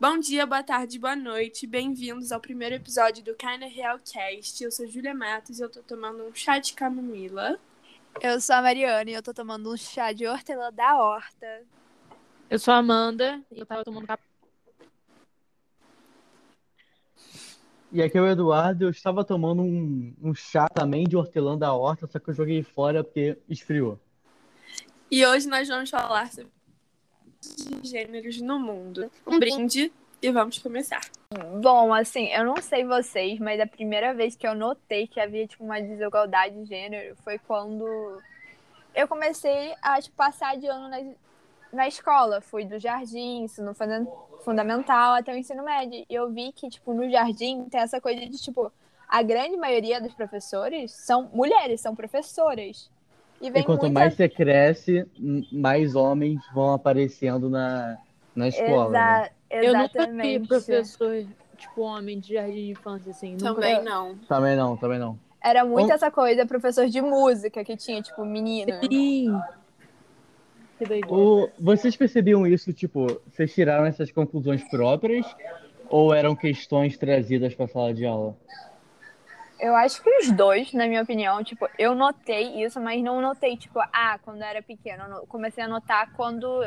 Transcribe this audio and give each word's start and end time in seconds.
Bom 0.00 0.18
dia, 0.18 0.46
boa 0.46 0.62
tarde, 0.62 0.98
boa 0.98 1.16
noite. 1.16 1.66
Bem-vindos 1.66 2.32
ao 2.32 2.40
primeiro 2.40 2.74
episódio 2.74 3.22
do 3.22 3.34
Kinda 3.34 3.66
Real 3.66 3.98
Cast. 3.98 4.62
Eu 4.62 4.70
sou 4.70 4.86
Julia 4.86 5.14
Matos 5.14 5.58
e 5.58 5.62
eu 5.62 5.70
tô 5.70 5.82
tomando 5.82 6.24
um 6.24 6.34
chá 6.34 6.58
de 6.58 6.72
camomila. 6.72 7.58
Eu 8.20 8.40
sou 8.40 8.56
a 8.56 8.62
Mariana 8.62 9.10
e 9.10 9.14
eu 9.14 9.22
tô 9.22 9.32
tomando 9.32 9.72
um 9.72 9.76
chá 9.76 10.12
de 10.12 10.26
hortelã 10.26 10.72
da 10.72 10.96
horta. 10.96 11.62
Eu 12.50 12.58
sou 12.58 12.74
a 12.74 12.78
Amanda 12.78 13.42
e 13.52 13.60
eu 13.60 13.66
tava 13.66 13.84
tomando 13.84 14.06
cap... 14.06 14.22
E 17.90 18.02
aqui 18.02 18.18
é 18.18 18.20
o 18.20 18.26
Eduardo, 18.26 18.84
eu 18.84 18.90
estava 18.90 19.24
tomando 19.24 19.62
um, 19.62 20.14
um 20.20 20.34
chá 20.34 20.68
também 20.68 21.04
de 21.08 21.16
hortelã 21.16 21.56
da 21.56 21.72
horta, 21.72 22.06
só 22.06 22.18
que 22.18 22.28
eu 22.28 22.34
joguei 22.34 22.62
fora 22.62 23.02
porque 23.02 23.38
esfriou. 23.48 23.98
E 25.10 25.24
hoje 25.24 25.48
nós 25.48 25.68
vamos 25.68 25.88
falar 25.88 26.30
sobre 26.30 26.57
gêneros 27.82 28.40
no 28.40 28.58
mundo. 28.58 29.10
Um 29.26 29.38
brinde 29.38 29.92
e 30.20 30.30
vamos 30.30 30.58
começar. 30.58 31.00
Bom, 31.60 31.92
assim, 31.92 32.26
eu 32.28 32.44
não 32.44 32.56
sei 32.56 32.84
vocês, 32.84 33.38
mas 33.38 33.60
a 33.60 33.66
primeira 33.66 34.14
vez 34.14 34.34
que 34.34 34.46
eu 34.46 34.54
notei 34.54 35.06
que 35.06 35.20
havia 35.20 35.46
tipo 35.46 35.64
uma 35.64 35.80
desigualdade 35.80 36.54
de 36.56 36.64
gênero 36.64 37.16
foi 37.22 37.38
quando 37.38 38.20
eu 38.94 39.06
comecei 39.06 39.74
a 39.80 40.00
tipo, 40.00 40.16
passar 40.16 40.56
de 40.56 40.66
ano 40.66 40.88
na, 40.88 40.98
na 41.72 41.88
escola. 41.88 42.40
Fui 42.40 42.64
do 42.64 42.78
jardim, 42.78 43.44
ensino 43.44 43.74
fundamental 44.44 45.14
até 45.14 45.32
o 45.32 45.36
ensino 45.36 45.62
médio. 45.62 46.04
E 46.08 46.14
eu 46.14 46.30
vi 46.30 46.52
que, 46.52 46.68
tipo, 46.68 46.92
no 46.92 47.08
jardim 47.08 47.64
tem 47.68 47.80
essa 47.80 48.00
coisa 48.00 48.20
de, 48.26 48.38
tipo, 48.38 48.72
a 49.08 49.22
grande 49.22 49.56
maioria 49.56 50.00
dos 50.00 50.14
professores 50.14 50.92
são 50.92 51.30
mulheres, 51.32 51.80
são 51.80 51.94
professoras. 51.94 52.90
E, 53.40 53.46
e 53.46 53.62
quanto 53.62 53.82
muita... 53.82 53.90
mais 53.90 54.14
você 54.14 54.28
cresce, 54.28 55.06
mais 55.52 55.94
homens 55.94 56.40
vão 56.52 56.72
aparecendo 56.72 57.48
na, 57.48 57.96
na 58.34 58.48
escola. 58.48 58.88
Exa 58.88 58.90
né? 58.90 59.30
Exatamente. 59.50 59.66
Eu 59.66 59.74
nunca 59.74 60.22
vi 60.22 60.46
professor, 60.46 61.26
tipo, 61.56 61.80
homem 61.82 62.18
de 62.18 62.34
jardim 62.34 62.54
de 62.54 62.70
infância, 62.70 63.10
assim. 63.10 63.36
Também 63.36 63.78
nunca... 63.78 63.90
não. 63.90 64.16
Também 64.28 64.56
não, 64.56 64.76
também 64.76 64.98
não. 64.98 65.18
Era 65.42 65.64
muito 65.64 65.88
Bom... 65.88 65.94
essa 65.94 66.10
coisa, 66.10 66.44
professor 66.44 66.86
de 66.88 67.00
música, 67.00 67.64
que 67.64 67.76
tinha, 67.76 68.02
tipo, 68.02 68.24
menina. 68.24 68.80
Sim. 68.80 69.30
O... 71.08 71.48
Vocês 71.58 71.96
percebiam 71.96 72.46
isso, 72.46 72.72
tipo, 72.72 73.20
vocês 73.26 73.52
tiraram 73.52 73.86
essas 73.86 74.12
conclusões 74.12 74.62
próprias 74.68 75.26
ou 75.88 76.14
eram 76.14 76.36
questões 76.36 76.96
trazidas 76.96 77.54
para 77.54 77.64
a 77.64 77.68
sala 77.68 77.94
de 77.94 78.04
aula? 78.04 78.36
Eu 79.58 79.74
acho 79.74 80.02
que 80.02 80.10
os 80.18 80.30
dois, 80.30 80.72
na 80.72 80.86
minha 80.86 81.02
opinião, 81.02 81.42
tipo, 81.42 81.68
eu 81.76 81.94
notei 81.94 82.62
isso, 82.62 82.80
mas 82.80 83.02
não 83.02 83.20
notei, 83.20 83.56
tipo, 83.56 83.80
ah, 83.92 84.18
quando 84.22 84.40
eu 84.40 84.46
era 84.46 84.62
pequena. 84.62 85.04
Eu 85.08 85.26
comecei 85.26 85.64
a 85.64 85.68
notar 85.68 86.12
quando. 86.12 86.62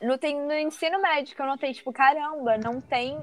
No, 0.00 0.16
tem, 0.16 0.40
no 0.40 0.52
ensino 0.52 1.00
médio, 1.00 1.34
que 1.34 1.42
eu 1.42 1.46
notei, 1.46 1.72
tipo, 1.72 1.92
caramba, 1.92 2.58
não 2.58 2.80
tem 2.80 3.18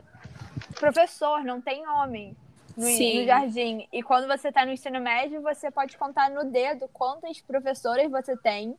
professor, 0.80 1.44
não 1.44 1.62
tem 1.62 1.88
homem 1.88 2.36
no, 2.76 2.86
no, 2.86 3.26
jardim. 3.26 3.88
E 3.92 4.04
quando 4.04 4.28
você 4.28 4.52
tá 4.52 4.66
no 4.66 4.72
ensino 4.72 5.00
médio, 5.00 5.42
você 5.42 5.72
pode 5.72 5.98
contar 5.98 6.30
no 6.30 6.46
dedo 6.46 6.90
quantas 6.92 7.40
professoras 7.42 8.10
você 8.12 8.36
tem. 8.36 8.76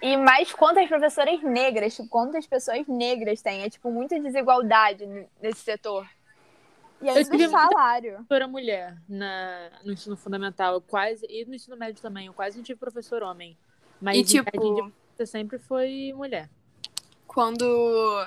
E 0.00 0.16
mais 0.16 0.52
quantas 0.52 0.88
professoras 0.88 1.40
negras, 1.42 1.94
tipo, 1.94 2.08
quantas 2.08 2.46
pessoas 2.46 2.86
negras 2.88 3.42
tem. 3.42 3.62
É, 3.62 3.70
tipo, 3.70 3.90
muita 3.90 4.18
desigualdade 4.18 5.06
nesse 5.40 5.60
setor. 5.60 6.08
E 7.02 7.08
aí 7.08 7.24
do 7.24 7.50
salário. 7.50 8.14
Professora 8.14 8.48
mulher 8.48 8.96
na, 9.08 9.70
no 9.84 9.92
ensino 9.92 10.16
fundamental, 10.16 10.80
quase, 10.80 11.26
e 11.28 11.44
no 11.44 11.54
ensino 11.54 11.76
médio 11.76 12.00
também, 12.00 12.26
eu 12.26 12.32
quase 12.32 12.56
não 12.56 12.64
tive 12.64 12.78
professor 12.78 13.22
homem. 13.22 13.56
Mas 14.00 14.18
e, 14.18 14.24
tipo, 14.24 14.92
de 15.18 15.26
sempre 15.26 15.58
foi 15.58 16.12
mulher. 16.14 16.48
Quando 17.26 17.64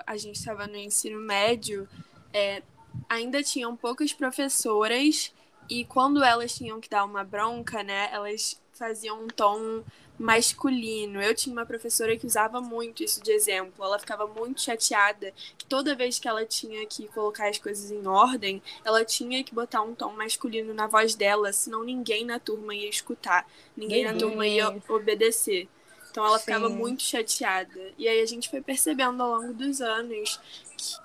a 0.05 0.17
gente 0.17 0.37
estava 0.37 0.67
no 0.67 0.75
ensino 0.75 1.19
médio, 1.19 1.87
é, 2.33 2.63
ainda 3.09 3.43
tinham 3.43 3.75
poucas 3.75 4.13
professoras 4.13 5.33
e 5.69 5.85
quando 5.85 6.23
elas 6.23 6.55
tinham 6.55 6.79
que 6.79 6.89
dar 6.89 7.03
uma 7.03 7.23
bronca, 7.23 7.83
né, 7.83 8.09
elas 8.11 8.59
faziam 8.77 9.23
um 9.23 9.27
tom 9.27 9.83
masculino. 10.17 11.21
Eu 11.21 11.35
tinha 11.35 11.53
uma 11.53 11.65
professora 11.65 12.15
que 12.15 12.25
usava 12.25 12.61
muito 12.61 13.03
isso 13.03 13.21
de 13.21 13.31
exemplo. 13.31 13.83
Ela 13.83 13.99
ficava 13.99 14.25
muito 14.27 14.61
chateada 14.61 15.33
que 15.57 15.65
toda 15.65 15.95
vez 15.95 16.19
que 16.19 16.27
ela 16.27 16.45
tinha 16.45 16.85
que 16.85 17.07
colocar 17.09 17.49
as 17.49 17.57
coisas 17.57 17.91
em 17.91 18.05
ordem, 18.07 18.61
ela 18.83 19.03
tinha 19.03 19.43
que 19.43 19.53
botar 19.53 19.81
um 19.81 19.93
tom 19.93 20.13
masculino 20.13 20.73
na 20.73 20.87
voz 20.87 21.15
dela, 21.15 21.51
senão 21.51 21.83
ninguém 21.83 22.25
na 22.25 22.39
turma 22.39 22.73
ia 22.73 22.89
escutar, 22.89 23.47
ninguém 23.75 24.05
na 24.05 24.13
turma 24.13 24.47
ia 24.47 24.69
obedecer. 24.89 25.67
Então 26.09 26.25
ela 26.25 26.37
Sim. 26.37 26.45
ficava 26.45 26.69
muito 26.69 27.03
chateada. 27.03 27.91
E 27.97 28.07
aí 28.07 28.21
a 28.21 28.25
gente 28.25 28.49
foi 28.49 28.61
percebendo 28.61 29.21
ao 29.21 29.41
longo 29.41 29.53
dos 29.53 29.81
anos 29.81 30.39
que 30.77 30.95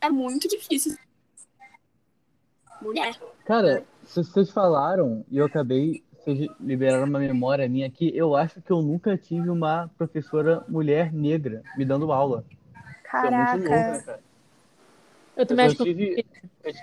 é 0.00 0.08
muito 0.08 0.48
difícil 0.48 0.96
mulher. 2.80 3.16
Cara, 3.44 3.84
vocês 4.04 4.50
falaram 4.50 5.24
e 5.30 5.38
eu 5.38 5.46
acabei 5.46 6.02
vocês 6.24 6.48
liberaram 6.60 7.04
uma 7.04 7.18
memória 7.18 7.68
minha 7.68 7.86
aqui, 7.86 8.12
eu 8.14 8.36
acho 8.36 8.60
que 8.60 8.70
eu 8.70 8.80
nunca 8.80 9.16
tive 9.16 9.50
uma 9.50 9.90
professora 9.98 10.64
mulher 10.68 11.12
negra 11.12 11.62
me 11.76 11.84
dando 11.84 12.12
aula. 12.12 12.44
Caraca. 13.02 13.56
É 13.56 13.58
muito 13.58 13.68
louco, 13.68 13.90
né, 13.90 14.02
cara? 14.06 14.20
Eu 15.36 15.46
também 15.46 15.64
eu 15.64 15.72
acho 15.72 15.82
tive, 15.82 16.26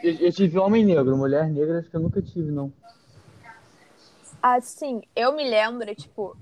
eu, 0.04 0.16
eu 0.16 0.32
tive 0.34 0.58
homem 0.58 0.84
negro, 0.84 1.16
mulher 1.16 1.48
negra, 1.48 1.80
acho 1.80 1.90
que 1.90 1.96
eu 1.96 2.02
nunca 2.02 2.22
tive, 2.22 2.52
não. 2.52 2.74
Assim, 4.42 5.02
eu 5.16 5.34
me 5.36 5.50
lembro, 5.50 5.94
tipo, 5.96 6.36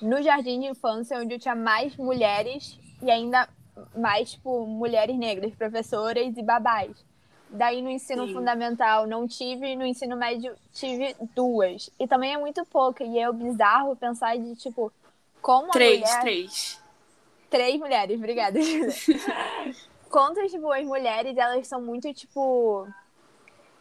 no 0.00 0.22
jardim 0.22 0.60
de 0.60 0.66
infância, 0.66 1.18
onde 1.18 1.34
eu 1.34 1.38
tinha 1.38 1.54
mais 1.54 1.96
mulheres 1.96 2.78
e 3.02 3.10
ainda 3.10 3.48
mais, 3.96 4.32
tipo, 4.32 4.66
mulheres 4.66 5.16
negras, 5.16 5.54
professoras 5.54 6.36
e 6.36 6.42
babás. 6.42 7.04
Daí 7.52 7.82
no 7.82 7.90
ensino 7.90 8.26
Sim. 8.26 8.32
fundamental 8.32 9.06
não 9.06 9.26
tive, 9.26 9.74
no 9.74 9.84
ensino 9.84 10.16
médio 10.16 10.54
tive 10.72 11.16
duas. 11.34 11.90
E 11.98 12.06
também 12.06 12.32
é 12.32 12.38
muito 12.38 12.64
pouco. 12.66 13.02
E 13.02 13.18
é 13.18 13.30
bizarro 13.32 13.96
pensar 13.96 14.36
de, 14.38 14.54
tipo, 14.54 14.92
como 15.42 15.70
três, 15.70 16.00
mulher... 16.00 16.20
Três, 16.20 16.80
Três 17.50 17.80
mulheres, 17.80 18.16
obrigada, 18.16 18.62
Julia. 18.62 18.88
Quanto, 20.08 20.40
tipo, 20.46 20.68
mulheres, 20.84 21.36
elas 21.36 21.66
são 21.66 21.82
muito, 21.82 22.12
tipo... 22.14 22.86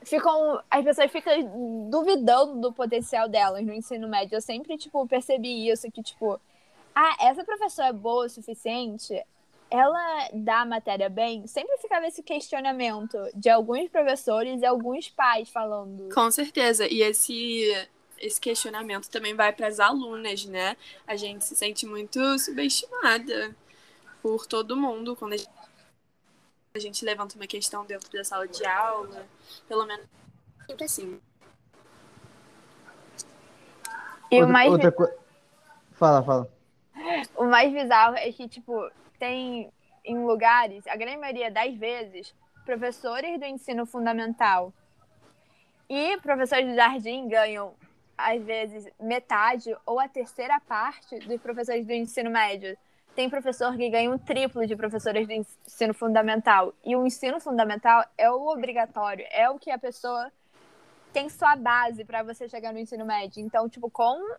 Ficam... 0.01 0.59
As 0.71 0.83
pessoas 0.83 1.11
ficam 1.11 1.87
duvidando 1.89 2.59
do 2.59 2.73
potencial 2.73 3.29
delas 3.29 3.63
no 3.63 3.71
ensino 3.71 4.07
médio. 4.07 4.35
Eu 4.35 4.41
sempre, 4.41 4.75
tipo, 4.75 5.07
percebi 5.07 5.69
isso, 5.69 5.91
que, 5.91 6.01
tipo... 6.01 6.41
Ah, 6.95 7.15
essa 7.21 7.43
professora 7.43 7.89
é 7.89 7.93
boa 7.93 8.25
o 8.25 8.29
suficiente? 8.29 9.23
Ela 9.69 10.29
dá 10.33 10.61
a 10.61 10.65
matéria 10.65 11.09
bem, 11.09 11.45
sempre 11.45 11.77
ficava 11.77 12.07
esse 12.07 12.23
questionamento 12.23 13.17
de 13.35 13.49
alguns 13.49 13.89
professores 13.89 14.61
e 14.61 14.65
alguns 14.65 15.09
pais 15.09 15.49
falando. 15.49 16.13
Com 16.13 16.31
certeza. 16.31 16.87
E 16.87 17.01
esse 17.01 17.87
esse 18.17 18.39
questionamento 18.39 19.09
também 19.09 19.33
vai 19.33 19.53
para 19.53 19.67
as 19.67 19.79
alunas, 19.79 20.45
né? 20.45 20.75
A 21.07 21.15
gente 21.15 21.45
se 21.45 21.55
sente 21.55 21.85
muito 21.85 22.37
subestimada 22.37 23.55
por 24.21 24.45
todo 24.45 24.75
mundo 24.75 25.15
quando 25.15 25.33
a 25.33 25.37
gente, 25.37 25.49
a 26.73 26.79
gente 26.79 27.05
levanta 27.05 27.35
uma 27.35 27.47
questão 27.47 27.85
dentro 27.85 28.11
da 28.11 28.23
sala 28.23 28.47
de 28.47 28.65
aula, 28.65 29.25
pelo 29.67 29.85
menos 29.85 30.05
sempre 30.67 30.83
assim. 30.83 31.19
E 34.31 34.43
o 34.43 34.47
mais 34.47 34.71
outra 34.71 34.93
Fala, 35.93 36.23
fala. 36.23 36.49
O 37.35 37.45
mais 37.45 37.73
bizarro 37.73 38.15
é 38.15 38.31
que 38.31 38.47
tipo 38.47 38.89
tem 39.19 39.71
em 40.03 40.17
lugares, 40.25 40.87
a 40.87 40.95
grande 40.95 41.17
maioria 41.17 41.51
das 41.51 41.75
vezes, 41.75 42.33
professores 42.65 43.39
do 43.39 43.45
ensino 43.45 43.85
fundamental 43.85 44.73
e 45.89 46.17
professores 46.17 46.67
do 46.67 46.75
jardim 46.75 47.27
ganham, 47.27 47.73
às 48.17 48.41
vezes, 48.43 48.87
metade 48.99 49.75
ou 49.85 49.99
a 49.99 50.07
terceira 50.07 50.59
parte 50.59 51.19
dos 51.19 51.41
professores 51.41 51.85
do 51.85 51.93
ensino 51.93 52.29
médio. 52.29 52.77
Tem 53.15 53.29
professor 53.29 53.75
que 53.75 53.89
ganha 53.89 54.09
um 54.09 54.17
triplo 54.17 54.65
de 54.65 54.75
professores 54.75 55.27
do 55.27 55.33
ensino 55.33 55.93
fundamental. 55.93 56.73
E 56.85 56.95
o 56.95 57.05
ensino 57.05 57.39
fundamental 57.39 58.05
é 58.17 58.29
o 58.29 58.47
obrigatório, 58.47 59.25
é 59.31 59.49
o 59.49 59.57
que 59.57 59.71
a 59.71 59.79
pessoa 59.79 60.31
tem 61.11 61.27
sua 61.27 61.55
base 61.55 62.05
para 62.05 62.21
você 62.21 62.47
chegar 62.47 62.71
no 62.71 62.79
ensino 62.79 63.03
médio. 63.03 63.43
Então, 63.43 63.67
tipo, 63.67 63.89
como 63.89 64.35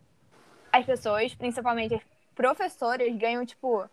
as 0.72 0.86
pessoas, 0.86 1.34
principalmente 1.34 1.96
as 1.96 2.02
professoras, 2.34 3.12
ganham, 3.16 3.44
tipo, 3.44 3.88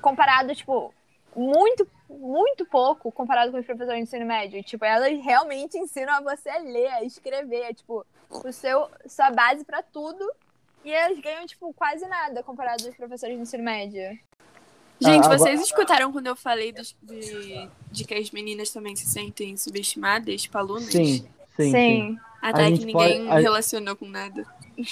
comparado, 0.00 0.54
tipo, 0.54 0.92
muito, 1.34 1.86
muito 2.08 2.64
pouco 2.66 3.12
comparado 3.12 3.52
com 3.52 3.58
os 3.58 3.66
professores 3.66 3.98
de 3.98 4.02
ensino 4.02 4.26
médio. 4.26 4.62
Tipo, 4.62 4.84
elas 4.84 5.18
realmente 5.22 5.78
ensinam 5.78 6.14
a 6.14 6.20
você 6.20 6.48
a 6.48 6.58
ler, 6.58 6.88
a 6.88 7.04
escrever, 7.04 7.74
tipo, 7.74 8.04
o 8.28 8.52
seu, 8.52 8.88
sua 9.06 9.30
base 9.30 9.64
para 9.64 9.82
tudo. 9.82 10.24
E 10.84 10.92
elas 10.92 11.18
ganham, 11.20 11.46
tipo, 11.46 11.72
quase 11.74 12.06
nada 12.06 12.42
comparado 12.42 12.86
aos 12.86 12.96
professores 12.96 13.36
de 13.36 13.42
ensino 13.42 13.62
médio. 13.62 14.18
Gente, 15.00 15.26
ah, 15.26 15.38
vocês 15.38 15.60
escutaram 15.62 16.12
quando 16.12 16.26
eu 16.26 16.36
falei 16.36 16.72
de, 16.72 16.94
de, 17.90 18.04
que 18.04 18.14
as 18.14 18.30
meninas 18.30 18.70
também 18.70 18.94
se 18.94 19.06
sentem 19.06 19.56
subestimadas, 19.56 20.42
tipo, 20.42 20.58
alunas? 20.58 20.84
Sim, 20.84 21.26
sim. 21.56 21.70
sim. 21.70 22.18
Até 22.42 22.70
que 22.72 22.84
ninguém 22.84 23.26
pode, 23.26 23.28
a... 23.28 23.38
relacionou 23.38 23.96
com 23.96 24.06
nada. 24.06 24.44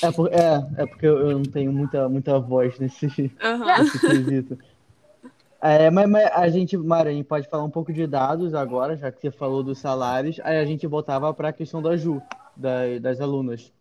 É, 0.02 0.11
por, 0.11 0.32
é, 0.32 0.66
é 0.78 0.87
porque 0.87 1.06
eu 1.06 1.31
não 1.32 1.43
tenho 1.43 1.72
muita, 1.72 2.08
muita 2.08 2.38
voz 2.38 2.78
nesse, 2.78 3.06
uhum. 3.06 3.66
nesse 3.78 3.99
quesito. 4.00 4.58
É, 5.60 5.90
mas, 5.90 6.08
mas 6.08 6.26
a 6.32 6.49
gente, 6.49 6.76
Mara, 6.76 7.10
a 7.10 7.12
gente 7.12 7.26
pode 7.26 7.49
falar 7.49 7.64
um 7.64 7.70
pouco 7.70 7.93
de 7.93 8.06
dados 8.06 8.55
agora, 8.55 8.96
já 8.96 9.10
que 9.10 9.20
você 9.20 9.31
falou 9.31 9.62
dos 9.62 9.78
salários. 9.78 10.38
Aí 10.44 10.58
a 10.58 10.64
gente 10.64 10.87
voltava 10.87 11.32
para 11.34 11.49
a 11.49 11.52
questão 11.52 11.82
da 11.82 11.96
Ju, 11.96 12.22
da- 12.56 12.99
das 13.00 13.20
alunas. 13.20 13.72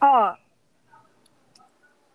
Ó, 0.00 0.34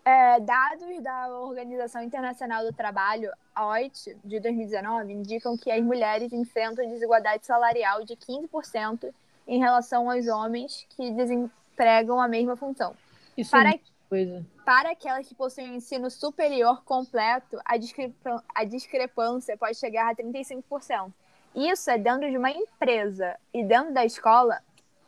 é, 0.04 0.38
dados 0.38 1.02
da 1.02 1.28
Organização 1.40 2.00
Internacional 2.00 2.64
do 2.64 2.72
Trabalho, 2.72 3.30
a 3.52 3.66
OIT, 3.66 4.16
de 4.24 4.38
2019, 4.38 5.12
indicam 5.12 5.56
que 5.56 5.68
as 5.70 5.82
mulheres 5.82 6.32
enfrentam 6.32 6.88
desigualdade 6.88 7.44
salarial 7.44 8.04
de 8.04 8.14
15% 8.14 9.12
em 9.48 9.58
relação 9.58 10.08
aos 10.08 10.28
homens 10.28 10.86
que 10.90 11.10
desempregam 11.10 12.20
a 12.20 12.28
mesma 12.28 12.56
função. 12.56 12.94
Isso 13.36 13.50
Para, 13.50 13.70
é 13.70 13.80
coisa. 14.08 14.46
Para 14.66 14.90
aquelas 14.90 15.28
que 15.28 15.34
possuem 15.34 15.76
ensino 15.76 16.10
superior 16.10 16.82
completo, 16.82 17.56
a, 17.64 17.76
discrepan- 17.76 18.42
a 18.52 18.64
discrepância 18.64 19.56
pode 19.56 19.78
chegar 19.78 20.10
a 20.10 20.14
35%. 20.16 21.12
Isso 21.54 21.88
é 21.88 21.96
dentro 21.96 22.28
de 22.28 22.36
uma 22.36 22.50
empresa. 22.50 23.38
E 23.54 23.62
dentro 23.62 23.94
da 23.94 24.04
escola, 24.04 24.60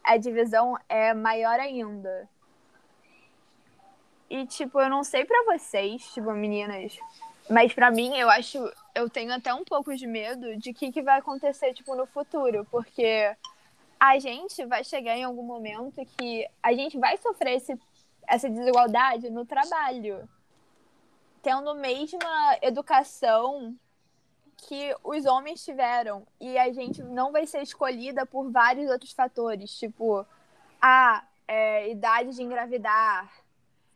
a 0.04 0.16
divisão 0.16 0.78
é 0.88 1.12
maior 1.12 1.58
ainda. 1.58 2.28
E, 4.30 4.46
tipo, 4.46 4.80
eu 4.80 4.88
não 4.88 5.02
sei 5.02 5.24
pra 5.24 5.42
vocês, 5.46 6.04
tipo, 6.12 6.30
meninas, 6.32 6.96
mas 7.50 7.72
pra 7.74 7.90
mim, 7.90 8.16
eu 8.16 8.30
acho, 8.30 8.58
eu 8.94 9.10
tenho 9.10 9.34
até 9.34 9.52
um 9.52 9.64
pouco 9.64 9.92
de 9.96 10.06
medo 10.06 10.56
de 10.56 10.72
que 10.72 10.92
que 10.92 11.02
vai 11.02 11.18
acontecer, 11.18 11.74
tipo, 11.74 11.96
no 11.96 12.06
futuro, 12.06 12.64
porque 12.70 13.34
a 13.98 14.20
gente 14.20 14.64
vai 14.66 14.84
chegar 14.84 15.16
em 15.16 15.24
algum 15.24 15.42
momento 15.42 16.06
que 16.16 16.46
a 16.62 16.72
gente 16.74 16.96
vai 16.96 17.16
sofrer 17.16 17.56
esse, 17.56 17.76
essa 18.28 18.48
desigualdade 18.48 19.30
no 19.30 19.46
trabalho, 19.46 20.28
tendo 21.42 21.70
a 21.70 21.74
mesma 21.74 22.58
educação 22.62 23.74
que 24.56 24.94
os 25.04 25.24
homens 25.24 25.64
tiveram 25.64 26.26
e 26.40 26.58
a 26.58 26.72
gente 26.72 27.02
não 27.02 27.32
vai 27.32 27.46
ser 27.46 27.62
escolhida 27.62 28.26
por 28.26 28.50
vários 28.50 28.90
outros 28.90 29.12
fatores, 29.12 29.76
tipo 29.78 30.26
a 30.80 31.24
é, 31.46 31.90
idade 31.90 32.34
de 32.34 32.42
engravidar, 32.42 33.32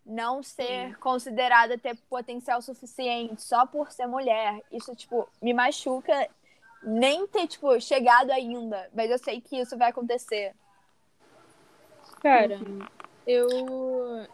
não 0.05 0.43
ser 0.43 0.97
considerada 0.99 1.79
ter 1.79 1.97
potencial 2.09 2.61
suficiente 2.63 3.43
só 3.43 3.67
por 3.67 3.93
ser 3.93 4.07
mulher. 4.07 4.61
Isso, 4.73 4.95
tipo, 4.97 5.29
me 5.41 5.55
machuca 5.55 6.29
nem 6.83 7.27
ter, 7.29 7.47
tipo, 7.47 7.79
chegado 7.81 8.31
ainda. 8.31 8.91
Mas 8.93 9.11
eu 9.11 9.19
sei 9.19 9.41
que 9.41 9.61
isso 9.61 9.79
vai 9.79 9.91
acontecer. 9.91 10.55
Cara, 12.21 12.59
eu, 13.27 13.49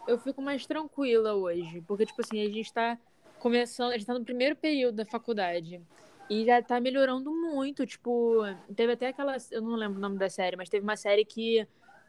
eu 0.07 0.19
fico 0.19 0.41
mais 0.41 0.67
tranquila 0.67 1.35
hoje. 1.35 1.83
Porque, 1.87 2.07
tipo 2.07 2.21
assim, 2.21 2.41
a 2.41 2.51
gente 2.51 2.73
tá 2.73 2.99
começando, 3.39 3.91
a 3.91 3.99
gente 3.99 4.07
tá 4.07 4.15
no 4.15 4.25
primeiro 4.25 4.57
período 4.57 4.97
da 4.97 5.05
faculdade. 5.05 5.81
E 6.29 6.45
já 6.45 6.63
tá 6.63 6.81
melhorando 6.81 7.31
muito. 7.31 7.87
Tipo, 7.87 8.43
teve 8.75 8.93
até 8.93 9.09
aquela. 9.09 9.37
Eu 9.51 9.63
não 9.63 9.75
lembro 9.77 9.99
o 9.99 10.01
nome 10.01 10.19
da 10.19 10.29
série, 10.29 10.57
mas 10.57 10.69
teve 10.69 10.85
uma 10.85 10.97
série 10.97 11.25
que 11.25 11.67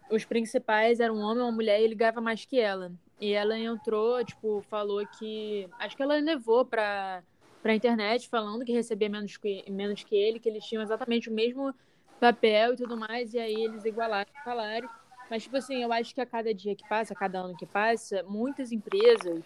os 0.10 0.26
principais 0.26 1.00
eram 1.00 1.16
um 1.16 1.22
homem 1.22 1.40
e 1.40 1.46
uma 1.46 1.52
mulher 1.52 1.80
e 1.80 1.84
ele 1.84 1.96
ganhava 1.96 2.22
mais 2.22 2.46
que 2.46 2.60
ela. 2.60 2.92
E 3.20 3.34
ela 3.34 3.58
entrou, 3.58 4.24
tipo, 4.24 4.62
falou 4.70 5.06
que. 5.18 5.70
Acho 5.80 5.96
que 5.96 6.04
ela 6.04 6.16
levou 6.16 6.66
pra, 6.66 7.24
pra 7.62 7.76
internet 7.76 8.28
falando 8.30 8.66
que 8.66 8.72
recebia 8.72 9.10
menos 9.10 9.38
que, 9.38 9.70
menos 9.70 10.04
que 10.04 10.16
ele, 10.16 10.40
que 10.40 10.50
eles 10.50 10.66
tinham 10.66 10.82
exatamente 10.82 11.30
o 11.30 11.34
mesmo 11.34 11.74
papel 12.20 12.74
e 12.74 12.78
tudo 12.78 12.98
mais, 12.98 13.34
e 13.34 13.40
aí 13.40 13.56
eles 13.56 13.86
igualaram 13.86 14.30
o 14.30 14.44
salário. 14.44 14.90
Mas, 15.30 15.44
tipo 15.44 15.58
assim, 15.58 15.84
eu 15.84 15.94
acho 15.94 16.14
que 16.14 16.22
a 16.22 16.26
cada 16.26 16.54
dia 16.54 16.76
que 16.76 16.88
passa, 16.88 17.14
a 17.14 17.16
cada 17.16 17.40
ano 17.40 17.56
que 17.56 17.66
passa, 17.66 18.24
muitas 18.24 18.72
empresas 18.72 19.44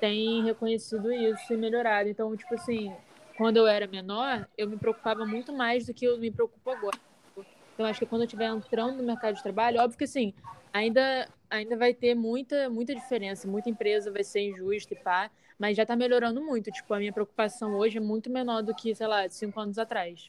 têm 0.00 0.42
reconhecido 0.42 1.12
isso 1.12 1.52
e 1.52 1.56
melhorado. 1.56 2.08
Então, 2.08 2.36
tipo 2.36 2.54
assim, 2.54 2.92
quando 3.36 3.56
eu 3.56 3.66
era 3.66 3.86
menor, 3.86 4.48
eu 4.58 4.68
me 4.68 4.76
preocupava 4.76 5.24
muito 5.24 5.52
mais 5.52 5.86
do 5.86 5.94
que 5.94 6.04
eu 6.04 6.18
me 6.18 6.30
preocupo 6.30 6.70
agora. 6.70 6.98
Então, 7.74 7.86
acho 7.86 8.00
que 8.00 8.06
quando 8.06 8.22
eu 8.22 8.26
estiver 8.26 8.48
entrando 8.48 8.96
no 8.96 9.04
mercado 9.04 9.34
de 9.34 9.42
trabalho, 9.42 9.80
óbvio 9.80 9.96
que 9.96 10.04
assim, 10.04 10.34
ainda, 10.72 11.28
ainda 11.48 11.76
vai 11.76 11.94
ter 11.94 12.14
muita, 12.14 12.68
muita 12.68 12.94
diferença. 12.94 13.46
Muita 13.46 13.70
empresa 13.70 14.10
vai 14.10 14.24
ser 14.24 14.40
injusta 14.40 14.92
e 14.92 14.96
pá, 14.96 15.30
mas 15.58 15.76
já 15.76 15.86
tá 15.86 15.94
melhorando 15.94 16.42
muito. 16.42 16.70
Tipo, 16.70 16.94
a 16.94 16.98
minha 16.98 17.12
preocupação 17.12 17.74
hoje 17.74 17.98
é 17.98 18.00
muito 18.00 18.28
menor 18.28 18.62
do 18.62 18.74
que, 18.74 18.94
sei 18.94 19.06
lá, 19.06 19.28
cinco 19.28 19.60
anos 19.60 19.78
atrás. 19.78 20.26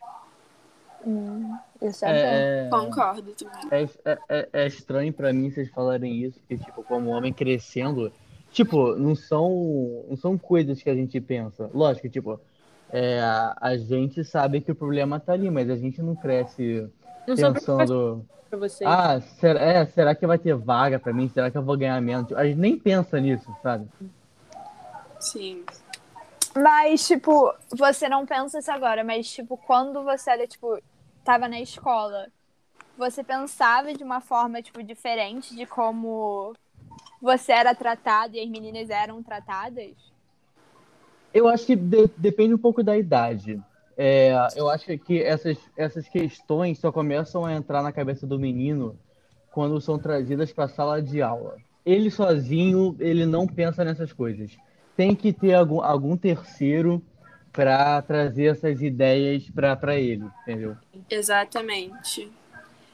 Hum, 1.06 1.58
isso 1.82 2.06
é. 2.06 2.10
É, 2.10 2.66
é, 2.66 2.70
Concordo 2.70 3.34
também. 3.34 3.90
é, 4.06 4.18
é, 4.30 4.50
é 4.54 4.68
estranho 4.68 5.12
pra 5.12 5.34
mim 5.34 5.52
vocês 5.52 5.70
falarem 5.70 6.24
isso, 6.24 6.40
que, 6.48 6.58
tipo, 6.58 6.84
como 6.84 7.10
homem 7.10 7.34
crescendo, 7.34 8.12
tipo, 8.52 8.96
não 8.96 9.16
são, 9.16 10.06
não 10.10 10.16
são 10.16 10.38
coisas 10.38 10.82
que 10.82 10.90
a 10.90 10.96
gente 10.96 11.20
pensa. 11.20 11.70
Lógico, 11.74 12.08
tipo, 12.10 12.40
é, 12.90 13.20
a, 13.20 13.58
a 13.60 13.78
gente 13.78 14.24
sabe 14.24 14.62
que 14.62 14.72
o 14.72 14.76
problema 14.76 15.20
tá 15.20 15.34
ali, 15.34 15.50
mas 15.50 15.70
a 15.70 15.76
gente 15.76 16.02
não 16.02 16.16
cresce 16.16 16.90
Não 17.28 17.36
pensando, 17.36 18.26
pra 18.50 18.60
vocês. 18.60 18.90
ah, 18.90 19.20
será, 19.20 19.60
é, 19.60 19.86
será 19.88 20.16
que 20.16 20.26
vai 20.26 20.38
ter 20.38 20.56
vaga 20.56 21.00
pra 21.00 21.12
mim? 21.12 21.28
Será 21.28 21.52
que 21.52 21.58
eu 21.58 21.64
vou 21.64 21.78
ganhar 21.78 22.00
menos? 22.02 22.32
A 22.34 22.46
gente 22.46 22.60
nem 22.60 22.78
pensa 22.78 23.20
nisso, 23.20 23.54
sabe? 23.62 23.88
Sim. 25.20 25.64
Mas, 26.56 27.08
tipo, 27.08 27.52
você 27.76 28.08
não 28.08 28.28
pensa 28.28 28.60
isso 28.60 28.72
agora, 28.72 29.04
mas, 29.04 29.28
tipo, 29.28 29.58
quando 29.58 30.04
você 30.04 30.30
era, 30.30 30.46
tipo, 30.46 30.78
tava 31.24 31.48
na 31.48 31.60
escola, 31.62 32.28
você 32.98 33.24
pensava 33.24 33.94
de 33.94 34.04
uma 34.04 34.22
forma, 34.22 34.62
tipo, 34.62 34.84
diferente 34.84 35.56
de 35.56 35.66
como 35.66 36.54
você 37.22 37.52
era 37.52 37.74
tratado 37.74 38.36
e 38.36 38.40
as 38.42 38.50
meninas 38.50 38.90
eram 38.90 39.24
tratadas? 39.24 39.94
Eu 41.34 41.48
acho 41.48 41.66
que 41.66 41.76
de- 41.76 42.10
depende 42.18 42.54
um 42.54 42.58
pouco 42.58 42.84
da 42.84 42.98
idade. 42.98 43.60
É, 43.98 44.34
eu 44.56 44.70
acho 44.70 44.98
que 45.00 45.22
essas, 45.22 45.58
essas 45.78 46.08
questões 46.08 46.80
só 46.80 46.92
começam 46.92 47.46
a 47.46 47.54
entrar 47.54 47.82
na 47.82 47.92
cabeça 47.92 48.26
do 48.28 48.40
menino 48.40 48.98
quando 49.52 49.80
são 49.80 49.98
trazidas 50.00 50.52
para 50.52 50.66
a 50.66 50.70
sala 50.70 51.02
de 51.02 51.22
aula. 51.22 51.58
Ele 51.86 52.10
sozinho, 52.10 52.96
ele 53.00 53.26
não 53.26 53.48
pensa 53.48 53.84
nessas 53.84 54.12
coisas. 54.14 54.56
Tem 54.96 55.16
que 55.16 55.34
ter 55.34 55.54
algum, 55.54 55.82
algum 55.82 56.16
terceiro 56.18 57.02
para 57.54 58.02
trazer 58.02 58.48
essas 58.48 58.82
ideias 58.82 59.44
para 59.80 59.96
ele, 59.96 60.26
entendeu? 60.42 60.76
Exatamente. 61.10 62.30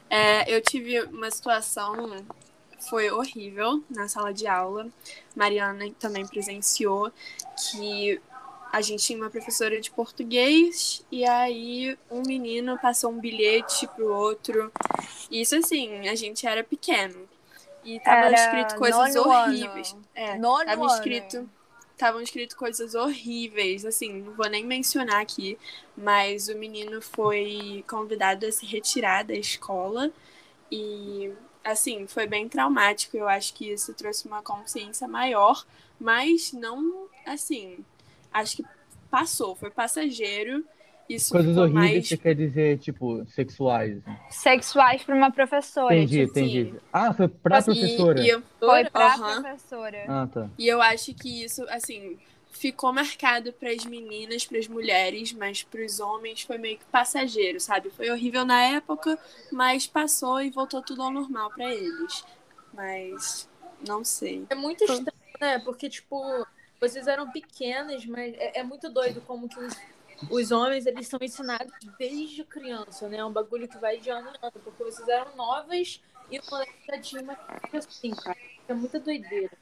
É, 0.08 0.54
eu 0.54 0.60
tive 0.60 1.00
uma 1.04 1.30
situação, 1.30 2.24
foi 2.88 3.10
horrível 3.10 3.82
na 3.88 4.06
sala 4.06 4.34
de 4.34 4.46
aula. 4.46 4.86
Mariana 5.34 5.86
também 5.98 6.26
presenciou 6.26 7.10
que 7.56 8.20
a 8.72 8.80
gente 8.82 9.02
tinha 9.04 9.18
uma 9.18 9.30
professora 9.30 9.80
de 9.80 9.90
português 9.90 11.04
e 11.10 11.24
aí 11.24 11.96
um 12.10 12.22
menino 12.22 12.78
passou 12.78 13.10
um 13.10 13.18
bilhete 13.18 13.86
pro 13.88 14.12
outro. 14.12 14.70
Isso 15.30 15.56
assim, 15.56 16.08
a 16.08 16.14
gente 16.14 16.46
era 16.46 16.62
pequeno. 16.62 17.28
E 17.82 17.98
tava 18.00 18.26
Era 18.26 18.34
escrito 18.34 18.76
coisas 18.76 19.14
nono 19.14 19.32
ano. 19.32 19.48
horríveis. 19.48 19.96
É, 20.14 20.38
Nono 20.38 20.64
tava 20.66 20.84
ano. 20.84 21.50
Estavam 22.00 22.22
escrito 22.22 22.56
coisas 22.56 22.94
horríveis, 22.94 23.84
assim, 23.84 24.22
não 24.22 24.32
vou 24.32 24.48
nem 24.48 24.64
mencionar 24.64 25.20
aqui, 25.20 25.58
mas 25.94 26.48
o 26.48 26.56
menino 26.56 27.02
foi 27.02 27.84
convidado 27.86 28.46
a 28.46 28.52
se 28.52 28.64
retirar 28.64 29.22
da 29.22 29.34
escola 29.34 30.10
e 30.72 31.30
assim, 31.62 32.06
foi 32.06 32.26
bem 32.26 32.48
traumático. 32.48 33.16
Eu 33.18 33.28
acho 33.28 33.52
que 33.52 33.70
isso 33.70 33.92
trouxe 33.92 34.26
uma 34.26 34.42
consciência 34.42 35.06
maior, 35.06 35.64
mas 36.00 36.52
não 36.52 37.06
assim, 37.26 37.84
acho 38.32 38.56
que 38.56 38.64
passou, 39.10 39.54
foi 39.54 39.70
passageiro. 39.70 40.64
Isso 41.14 41.32
Coisas 41.32 41.56
horríveis, 41.56 41.92
mais 41.92 42.08
você 42.08 42.16
quer 42.16 42.34
dizer, 42.34 42.78
tipo, 42.78 43.24
sexuais. 43.26 43.98
Sexuais 44.30 45.02
pra 45.02 45.14
uma 45.16 45.30
professora. 45.30 45.94
Entendi, 45.96 46.26
tipo, 46.26 46.38
entendi. 46.38 46.74
Ah, 46.92 47.12
foi 47.12 47.26
pra 47.28 47.58
E- 47.58 47.62
professora. 47.64 48.20
E, 48.20 48.28
eu, 48.28 48.42
Foi 48.58 48.84
pra 48.84 49.14
Aham. 49.14 49.42
professora. 49.42 50.04
Ah, 50.08 50.28
tá. 50.32 50.48
E 50.56 50.68
eu 50.68 50.80
acho 50.80 51.12
que 51.14 51.42
isso, 51.44 51.64
assim, 51.68 52.16
ficou 52.52 52.92
marcado 52.92 53.52
para 53.52 53.70
as 53.70 53.84
meninas, 53.84 54.44
para 54.44 54.58
as 54.58 54.68
mulheres, 54.68 55.32
mas 55.32 55.62
para 55.64 55.84
os 55.84 55.98
homens 55.98 56.42
foi 56.42 56.58
meio 56.58 56.78
que 56.78 56.84
passageiro, 56.86 57.58
sabe? 57.58 57.90
Foi 57.90 58.08
horrível 58.10 58.44
na 58.44 58.60
época, 58.62 59.18
mas 59.50 59.86
passou 59.86 60.40
e 60.40 60.50
voltou 60.50 60.80
tudo 60.82 61.02
ao 61.02 61.10
normal 61.10 61.50
para 61.50 61.68
eles. 61.74 62.24
Mas 62.72 63.48
não 63.86 64.04
sei. 64.04 64.44
É 64.48 64.54
muito 64.54 64.84
estranho, 64.84 65.12
né? 65.40 65.58
Porque, 65.60 65.88
tipo, 65.88 66.46
vocês 66.80 67.06
eram 67.06 67.30
pequenas, 67.30 68.04
mas 68.06 68.32
é, 68.34 68.60
é 68.60 68.62
muito 68.62 68.88
doido 68.90 69.20
como 69.26 69.48
que 69.48 69.58
os, 69.58 69.74
os 70.28 70.50
homens, 70.50 70.86
eles 70.86 71.08
são 71.08 71.18
ensinados 71.22 71.72
desde 71.98 72.44
criança, 72.44 73.08
né? 73.08 73.18
É 73.18 73.24
um 73.24 73.32
bagulho 73.32 73.68
que 73.68 73.78
vai 73.78 73.98
de 73.98 74.10
ano 74.10 74.28
em 74.28 74.46
ano. 74.46 74.60
Porque 74.62 74.84
vocês 74.84 75.08
eram 75.08 75.34
novas 75.36 76.02
e 76.30 76.38
o 76.38 76.42
moleque 76.50 76.72
já 76.86 77.00
tinha 77.00 77.22
uma 77.22 77.38
assim, 77.72 78.10
cara. 78.10 78.38
É 78.68 78.74
muita 78.74 79.00
doideira. 79.00 79.56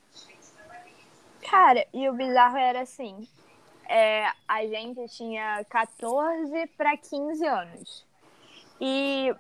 Cara, 1.48 1.86
e 1.94 2.08
o 2.08 2.12
bizarro 2.12 2.56
era 2.56 2.80
assim: 2.80 3.26
é, 3.88 4.26
a 4.46 4.66
gente 4.66 5.08
tinha 5.08 5.64
14 5.64 6.66
para 6.76 6.96
15 6.96 7.46
anos. 7.46 8.06
E 8.80 9.34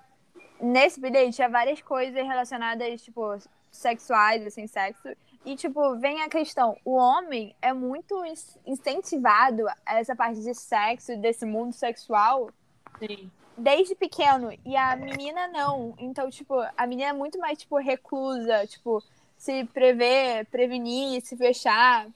nesse 0.60 1.00
bilhete 1.00 1.36
tinha 1.36 1.48
várias 1.48 1.82
coisas 1.82 2.14
relacionadas, 2.14 3.02
tipo, 3.02 3.38
sexuais, 3.70 4.46
assim, 4.46 4.66
sexo. 4.66 5.08
E, 5.44 5.56
tipo, 5.56 5.96
vem 5.96 6.22
a 6.22 6.28
questão: 6.28 6.76
o 6.84 6.94
homem 6.94 7.54
é 7.62 7.72
muito 7.72 8.22
incentivado 8.66 9.66
a 9.86 9.98
essa 9.98 10.14
parte 10.14 10.40
de 10.40 10.54
sexo, 10.54 11.16
desse 11.16 11.46
mundo 11.46 11.72
sexual. 11.72 12.50
Sim. 12.98 13.30
Desde 13.56 13.94
pequeno. 13.94 14.50
E 14.64 14.76
a 14.76 14.94
menina 14.96 15.48
não. 15.48 15.94
Então, 15.98 16.30
tipo, 16.30 16.54
a 16.76 16.86
menina 16.86 17.10
é 17.10 17.12
muito 17.12 17.38
mais, 17.38 17.58
tipo, 17.58 17.76
reclusa, 17.76 18.66
tipo, 18.66 19.02
se 19.36 19.64
prever, 19.66 20.46
prevenir, 20.46 21.22
se 21.22 21.36
fechar. 21.36 22.08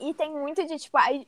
E 0.00 0.14
tem 0.14 0.32
muito 0.32 0.64
de, 0.66 0.76
tipo, 0.78 0.96
as, 0.98 1.26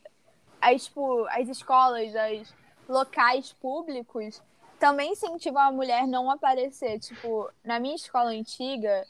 as, 0.61 0.85
tipo, 0.85 1.25
as 1.27 1.49
escolas, 1.49 2.11
os 2.41 2.55
locais 2.87 3.51
públicos 3.53 4.41
também 4.79 5.11
incentivam 5.11 5.61
a 5.61 5.71
mulher 5.71 6.07
não 6.07 6.29
aparecer. 6.29 6.99
Tipo, 6.99 7.49
na 7.63 7.79
minha 7.79 7.95
escola 7.95 8.31
antiga, 8.31 9.05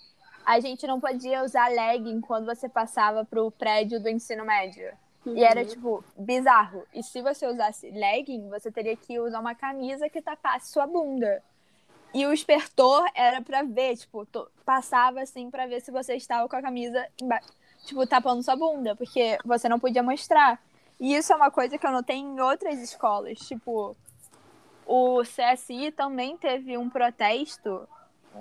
a 0.46 0.60
gente 0.60 0.86
não 0.88 1.00
podia 1.00 1.44
usar 1.44 1.70
legging 1.70 2.22
quando 2.22 2.46
você 2.46 2.68
passava 2.68 3.24
pro 3.26 3.52
prédio 3.52 4.02
do 4.02 4.10
ensino 4.10 4.46
médio. 4.46 4.92
Uhum. 5.26 5.38
E 5.38 5.44
era, 5.44 5.64
tipo, 5.64 6.04
bizarro. 6.18 6.84
E 6.94 7.04
se 7.04 7.22
você 7.22 7.46
usasse 7.48 7.90
legging, 7.92 8.50
você 8.50 8.72
teria 8.72 8.96
que 8.96 9.20
usar 9.20 9.40
uma 9.40 9.54
camisa 9.54 10.10
que 10.10 10.22
tapasse 10.22 10.72
sua 10.72 10.88
bunda. 10.88 11.44
E 12.14 12.26
o 12.26 12.34
espertor 12.34 13.06
era 13.16 13.42
pra 13.42 13.64
ver, 13.64 13.96
tipo, 13.96 14.28
passava 14.66 15.22
assim 15.22 15.50
pra 15.50 15.68
ver 15.68 15.82
se 15.82 15.92
você 15.92 16.16
estava 16.16 16.50
com 16.50 16.56
a 16.56 16.62
camisa, 16.62 17.08
tipo, 17.86 18.06
tapando 18.06 18.44
sua 18.44 18.56
bunda, 18.56 18.96
porque 18.96 19.38
você 19.46 19.70
não 19.70 19.80
podia 19.80 20.04
mostrar. 20.04 20.62
E 21.00 21.16
isso 21.16 21.32
é 21.32 21.36
uma 21.36 21.50
coisa 21.50 21.78
que 21.78 21.86
eu 21.86 21.92
notei 21.92 22.18
em 22.18 22.40
outras 22.42 22.80
escolas. 22.80 23.40
Tipo, 23.40 23.96
o 24.86 25.22
CSI 25.22 25.92
também 25.92 26.36
teve 26.36 26.78
um 26.78 26.90
protesto 26.90 27.88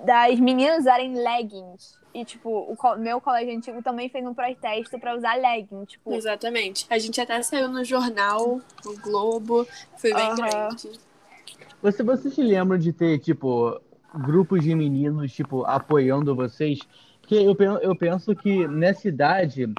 das 0.05 0.39
meninas 0.39 0.79
usarem 0.79 1.13
leggings. 1.13 1.99
E, 2.13 2.25
tipo, 2.25 2.49
o 2.49 2.97
meu 2.97 3.21
colégio 3.21 3.55
antigo 3.55 3.81
também 3.81 4.09
fez 4.09 4.25
um 4.25 4.33
protesto 4.33 4.99
para 4.99 5.15
usar 5.15 5.35
leggings. 5.35 5.87
Tipo... 5.87 6.13
Exatamente. 6.13 6.85
A 6.89 6.97
gente 6.97 7.21
até 7.21 7.41
saiu 7.41 7.69
no 7.69 7.83
jornal, 7.85 8.59
no 8.83 8.97
Globo, 9.01 9.65
foi 9.97 10.13
bem 10.13 10.29
uhum. 10.29 10.35
grande. 10.35 10.89
Você, 11.81 12.03
você 12.03 12.29
se 12.29 12.43
lembra 12.43 12.77
de 12.77 12.91
ter, 12.91 13.17
tipo, 13.19 13.79
grupos 14.13 14.63
de 14.63 14.75
meninos, 14.75 15.31
tipo, 15.31 15.63
apoiando 15.63 16.35
vocês? 16.35 16.79
Porque 17.21 17.35
eu, 17.35 17.55
eu 17.81 17.95
penso 17.95 18.35
que 18.35 18.67
nessa 18.67 19.07
idade, 19.07 19.73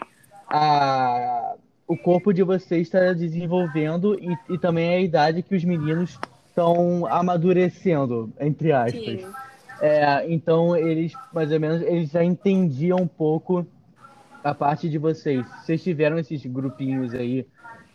a, 0.48 1.54
o 1.86 1.96
corpo 1.96 2.32
de 2.32 2.42
vocês 2.42 2.82
está 2.82 3.12
desenvolvendo 3.12 4.18
e, 4.18 4.54
e 4.54 4.58
também 4.58 4.88
é 4.88 4.96
a 4.96 5.00
idade 5.00 5.42
que 5.42 5.54
os 5.54 5.64
meninos 5.64 6.18
estão 6.48 7.06
amadurecendo, 7.06 8.32
entre 8.40 8.72
aspas. 8.72 9.20
Sim. 9.20 9.26
É, 9.82 10.24
então 10.32 10.76
eles, 10.76 11.12
mais 11.32 11.50
ou 11.50 11.58
menos, 11.58 11.82
eles 11.82 12.08
já 12.08 12.22
entendiam 12.22 12.98
um 12.98 13.06
pouco 13.08 13.66
a 14.44 14.54
parte 14.54 14.88
de 14.88 14.96
vocês. 14.96 15.44
Vocês 15.60 15.82
tiveram 15.82 16.16
esses 16.20 16.46
grupinhos 16.46 17.12
aí 17.12 17.44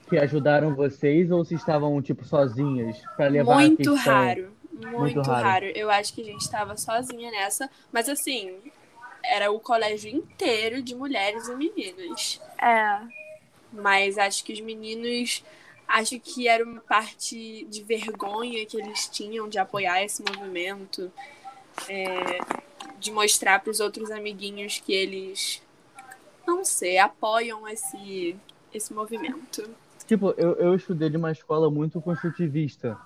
que 0.10 0.18
ajudaram 0.18 0.76
vocês 0.76 1.32
ou 1.32 1.46
se 1.46 1.56
estavam 1.56 2.02
tipo 2.02 2.26
sozinhas 2.26 3.02
para 3.16 3.30
levar 3.30 3.56
muito 3.56 3.94
a 3.94 4.00
raro, 4.00 4.52
muito, 4.74 4.98
muito 4.98 5.22
raro. 5.22 5.44
raro. 5.44 5.66
Eu 5.68 5.90
acho 5.90 6.14
que 6.14 6.22
a 6.22 6.26
gente 6.26 6.42
estava 6.42 6.76
sozinha 6.76 7.32
nessa, 7.32 7.70
mas 7.90 8.10
assim 8.10 8.54
era 9.24 9.50
o 9.50 9.58
colégio 9.58 10.14
inteiro 10.14 10.82
de 10.82 10.94
mulheres 10.94 11.48
e 11.48 11.56
meninos. 11.56 12.42
É. 12.62 13.00
Mas 13.72 14.18
acho 14.18 14.44
que 14.44 14.52
os 14.52 14.60
meninos 14.60 15.42
acho 15.88 16.20
que 16.20 16.50
era 16.50 16.66
uma 16.66 16.82
parte 16.82 17.66
de 17.70 17.82
vergonha 17.84 18.66
que 18.66 18.76
eles 18.76 19.08
tinham 19.08 19.48
de 19.48 19.58
apoiar 19.58 20.04
esse 20.04 20.22
movimento 20.22 21.10
é, 21.90 22.40
de 23.00 23.12
mostrar 23.12 23.60
para 23.62 23.72
os 23.72 23.80
outros 23.80 24.12
amiguinhos 24.12 24.80
que 24.80 24.94
eles, 24.94 25.62
não 26.46 26.64
sei, 26.66 26.98
apoiam 26.98 27.68
esse, 27.68 28.36
esse 28.74 28.94
movimento. 28.94 29.70
Tipo, 30.06 30.34
eu, 30.38 30.54
eu 30.54 30.76
estudei 30.76 31.10
de 31.10 31.18
uma 31.18 31.32
escola 31.32 31.70
muito 31.70 32.00
construtivista. 32.00 32.98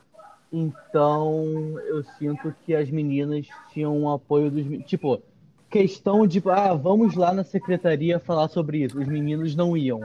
Então, 0.52 1.46
eu 1.88 2.04
sinto 2.20 2.54
que 2.66 2.76
as 2.76 2.90
meninas 2.90 3.48
tinham 3.72 3.98
um 3.98 4.12
apoio 4.12 4.52
dos. 4.52 4.86
Tipo, 4.86 5.22
questão 5.70 6.28
de, 6.28 6.44
ah, 6.48 6.74
vamos 6.74 7.16
lá 7.16 7.34
na 7.34 7.44
secretaria 7.44 8.20
falar 8.20 8.50
sobre 8.50 8.84
isso. 8.84 9.00
Os 9.00 9.08
meninos 9.08 9.56
não 9.56 9.76
iam. 9.76 10.02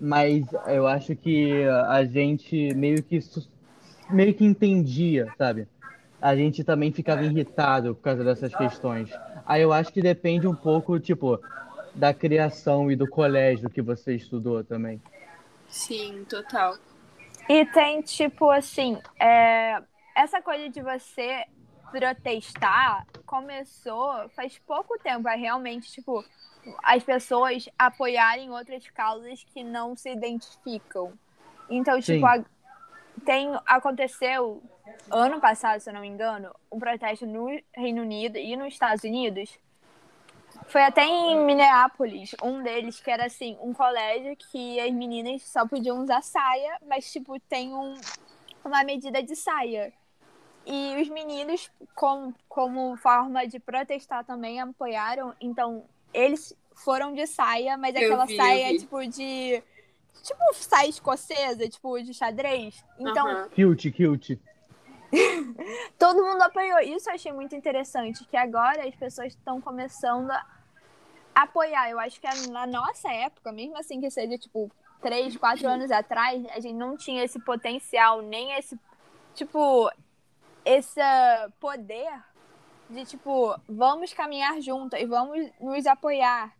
Mas 0.00 0.46
eu 0.68 0.86
acho 0.86 1.16
que 1.16 1.64
a 1.64 2.04
gente 2.04 2.72
meio 2.74 3.02
que 3.02 3.18
meio 4.08 4.32
que 4.32 4.44
entendia, 4.44 5.28
sabe? 5.36 5.66
A 6.20 6.34
gente 6.34 6.64
também 6.64 6.92
ficava 6.92 7.24
irritado 7.24 7.94
por 7.94 8.02
causa 8.02 8.24
dessas 8.24 8.54
questões. 8.54 9.10
Aí 9.46 9.62
eu 9.62 9.72
acho 9.72 9.92
que 9.92 10.02
depende 10.02 10.46
um 10.46 10.54
pouco, 10.54 10.98
tipo, 10.98 11.40
da 11.94 12.12
criação 12.12 12.90
e 12.90 12.96
do 12.96 13.08
colégio 13.08 13.70
que 13.70 13.80
você 13.80 14.14
estudou 14.14 14.62
também. 14.64 15.00
Sim, 15.68 16.24
total. 16.28 16.76
E 17.48 17.64
tem, 17.66 18.02
tipo, 18.02 18.50
assim, 18.50 18.98
é... 19.20 19.80
essa 20.14 20.42
coisa 20.42 20.68
de 20.68 20.82
você 20.82 21.44
protestar 21.90 23.06
começou 23.24 24.28
faz 24.30 24.58
pouco 24.66 24.98
tempo. 24.98 25.28
É 25.28 25.36
realmente, 25.36 25.90
tipo, 25.90 26.24
as 26.82 27.02
pessoas 27.02 27.68
apoiarem 27.78 28.50
outras 28.50 28.88
causas 28.90 29.44
que 29.44 29.62
não 29.62 29.96
se 29.96 30.10
identificam. 30.10 31.12
Então, 31.70 32.00
tipo, 32.00 32.26
a... 32.26 32.44
tem 33.18 33.50
aconteceu 33.66 34.62
ano 35.10 35.40
passado, 35.40 35.80
se 35.80 35.88
eu 35.90 35.94
não 35.94 36.00
me 36.00 36.08
engano, 36.08 36.54
um 36.70 36.78
protesto 36.78 37.26
no 37.26 37.48
Reino 37.74 38.02
Unido 38.02 38.36
e 38.36 38.56
nos 38.56 38.72
Estados 38.74 39.04
Unidos. 39.04 39.58
Foi 40.66 40.82
até 40.82 41.04
em 41.04 41.44
Minneapolis, 41.44 42.34
um 42.42 42.62
deles 42.62 43.00
que 43.00 43.10
era 43.10 43.26
assim, 43.26 43.56
um 43.60 43.72
colégio 43.72 44.36
que 44.36 44.78
as 44.80 44.92
meninas 44.92 45.42
só 45.42 45.66
podiam 45.66 46.02
usar 46.02 46.22
saia, 46.22 46.78
mas 46.86 47.10
tipo, 47.10 47.38
tem 47.40 47.72
um, 47.72 47.94
uma 48.64 48.84
medida 48.84 49.22
de 49.22 49.34
saia. 49.34 49.92
E 50.66 51.00
os 51.00 51.08
meninos, 51.08 51.70
como, 51.94 52.34
como 52.46 52.94
forma 52.98 53.46
de 53.46 53.58
protestar 53.58 54.22
também, 54.24 54.60
apoiaram. 54.60 55.34
Então, 55.40 55.84
eles 56.12 56.54
foram 56.74 57.14
de 57.14 57.26
saia, 57.26 57.78
mas 57.78 57.96
aquela 57.96 58.26
vi, 58.26 58.36
saia, 58.36 58.78
tipo, 58.78 59.06
de. 59.06 59.62
Tipo, 60.22 60.40
saia 60.52 60.88
escocesa, 60.88 61.68
tipo, 61.68 62.00
de 62.02 62.12
xadrez. 62.12 62.84
Então. 62.98 63.26
Uhum. 63.26 63.48
Cute, 63.48 63.92
cute. 63.92 64.40
Todo 65.98 66.24
mundo 66.24 66.42
apoiou. 66.42 66.80
Isso 66.80 67.08
eu 67.08 67.14
achei 67.14 67.32
muito 67.32 67.54
interessante, 67.54 68.24
que 68.24 68.36
agora 68.36 68.86
as 68.86 68.94
pessoas 68.94 69.28
estão 69.28 69.60
começando 69.60 70.30
a 70.30 70.44
apoiar. 71.34 71.90
Eu 71.90 71.98
acho 71.98 72.20
que 72.20 72.26
na 72.50 72.66
nossa 72.66 73.10
época, 73.10 73.52
mesmo 73.52 73.76
assim 73.78 74.00
que 74.00 74.10
seja, 74.10 74.36
tipo, 74.36 74.70
três, 75.00 75.36
quatro 75.36 75.66
anos 75.68 75.90
atrás, 75.90 76.44
a 76.50 76.60
gente 76.60 76.74
não 76.74 76.96
tinha 76.96 77.24
esse 77.24 77.40
potencial, 77.40 78.20
nem 78.20 78.52
esse, 78.52 78.78
tipo, 79.34 79.90
esse 80.64 81.00
poder 81.58 82.12
de, 82.90 83.04
tipo, 83.04 83.58
vamos 83.68 84.12
caminhar 84.12 84.60
juntas 84.60 85.00
e 85.00 85.06
vamos 85.06 85.50
nos 85.60 85.86
apoiar. 85.86 86.57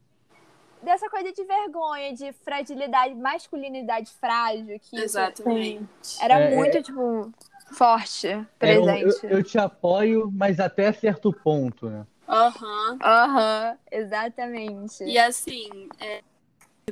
Dessa 0.82 1.08
coisa 1.10 1.32
de 1.32 1.44
vergonha, 1.44 2.14
de 2.14 2.32
fragilidade, 2.32 3.14
masculinidade 3.14 4.10
frágil. 4.20 4.78
Que 4.80 5.00
Exatamente. 5.00 5.88
Era 6.20 6.38
é, 6.38 6.54
muito, 6.54 6.78
é... 6.78 6.82
tipo 6.82 7.32
forte, 7.72 8.46
presente. 8.58 9.24
eu, 9.24 9.30
eu, 9.30 9.44
te 9.44 9.58
apoio, 9.58 10.30
mas 10.32 10.58
até 10.58 10.90
certo 10.92 11.32
ponto, 11.32 11.88
né? 11.88 12.06
Aham. 12.28 12.92
Uhum. 12.92 12.98
Aham, 13.02 13.70
uhum, 13.70 13.78
exatamente. 13.90 15.04
E 15.04 15.18
assim, 15.18 15.88
é, 16.00 16.22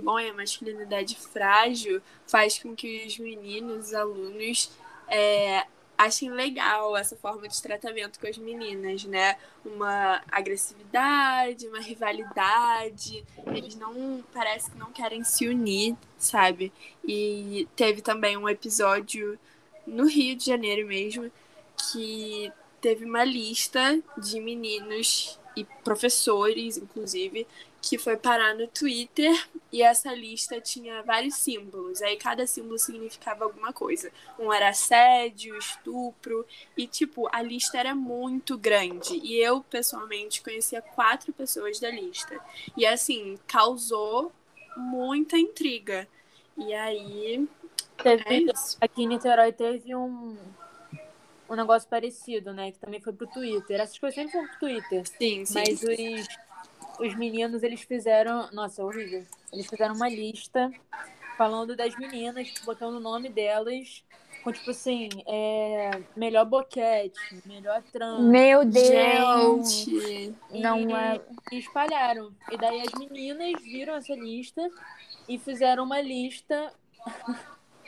bom, 0.02 0.16
a 0.16 0.33
masculinidade 0.33 1.16
frágil 1.16 2.02
faz 2.26 2.59
com 2.59 2.75
que 2.75 3.07
os 3.07 3.19
meninos, 3.19 3.87
os 3.88 3.95
alunos, 3.95 4.71
é, 5.09 5.66
achem 5.96 6.30
legal 6.30 6.96
essa 6.96 7.16
forma 7.16 7.48
de 7.48 7.60
tratamento 7.60 8.18
com 8.20 8.26
as 8.26 8.38
meninas, 8.38 9.04
né? 9.04 9.36
Uma 9.64 10.22
agressividade, 10.30 11.66
uma 11.68 11.80
rivalidade. 11.80 13.24
Eles 13.46 13.74
não 13.74 14.24
parece 14.32 14.70
que 14.70 14.78
não 14.78 14.92
querem 14.92 15.24
se 15.24 15.48
unir, 15.48 15.96
sabe? 16.18 16.72
E 17.06 17.68
teve 17.74 18.02
também 18.02 18.36
um 18.36 18.48
episódio 18.48 19.38
no 19.86 20.06
Rio 20.06 20.36
de 20.36 20.46
Janeiro 20.46 20.86
mesmo, 20.86 21.30
que 21.90 22.52
teve 22.80 23.04
uma 23.04 23.24
lista 23.24 24.00
de 24.18 24.40
meninos 24.40 25.38
e 25.56 25.64
professores, 25.82 26.76
inclusive, 26.76 27.46
que 27.80 27.96
foi 27.96 28.16
parar 28.16 28.54
no 28.54 28.66
Twitter 28.66 29.32
e 29.72 29.82
essa 29.82 30.12
lista 30.12 30.60
tinha 30.60 31.02
vários 31.02 31.36
símbolos. 31.36 32.02
Aí 32.02 32.16
cada 32.16 32.46
símbolo 32.46 32.78
significava 32.78 33.44
alguma 33.44 33.72
coisa. 33.72 34.10
Um 34.38 34.52
era 34.52 34.68
assédio, 34.68 35.56
estupro 35.56 36.44
e 36.76 36.86
tipo, 36.86 37.28
a 37.32 37.40
lista 37.40 37.78
era 37.78 37.94
muito 37.94 38.58
grande. 38.58 39.14
E 39.16 39.34
eu 39.36 39.62
pessoalmente 39.62 40.42
conhecia 40.42 40.82
quatro 40.82 41.32
pessoas 41.32 41.80
da 41.80 41.90
lista. 41.90 42.38
E 42.76 42.84
assim, 42.84 43.38
causou 43.46 44.32
muita 44.76 45.38
intriga. 45.38 46.06
E 46.56 46.75
aí 46.75 47.48
Teve, 48.02 48.50
é 48.50 48.52
aqui 48.80 49.02
em 49.04 49.06
Niterói 49.06 49.52
teve 49.52 49.94
um, 49.94 50.36
um 51.48 51.54
negócio 51.54 51.88
parecido, 51.88 52.52
né? 52.52 52.72
Que 52.72 52.78
também 52.78 53.00
foi 53.00 53.12
pro 53.12 53.26
Twitter. 53.26 53.80
Essas 53.80 53.98
coisas 53.98 54.14
sempre 54.14 54.32
foram 54.32 54.48
pro 54.48 54.58
Twitter. 54.58 55.06
Sim, 55.06 55.44
sim. 55.44 55.54
Mas 55.54 55.82
os, 55.82 57.06
os 57.06 57.14
meninos, 57.16 57.62
eles 57.62 57.82
fizeram. 57.82 58.48
Nossa, 58.52 58.84
horrível. 58.84 59.24
Eles 59.52 59.66
fizeram 59.66 59.94
uma 59.94 60.08
lista 60.08 60.70
falando 61.36 61.76
das 61.76 61.96
meninas, 61.96 62.52
botando 62.64 62.94
o 62.94 63.00
nome 63.00 63.28
delas. 63.28 64.02
Com, 64.42 64.52
tipo 64.52 64.70
assim, 64.70 65.08
é, 65.26 65.90
melhor 66.14 66.44
boquete, 66.44 67.18
melhor 67.44 67.82
trans. 67.92 68.20
Meu 68.20 68.64
Deus! 68.64 69.80
Gente. 69.84 70.34
E, 70.52 70.60
Não 70.60 70.96
é- 70.96 71.20
e 71.50 71.58
espalharam. 71.58 72.32
E 72.52 72.56
daí 72.56 72.80
as 72.82 72.92
meninas 72.94 73.60
viram 73.60 73.96
essa 73.96 74.14
lista 74.14 74.70
e 75.28 75.36
fizeram 75.36 75.82
uma 75.82 76.00
lista 76.00 76.72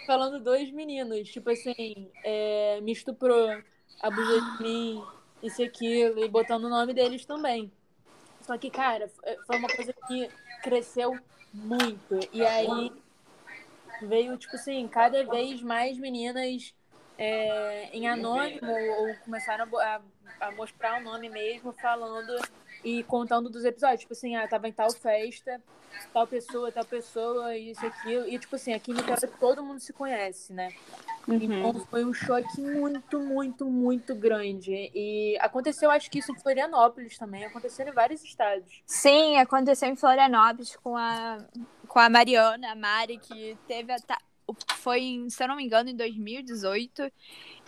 falando 0.08 0.40
dois 0.40 0.72
meninos. 0.72 1.28
Tipo 1.28 1.50
assim, 1.50 2.10
é, 2.24 2.80
me 2.80 2.90
estuprou, 2.92 3.62
abusou 4.00 4.40
de 4.40 4.62
mim, 4.62 5.04
isso 5.42 5.60
e 5.60 5.66
aquilo, 5.66 6.24
e 6.24 6.28
botando 6.28 6.64
o 6.64 6.70
nome 6.70 6.94
deles 6.94 7.26
também. 7.26 7.70
Só 8.40 8.56
que, 8.56 8.70
cara, 8.70 9.08
foi 9.46 9.56
uma 9.58 9.68
coisa 9.68 9.92
que 10.08 10.30
cresceu 10.62 11.16
muito. 11.52 12.18
E 12.32 12.42
aí 12.44 12.90
veio, 14.02 14.36
tipo 14.38 14.56
assim, 14.56 14.88
cada 14.88 15.24
vez 15.24 15.60
mais 15.62 15.98
meninas 15.98 16.74
é, 17.18 17.90
em 17.92 18.08
anônimo 18.08 18.72
ou 18.72 19.14
começaram 19.24 19.66
a- 19.78 20.00
a 20.40 20.52
mostrar 20.52 20.98
o 21.00 21.02
nome 21.04 21.28
mesmo, 21.28 21.72
falando 21.74 22.32
e 22.85 23.02
contando 23.04 23.49
dos 23.49 23.64
episódios. 23.64 24.00
Tipo 24.00 24.12
assim, 24.12 24.37
ah, 24.37 24.47
tava 24.47 24.68
em 24.68 24.73
tal 24.73 24.90
festa, 24.92 25.61
tal 26.12 26.26
pessoa, 26.26 26.70
tal 26.70 26.85
pessoa, 26.85 27.56
isso, 27.56 27.85
aquilo. 27.85 28.28
E, 28.28 28.38
tipo 28.38 28.56
assim, 28.56 28.73
aqui 28.73 28.90
em 28.90 28.94
Niterói 28.94 29.16
todo 29.38 29.62
mundo 29.62 29.80
se 29.80 29.92
conhece, 29.92 30.52
né? 30.52 30.73
Então 31.28 31.75
foi 31.87 32.04
um 32.04 32.14
choque 32.14 32.61
muito, 32.61 33.20
muito, 33.20 33.66
muito 33.66 34.14
grande. 34.14 34.90
E 34.94 35.37
aconteceu, 35.40 35.90
acho 35.90 36.11
que 36.11 36.18
isso 36.18 36.32
em 36.32 36.38
Florianópolis 36.38 37.18
também, 37.18 37.44
aconteceu 37.44 37.87
em 37.87 37.92
vários 37.92 38.23
estados. 38.25 38.82
Sim, 38.87 39.37
aconteceu 39.37 39.88
em 39.88 39.97
Florianópolis 39.97 40.76
com 40.76 40.97
a, 40.97 41.44
com 41.87 41.99
a 41.99 42.08
Mariana, 42.08 42.73
a 42.73 42.75
Mari, 42.75 43.18
que 43.18 43.58
teve 43.66 43.92
a, 43.92 43.99
foi, 44.88 45.02
em, 45.02 45.28
se 45.28 45.42
eu 45.42 45.49
não 45.49 45.57
me 45.57 45.64
engano, 45.64 45.90
em 45.90 45.97
2018. 45.97 47.12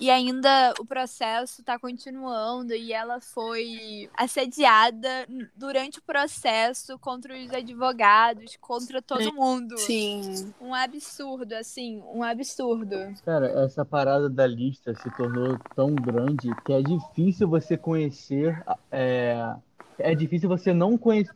E 0.01 0.09
ainda 0.09 0.73
o 0.81 0.87
processo 0.87 1.61
está 1.61 1.79
continuando 1.79 2.73
e 2.73 2.95
ela 2.95 3.21
foi 3.21 4.09
assediada 4.17 5.27
durante 5.55 5.99
o 5.99 6.03
processo 6.03 6.99
contra 6.99 7.37
os 7.37 7.53
advogados, 7.53 8.57
contra 8.59 9.03
todo 9.03 9.35
mundo. 9.35 9.77
Sim. 9.77 10.51
Um 10.59 10.75
absurdo, 10.75 11.53
assim, 11.53 12.03
um 12.15 12.23
absurdo. 12.23 12.97
Cara, 13.23 13.49
essa 13.65 13.85
parada 13.85 14.31
da 14.31 14.47
lista 14.47 14.95
se 14.95 15.11
tornou 15.15 15.59
tão 15.77 15.95
grande 15.95 16.49
que 16.65 16.73
é 16.73 16.81
difícil 16.81 17.47
você 17.47 17.77
conhecer. 17.77 18.65
É, 18.91 19.55
é 19.99 20.15
difícil 20.15 20.49
você 20.49 20.73
não 20.73 20.97
conhecer. 20.97 21.35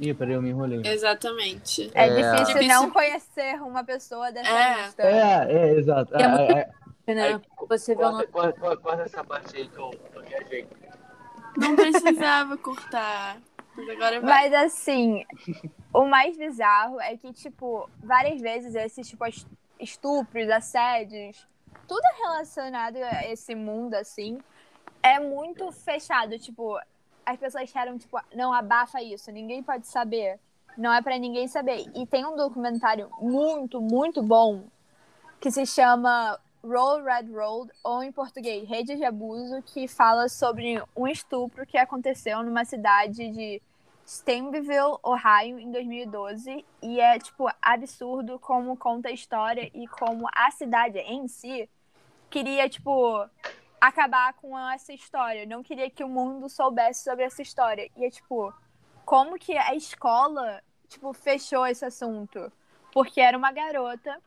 Ih, 0.00 0.14
peraí, 0.14 0.34
eu 0.34 0.42
me 0.42 0.50
enrolei. 0.50 0.80
Exatamente. 0.84 1.90
É, 1.94 2.06
É. 2.08 2.14
difícil 2.14 2.54
Difícil. 2.54 2.68
não 2.68 2.90
conhecer 2.90 3.62
uma 3.62 3.84
pessoa 3.84 4.32
dessa 4.32 4.50
É. 4.50 4.82
lista. 4.82 5.02
É, 5.02 5.52
é, 5.52 5.72
exato. 5.78 6.16
É 6.16 6.28
muito- 6.28 6.52
É, 6.56 6.70
é, 7.06 7.14
Né? 7.14 7.40
Você 7.68 7.94
vê 7.94 8.02
corta, 8.02 8.26
corta, 8.28 8.76
corta 8.76 9.02
essa 9.02 9.24
parte 9.24 9.56
aí 9.56 9.68
que 9.68 9.76
eu, 9.78 9.90
eu 10.14 10.22
viajei. 10.22 10.66
Não 11.56 11.74
precisava 11.76 12.56
cortar. 12.56 13.38
Mas 13.76 13.88
agora 13.90 14.20
vai. 14.20 14.50
Mas 14.50 14.52
assim, 14.64 15.24
o 15.92 16.04
mais 16.06 16.36
bizarro 16.36 17.00
é 17.00 17.16
que, 17.16 17.32
tipo, 17.32 17.88
várias 18.02 18.40
vezes 18.40 18.74
esses, 18.74 19.08
tipo, 19.08 19.24
estupros, 19.78 20.48
assédios, 20.50 21.46
tudo 21.88 22.02
relacionado 22.22 22.96
a 22.96 23.26
esse 23.26 23.54
mundo, 23.54 23.94
assim, 23.94 24.38
é 25.02 25.18
muito 25.18 25.70
fechado. 25.72 26.38
Tipo, 26.38 26.78
as 27.24 27.38
pessoas 27.38 27.64
disseram, 27.64 27.98
tipo, 27.98 28.18
não, 28.34 28.52
abafa 28.52 29.02
isso, 29.02 29.30
ninguém 29.30 29.62
pode 29.62 29.86
saber. 29.86 30.38
Não 30.76 30.92
é 30.92 31.02
pra 31.02 31.18
ninguém 31.18 31.48
saber. 31.48 31.90
E 31.94 32.06
tem 32.06 32.24
um 32.24 32.36
documentário 32.36 33.10
muito, 33.20 33.80
muito 33.80 34.22
bom 34.22 34.64
que 35.40 35.50
se 35.50 35.66
chama 35.66 36.38
Roll 36.62 37.02
Red 37.02 37.32
Road, 37.32 37.70
ou 37.82 38.02
em 38.02 38.12
português, 38.12 38.68
Rede 38.68 38.96
de 38.96 39.04
Abuso, 39.04 39.62
que 39.62 39.88
fala 39.88 40.28
sobre 40.28 40.82
um 40.96 41.08
estupro 41.08 41.66
que 41.66 41.78
aconteceu 41.78 42.42
numa 42.42 42.64
cidade 42.64 43.30
de 43.30 43.62
Stanbyville, 44.04 44.98
Ohio, 45.02 45.58
em 45.58 45.70
2012. 45.70 46.64
E 46.82 47.00
é, 47.00 47.18
tipo, 47.18 47.48
absurdo 47.62 48.38
como 48.38 48.76
conta 48.76 49.08
a 49.08 49.12
história 49.12 49.70
e 49.74 49.86
como 49.86 50.28
a 50.34 50.50
cidade 50.50 50.98
em 50.98 51.26
si 51.26 51.68
queria, 52.28 52.68
tipo, 52.68 53.26
acabar 53.80 54.34
com 54.34 54.58
essa 54.70 54.92
história. 54.92 55.46
Não 55.46 55.62
queria 55.62 55.90
que 55.90 56.04
o 56.04 56.08
mundo 56.08 56.48
soubesse 56.48 57.04
sobre 57.04 57.24
essa 57.24 57.40
história. 57.40 57.90
E 57.96 58.04
é, 58.04 58.10
tipo, 58.10 58.52
como 59.04 59.38
que 59.38 59.56
a 59.56 59.74
escola, 59.74 60.62
tipo, 60.88 61.12
fechou 61.12 61.66
esse 61.66 61.84
assunto? 61.84 62.52
Porque 62.92 63.20
era 63.20 63.38
uma 63.38 63.52
garota 63.52 64.20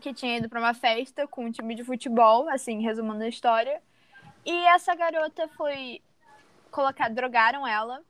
que 0.00 0.14
tinha 0.14 0.36
ido 0.36 0.48
pra 0.48 0.60
uma 0.60 0.74
festa 0.74 1.26
com 1.26 1.46
um 1.46 1.50
time 1.50 1.74
de 1.74 1.82
futebol, 1.82 2.48
assim, 2.48 2.80
resumindo 2.82 3.24
a 3.24 3.28
história. 3.28 3.82
E 4.44 4.52
essa 4.68 4.94
garota 4.94 5.48
foi 5.48 6.00
colocar, 6.70 7.08
drogaram 7.08 7.66
ela. 7.66 8.02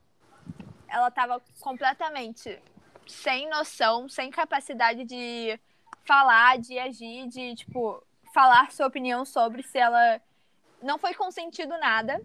Ela 0.87 1.09
tava 1.09 1.41
completamente 1.59 2.61
sem 3.07 3.49
noção, 3.49 4.07
sem 4.07 4.29
capacidade 4.29 5.05
de 5.05 5.59
falar, 6.05 6.57
de 6.59 6.77
agir, 6.77 7.27
de, 7.27 7.55
tipo, 7.55 8.03
falar 8.33 8.71
sua 8.71 8.87
opinião 8.87 9.25
sobre 9.25 9.63
se 9.63 9.77
ela 9.77 10.21
não 10.81 10.97
foi 10.97 11.13
consentido 11.13 11.77
nada. 11.79 12.21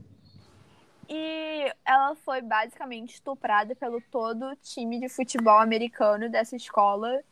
E 1.09 1.73
ela 1.85 2.15
foi 2.17 2.41
basicamente 2.41 3.15
estuprada 3.15 3.75
pelo 3.75 4.01
todo 4.01 4.57
time 4.57 4.99
de 4.99 5.09
futebol 5.09 5.59
americano 5.59 6.29
dessa 6.31 6.57
escola. 6.57 7.23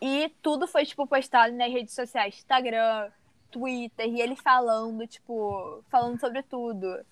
E 0.00 0.28
tudo 0.42 0.66
foi, 0.66 0.84
tipo, 0.84 1.06
postado 1.06 1.54
nas 1.54 1.70
redes 1.70 1.94
sociais, 1.94 2.36
Instagram, 2.36 3.10
Twitter, 3.50 4.06
e 4.06 4.20
ele 4.20 4.36
falando, 4.36 5.06
tipo, 5.06 5.84
falando 5.88 6.18
sobre 6.20 6.42
tudo. 6.42 7.04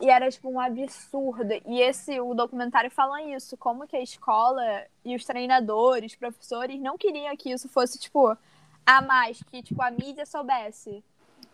E 0.00 0.08
era, 0.08 0.30
tipo, 0.30 0.48
um 0.48 0.60
absurdo. 0.60 1.52
E 1.66 1.80
esse, 1.80 2.18
o 2.20 2.34
documentário 2.34 2.90
fala 2.90 3.22
isso, 3.22 3.56
como 3.56 3.86
que 3.86 3.96
a 3.96 4.02
escola 4.02 4.86
e 5.04 5.14
os 5.14 5.24
treinadores, 5.24 6.14
professores, 6.14 6.80
não 6.80 6.96
queriam 6.96 7.36
que 7.36 7.50
isso 7.50 7.68
fosse, 7.68 7.98
tipo, 7.98 8.36
a 8.86 9.02
mais, 9.02 9.42
que, 9.42 9.62
tipo, 9.62 9.82
a 9.82 9.90
mídia 9.90 10.24
soubesse. 10.24 11.04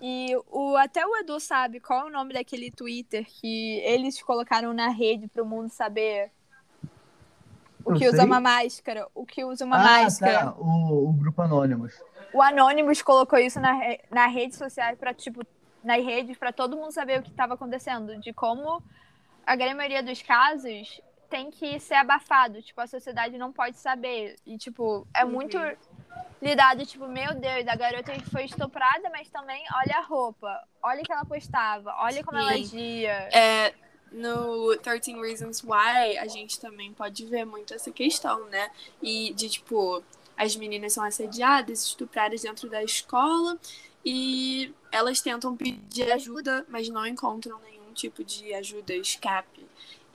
E 0.00 0.36
o, 0.50 0.76
até 0.76 1.06
o 1.06 1.16
Edu 1.16 1.40
sabe 1.40 1.80
qual 1.80 2.00
é 2.00 2.04
o 2.04 2.12
nome 2.12 2.34
daquele 2.34 2.70
Twitter 2.70 3.24
que 3.24 3.78
eles 3.80 4.22
colocaram 4.22 4.74
na 4.74 4.88
rede 4.88 5.26
para 5.26 5.42
o 5.42 5.46
mundo 5.46 5.70
saber 5.70 6.30
o 7.84 7.94
que 7.94 8.08
usa 8.08 8.24
uma 8.24 8.40
máscara, 8.40 9.06
o 9.14 9.24
que 9.24 9.44
usa 9.44 9.64
uma 9.64 9.76
ah, 9.76 10.02
máscara. 10.02 10.46
tá. 10.46 10.54
O, 10.58 11.08
o 11.08 11.12
grupo 11.12 11.40
Anônimos. 11.40 11.94
O 12.32 12.42
Anonymous 12.42 13.00
colocou 13.00 13.38
isso 13.38 13.60
na, 13.60 13.78
na 14.10 14.26
rede 14.26 14.56
social 14.56 14.96
para 14.96 15.14
tipo 15.14 15.42
nas 15.82 16.04
redes 16.04 16.36
para 16.36 16.52
todo 16.52 16.76
mundo 16.76 16.90
saber 16.90 17.20
o 17.20 17.22
que 17.22 17.30
estava 17.30 17.54
acontecendo, 17.54 18.18
de 18.18 18.32
como 18.32 18.82
a 19.46 19.54
grande 19.54 19.74
maioria 19.74 20.02
dos 20.02 20.20
casos 20.20 21.00
tem 21.30 21.50
que 21.50 21.78
ser 21.78 21.94
abafado, 21.94 22.60
tipo 22.60 22.80
a 22.80 22.86
sociedade 22.86 23.38
não 23.38 23.52
pode 23.52 23.76
saber 23.78 24.36
e 24.44 24.58
tipo 24.58 25.06
é 25.14 25.24
muito 25.24 25.56
lidado 26.40 26.84
tipo 26.86 27.08
meu 27.08 27.34
Deus, 27.34 27.66
a 27.66 27.76
garota 27.76 28.12
foi 28.30 28.44
estuprada, 28.44 29.08
mas 29.10 29.28
também 29.28 29.64
olha 29.74 29.98
a 29.98 30.02
roupa, 30.02 30.62
olha 30.82 31.00
o 31.00 31.04
que 31.04 31.12
ela 31.12 31.24
postava, 31.24 31.94
olha 31.98 32.22
como 32.22 32.38
ela 32.38 32.52
Sim. 32.54 32.62
agia. 32.62 33.28
É, 33.32 33.74
no 34.12 34.76
13 34.78 35.12
Reasons 35.20 35.62
Why, 35.62 36.18
a 36.18 36.26
gente 36.26 36.60
também 36.60 36.92
pode 36.92 37.26
ver 37.26 37.44
muito 37.44 37.74
essa 37.74 37.90
questão, 37.90 38.46
né? 38.46 38.70
E 39.02 39.32
de, 39.34 39.48
tipo, 39.48 40.02
as 40.36 40.54
meninas 40.56 40.92
são 40.92 41.04
assediadas, 41.04 41.84
estupradas 41.84 42.42
dentro 42.42 42.68
da 42.68 42.82
escola 42.82 43.58
e 44.04 44.72
elas 44.92 45.20
tentam 45.20 45.56
pedir 45.56 46.10
ajuda, 46.12 46.64
mas 46.68 46.88
não 46.88 47.06
encontram 47.06 47.58
nenhum 47.60 47.92
tipo 47.92 48.22
de 48.22 48.54
ajuda, 48.54 48.94
escape. 48.94 49.66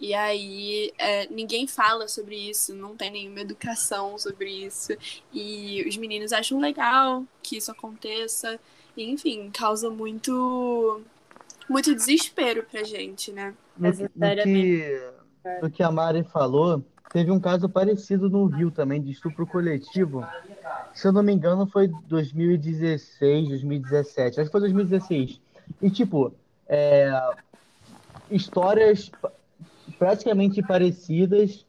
E 0.01 0.15
aí, 0.15 0.91
é, 0.97 1.27
ninguém 1.27 1.67
fala 1.67 2.07
sobre 2.07 2.35
isso, 2.35 2.73
não 2.73 2.95
tem 2.95 3.11
nenhuma 3.11 3.39
educação 3.41 4.17
sobre 4.17 4.49
isso. 4.49 4.93
E 5.31 5.85
os 5.87 5.95
meninos 5.95 6.33
acham 6.33 6.59
legal 6.59 7.23
que 7.43 7.57
isso 7.57 7.71
aconteça. 7.71 8.59
E, 8.97 9.07
enfim, 9.07 9.51
causa 9.53 9.91
muito, 9.91 11.01
muito 11.69 11.93
desespero 11.93 12.63
pra 12.63 12.83
gente, 12.83 13.31
né? 13.31 13.53
No, 13.77 13.87
Mas 13.87 13.97
que- 13.97 14.03
no 14.03 14.09
sinceramente, 14.09 14.43
que, 14.43 15.11
no 15.61 15.69
que 15.69 15.83
a 15.83 15.91
Mari 15.91 16.23
falou, 16.23 16.83
teve 17.13 17.29
um 17.29 17.39
caso 17.39 17.69
parecido 17.69 18.27
no 18.27 18.45
Rio 18.47 18.71
também, 18.71 18.99
de 18.99 19.11
estupro 19.11 19.45
coletivo. 19.45 20.25
Se 20.95 21.07
eu 21.07 21.11
não 21.11 21.21
me 21.21 21.31
engano, 21.31 21.67
foi 21.67 21.87
2016, 22.07 23.49
2017. 23.49 24.39
Acho 24.39 24.49
que 24.49 24.51
foi 24.51 24.61
2016. 24.61 25.39
E, 25.79 25.91
tipo, 25.91 26.33
é, 26.67 27.11
histórias 28.31 29.11
praticamente 30.01 30.63
parecidas 30.63 31.63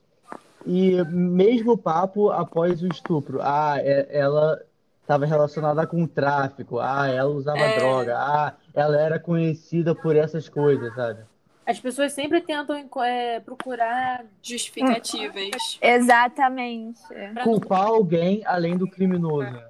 e 0.64 1.04
mesmo 1.04 1.76
papo 1.76 2.30
após 2.30 2.82
o 2.82 2.86
estupro. 2.86 3.40
Ah, 3.42 3.74
é- 3.78 4.08
ela 4.10 4.58
estava 5.02 5.26
relacionada 5.26 5.86
com 5.86 6.02
o 6.02 6.08
tráfico. 6.08 6.78
Ah, 6.78 7.08
ela 7.08 7.28
usava 7.28 7.58
É. 7.58 7.78
droga. 7.78 8.16
Ah, 8.16 8.54
ela 8.72 8.98
era 8.98 9.18
conhecida 9.18 9.94
por 9.94 10.16
essas 10.16 10.48
coisas, 10.48 10.94
sabe? 10.94 11.20
As 11.66 11.78
pessoas 11.78 12.14
sempre 12.14 12.40
tentam 12.40 12.74
é, 13.04 13.38
procurar 13.40 14.24
justificativas. 14.42 15.78
Exatamente. 15.82 17.02
Culpar 17.44 17.82
alguém 17.84 18.40
além 18.46 18.78
do 18.78 18.88
criminoso. 18.88 19.62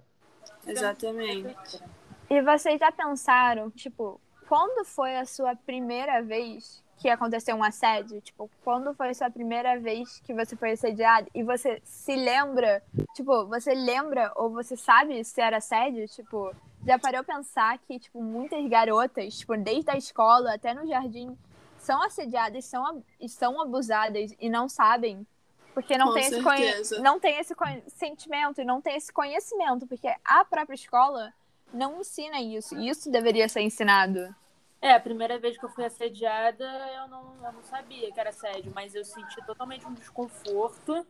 Exatamente. 0.64 1.83
E 2.31 2.40
vocês 2.42 2.79
já 2.79 2.92
pensaram, 2.92 3.72
tipo, 3.72 4.20
quando 4.48 4.85
foi 4.85 5.16
a 5.16 5.25
sua 5.27 5.57
primeira 5.57 6.22
vez 6.22 6.81
que 6.98 7.09
aconteceu 7.09 7.57
um 7.57 7.64
assédio? 7.64 8.20
Tipo, 8.20 8.50
quando 8.64 8.94
foi 8.94 9.11
a 9.11 9.14
sua 9.14 9.31
primeira 9.31 9.78
vez 9.78 10.20
que 10.20 10.33
você 10.33 10.57
foi 10.57 10.72
assediado 10.72 11.28
e 11.35 11.42
você 11.42 11.81
se 11.85 12.14
lembra, 12.14 12.83
tipo, 13.14 13.46
você 13.46 13.74
lembra 13.74 14.33
ou 14.37 14.50
você 14.50 14.76
sabe 14.76 15.22
se 15.24 15.40
era 15.40 15.59
assédio? 15.59 16.07
Tipo, 16.09 16.55
já 16.87 16.98
parou 16.98 17.24
pensar 17.24 17.78
que, 17.78 17.98
tipo, 17.98 18.22
muitas 18.22 18.64
garotas, 18.68 19.38
tipo, 19.38 19.57
desde 19.57 19.90
a 19.90 19.96
escola 19.96 20.55
até 20.55 20.74
no 20.74 20.87
jardim, 20.87 21.37
são 21.78 22.02
assediadas 22.02 22.64
são, 22.64 23.02
e 23.20 23.28
são 23.28 23.61
abusadas 23.61 24.35
e 24.40 24.48
não 24.48 24.68
sabem? 24.68 25.26
Porque 25.74 25.96
não 25.96 26.09
Com 26.09 26.14
tem, 26.14 26.24
esse 26.24 27.00
não 27.00 27.18
tem 27.18 27.38
esse 27.38 27.55
sentimento 27.88 28.61
e 28.61 28.64
não 28.64 28.81
tem 28.81 28.96
esse 28.96 29.12
conhecimento, 29.12 29.87
porque 29.87 30.09
a 30.24 30.44
própria 30.44 30.74
escola 30.74 31.33
não 31.72 32.00
ensina 32.00 32.40
isso. 32.40 32.76
E 32.76 32.88
isso 32.88 33.11
deveria 33.11 33.48
ser 33.48 33.62
ensinado. 33.62 34.35
É, 34.82 34.94
a 34.94 35.00
primeira 35.00 35.38
vez 35.38 35.56
que 35.56 35.64
eu 35.64 35.68
fui 35.68 35.84
assediada, 35.84 36.64
eu 36.64 37.06
não, 37.06 37.36
eu 37.36 37.52
não 37.52 37.62
sabia 37.62 38.10
que 38.10 38.18
era 38.18 38.30
assédio, 38.30 38.72
mas 38.74 38.96
eu 38.96 39.04
senti 39.04 39.36
totalmente 39.46 39.86
um 39.86 39.94
desconforto. 39.94 41.06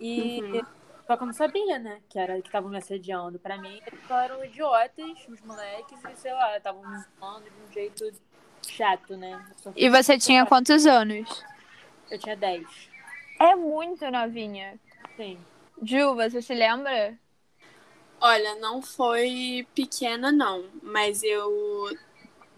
E. 0.00 0.42
Uhum. 0.42 0.62
Só 1.06 1.16
que 1.16 1.22
eu 1.22 1.26
não 1.26 1.34
sabia, 1.34 1.78
né? 1.78 2.00
Que 2.08 2.18
era 2.18 2.40
que 2.40 2.48
estavam 2.48 2.70
me 2.70 2.78
assediando. 2.78 3.38
Pra 3.38 3.56
mim, 3.58 3.80
eles 3.86 4.00
só 4.08 4.18
eram 4.18 4.44
idiotas, 4.44 5.28
os 5.28 5.40
moleques, 5.42 5.98
e 6.02 6.16
sei 6.16 6.32
lá, 6.32 6.56
estavam 6.56 6.82
me 6.82 6.96
zoando 6.98 7.44
de 7.44 7.62
um 7.68 7.72
jeito 7.72 8.10
chato, 8.66 9.16
né? 9.16 9.46
E 9.76 9.88
você 9.88 10.18
tinha 10.18 10.46
quantos 10.46 10.84
anos? 10.84 11.44
Eu 12.10 12.18
tinha 12.18 12.34
10. 12.34 12.90
É 13.38 13.54
muito 13.54 14.10
novinha. 14.10 14.80
Sim. 15.16 15.38
Ju, 15.82 16.14
você 16.14 16.40
se 16.40 16.54
lembra? 16.54 17.16
Olha, 18.20 18.54
não 18.56 18.80
foi 18.80 19.68
pequena, 19.74 20.32
não, 20.32 20.64
mas 20.82 21.22
eu 21.22 21.94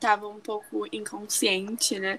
tava 0.00 0.28
um 0.28 0.40
pouco 0.40 0.86
inconsciente, 0.92 1.98
né? 1.98 2.18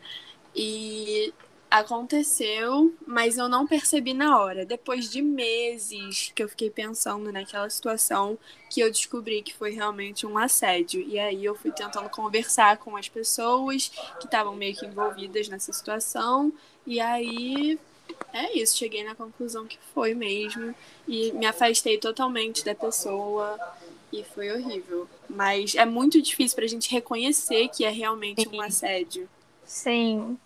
E 0.56 1.34
aconteceu, 1.70 2.94
mas 3.06 3.38
eu 3.38 3.50
não 3.50 3.68
percebi 3.68 4.13
na 4.13 4.40
hora. 4.40 4.66
Depois 4.66 5.10
de 5.10 5.22
meses 5.22 6.32
que 6.34 6.42
eu 6.42 6.50
fiquei 6.50 6.70
pensando 6.70 7.32
naquela 7.32 7.70
situação, 7.70 8.38
que 8.70 8.80
eu 8.80 8.90
descobri 8.90 9.42
que 9.42 9.54
foi 9.54 9.72
realmente 9.72 10.26
um 10.26 10.38
assédio. 10.38 11.02
E 11.02 11.20
aí 11.20 11.44
eu 11.44 11.56
fui 11.56 11.72
tentando 11.72 12.10
conversar 12.10 12.78
com 12.78 12.96
as 12.96 13.10
pessoas 13.10 13.90
que 14.20 14.26
estavam 14.26 14.56
meio 14.56 14.76
que 14.76 14.86
envolvidas 14.86 15.50
nessa 15.50 15.74
situação. 15.74 16.54
E 16.86 17.00
aí 17.00 17.78
é 18.34 18.58
isso, 18.58 18.78
cheguei 18.78 19.04
na 19.04 19.16
conclusão 19.16 19.66
que 19.68 19.78
foi 19.94 20.13
mesmo. 20.13 20.74
E 21.08 21.32
me 21.34 21.46
afastei 21.46 21.98
totalmente 21.98 22.63
da 22.63 22.74
pessoa. 22.74 23.60
E 24.12 24.24
foi 24.24 24.52
horrível. 24.52 25.08
Mas 25.30 25.76
é 25.76 25.86
muito 25.86 26.22
difícil 26.22 26.56
pra 26.56 26.67
gente 26.67 26.89
reconhecer 26.91 27.67
que 27.70 27.84
é 27.84 27.89
realmente 27.89 28.48
um 28.48 28.62
assédio. 28.62 29.30
Sim. 29.65 30.38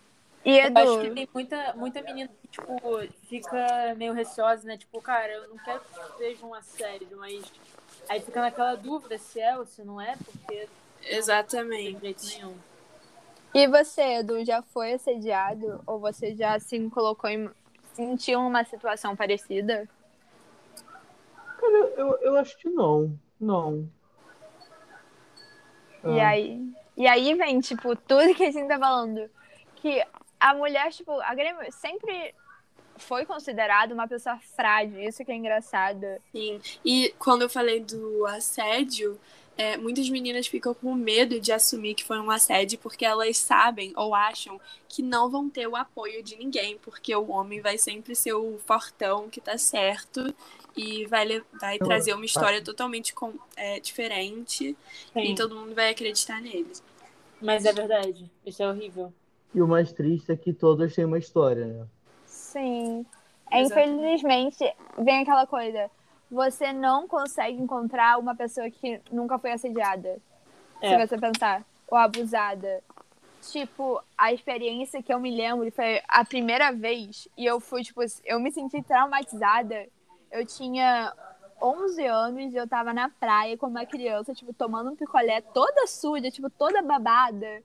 E 0.44 0.58
Eu 0.58 0.66
Edu? 0.66 0.80
acho 0.80 1.02
que 1.02 1.12
tem 1.12 1.30
muita, 1.32 1.74
muita 1.74 2.02
menina 2.02 2.30
que, 2.42 2.48
tipo, 2.48 2.82
fica 3.30 3.94
meio 3.96 4.14
receosa, 4.14 4.68
né? 4.68 4.78
Tipo, 4.78 5.00
cara, 5.02 5.32
eu 5.32 5.50
não 5.50 5.58
quero 5.60 5.80
que 5.82 6.18
seja 6.18 6.46
um 6.46 6.54
assédio, 6.56 7.16
mas 7.18 7.44
aí 8.10 8.20
fica 8.20 8.42
naquela 8.42 8.76
dúvida 8.76 9.18
se 9.20 9.40
é 9.40 9.56
ou 9.58 9.66
se 9.66 9.84
não 9.84 10.02
é, 10.02 10.16
porque 10.16 10.62
não 10.62 10.68
tem 11.02 11.18
Exatamente. 11.18 12.00
jeito 12.02 12.26
nenhum. 12.26 12.56
E 13.54 13.68
você, 13.68 14.02
Edu, 14.20 14.44
já 14.44 14.62
foi 14.62 14.94
assediado? 14.94 15.82
Ou 15.86 16.00
você 16.00 16.34
já 16.36 16.58
se 16.60 16.80
colocou 16.90 17.30
em. 17.30 17.50
sentiu 17.94 18.40
uma 18.40 18.64
situação 18.64 19.16
parecida? 19.16 19.88
Cara, 21.60 21.78
eu, 21.98 22.18
eu 22.22 22.38
acho 22.38 22.58
que 22.58 22.70
não. 22.70 23.14
Não. 23.42 23.90
E 26.04 26.20
Ah. 26.20 26.30
aí. 26.30 26.62
E 26.96 27.08
aí 27.08 27.34
vem, 27.34 27.60
tipo, 27.60 27.96
tudo 27.96 28.36
que 28.36 28.44
a 28.44 28.52
gente 28.52 28.68
tá 28.68 28.78
falando. 28.78 29.30
Que 29.78 30.06
a 30.40 30.54
mulher, 30.54 30.92
tipo, 30.92 31.12
a 31.22 31.34
Grêmio 31.34 31.72
sempre 31.72 32.36
foi 32.98 33.26
considerada 33.26 33.94
uma 33.94 34.08
pessoa 34.08 34.38
frágil. 34.56 35.00
Isso 35.02 35.26
que 35.26 35.32
é 35.32 35.36
engraçado. 35.36 36.06
Sim. 36.32 36.62
E 36.86 37.14
quando 37.18 37.42
eu 37.42 37.50
falei 37.50 37.80
do 37.80 38.26
assédio, 38.28 39.20
é, 39.58 39.78
muitas 39.78 40.08
meninas 40.10 40.48
ficam 40.48 40.74
com 40.74 40.94
medo 40.94 41.40
de 41.40 41.52
assumir 41.52 41.96
que 41.96 42.04
foi 42.04 42.20
um 42.20 42.30
assédio 42.30 42.78
porque 42.80 43.06
elas 43.06 43.38
sabem 43.38 43.92
ou 43.96 44.14
acham 44.14 44.60
que 44.88 45.02
não 45.02 45.30
vão 45.30 45.50
ter 45.50 45.68
o 45.68 45.76
apoio 45.76 46.22
de 46.22 46.36
ninguém, 46.36 46.78
porque 46.78 47.16
o 47.16 47.32
homem 47.32 47.62
vai 47.62 47.78
sempre 47.78 48.16
ser 48.16 48.34
o 48.34 48.60
fortão 48.60 49.30
que 49.30 49.42
tá 49.42 49.58
certo 49.58 50.34
e 50.76 51.06
vai, 51.08 51.26
le- 51.26 51.44
vai 51.60 51.76
Eu- 51.80 51.86
trazer 51.86 52.14
uma 52.14 52.26
história 52.26 52.64
totalmente 52.64 53.14
com- 53.14 53.34
é, 53.56 53.80
diferente 53.80 54.76
Sim, 55.14 55.20
e 55.22 55.36
todo 55.36 55.56
mundo 55.56 55.74
vai 55.76 55.90
acreditar 55.92 56.42
nele. 56.42 56.72
mas 57.42 57.66
é 57.66 57.74
verdade. 57.74 58.30
Isso 58.46 58.62
é 58.64 58.70
horrível. 58.70 59.12
E 59.54 59.62
o 59.62 59.68
mais 59.68 59.92
triste 59.92 60.32
é 60.32 60.36
que 60.38 60.54
todas 60.54 60.94
têm 60.96 61.06
uma 61.06 61.18
história, 61.20 61.66
né? 61.66 61.86
Sim. 62.26 63.06
É, 63.52 63.62
infelizmente, 63.62 64.64
vem 64.98 65.22
aquela 65.22 65.46
coisa. 65.46 65.90
Você 66.30 66.72
não 66.72 67.06
consegue 67.08 67.58
encontrar 67.58 68.18
uma 68.18 68.34
pessoa 68.34 68.70
que 68.72 69.02
nunca 69.12 69.38
foi 69.38 69.52
assediada. 69.52 70.18
É. 70.82 70.90
Se 70.98 71.08
você 71.08 71.18
pensar. 71.18 71.66
Ou 71.90 71.98
abusada. 71.98 72.82
Tipo, 73.52 74.02
a 74.18 74.32
experiência 74.32 75.04
que 75.04 75.14
eu 75.14 75.20
me 75.20 75.36
lembro 75.36 75.70
foi 75.72 76.02
a 76.08 76.24
primeira 76.24 76.72
vez. 76.72 77.28
E 77.38 77.46
eu 77.46 77.60
fui, 77.60 77.84
tipo, 77.84 78.02
eu 78.24 78.40
me 78.40 78.52
senti 78.52 78.82
traumatizada. 78.84 79.88
Eu 80.32 80.46
tinha 80.46 81.14
11 81.62 82.06
anos 82.06 82.54
e 82.54 82.56
eu 82.58 82.68
tava 82.68 82.94
na 82.94 83.10
praia 83.10 83.58
com 83.58 83.68
uma 83.68 83.86
criança, 83.86 84.34
tipo, 84.34 84.54
tomando 84.54 84.92
um 84.92 84.96
picolé 84.96 85.42
toda 85.42 85.86
suja, 85.88 86.32
tipo, 86.32 86.50
toda 86.50 86.82
babada. 86.82 87.62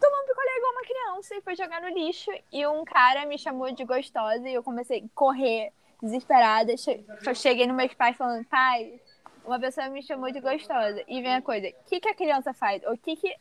Tomando 0.00 0.26
picolé 0.26 0.56
igual 0.58 0.72
uma 0.72 0.82
criança 0.82 1.34
e 1.36 1.40
foi 1.40 1.56
jogar 1.56 1.80
no 1.80 1.88
lixo. 1.88 2.30
E 2.52 2.66
um 2.66 2.84
cara 2.84 3.24
me 3.26 3.38
chamou 3.38 3.72
de 3.72 3.84
gostosa 3.84 4.48
e 4.48 4.54
eu 4.54 4.62
comecei 4.62 5.00
a 5.00 5.08
correr 5.14 5.72
desesperada. 6.02 6.76
Che- 6.76 7.04
Cheguei 7.34 7.66
nos 7.66 7.76
meus 7.76 7.94
pais 7.94 8.16
falando, 8.16 8.44
pai, 8.46 9.00
uma 9.44 9.58
pessoa 9.58 9.88
me 9.88 10.02
chamou 10.02 10.30
de 10.30 10.40
gostosa. 10.40 11.02
E 11.08 11.22
vem 11.22 11.34
a 11.34 11.42
coisa, 11.42 11.68
o 11.68 11.84
que, 11.88 12.00
que 12.00 12.08
a 12.08 12.14
criança 12.14 12.52
faz? 12.52 12.82
O 12.84 12.96
que, 12.98 13.16
que 13.16 13.34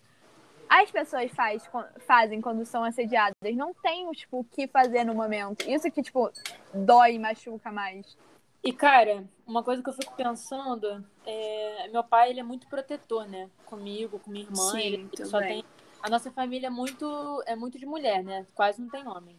as 0.69 0.89
pessoas 0.89 1.29
faz, 1.31 1.69
fazem 2.07 2.39
quando 2.39 2.65
são 2.65 2.83
assediadas? 2.83 3.35
Não 3.55 3.73
tem, 3.73 4.09
tipo, 4.11 4.39
o 4.39 4.43
que 4.45 4.65
fazer 4.67 5.03
no 5.03 5.13
momento. 5.13 5.69
Isso 5.69 5.91
que, 5.91 6.01
tipo, 6.01 6.31
dói 6.73 7.15
e 7.15 7.19
machuca 7.19 7.71
mais. 7.71 8.17
E, 8.63 8.71
cara, 8.71 9.27
uma 9.45 9.61
coisa 9.61 9.83
que 9.83 9.89
eu 9.89 9.93
fico 9.93 10.15
pensando 10.15 11.05
é. 11.25 11.87
Meu 11.89 12.03
pai, 12.03 12.29
ele 12.29 12.39
é 12.39 12.43
muito 12.43 12.67
protetor, 12.67 13.27
né? 13.27 13.49
Comigo, 13.65 14.19
com 14.19 14.31
minha 14.31 14.45
irmã. 14.45 14.71
Sim, 14.71 14.79
ele 14.79 15.25
só 15.25 15.39
também. 15.39 15.61
tem. 15.61 15.65
A 16.01 16.09
nossa 16.09 16.31
família 16.31 16.67
é 16.67 16.69
muito, 16.69 17.43
é 17.45 17.55
muito 17.55 17.77
de 17.77 17.85
mulher, 17.85 18.23
né? 18.23 18.45
Quase 18.55 18.81
não 18.81 18.89
tem 18.89 19.07
homem. 19.07 19.37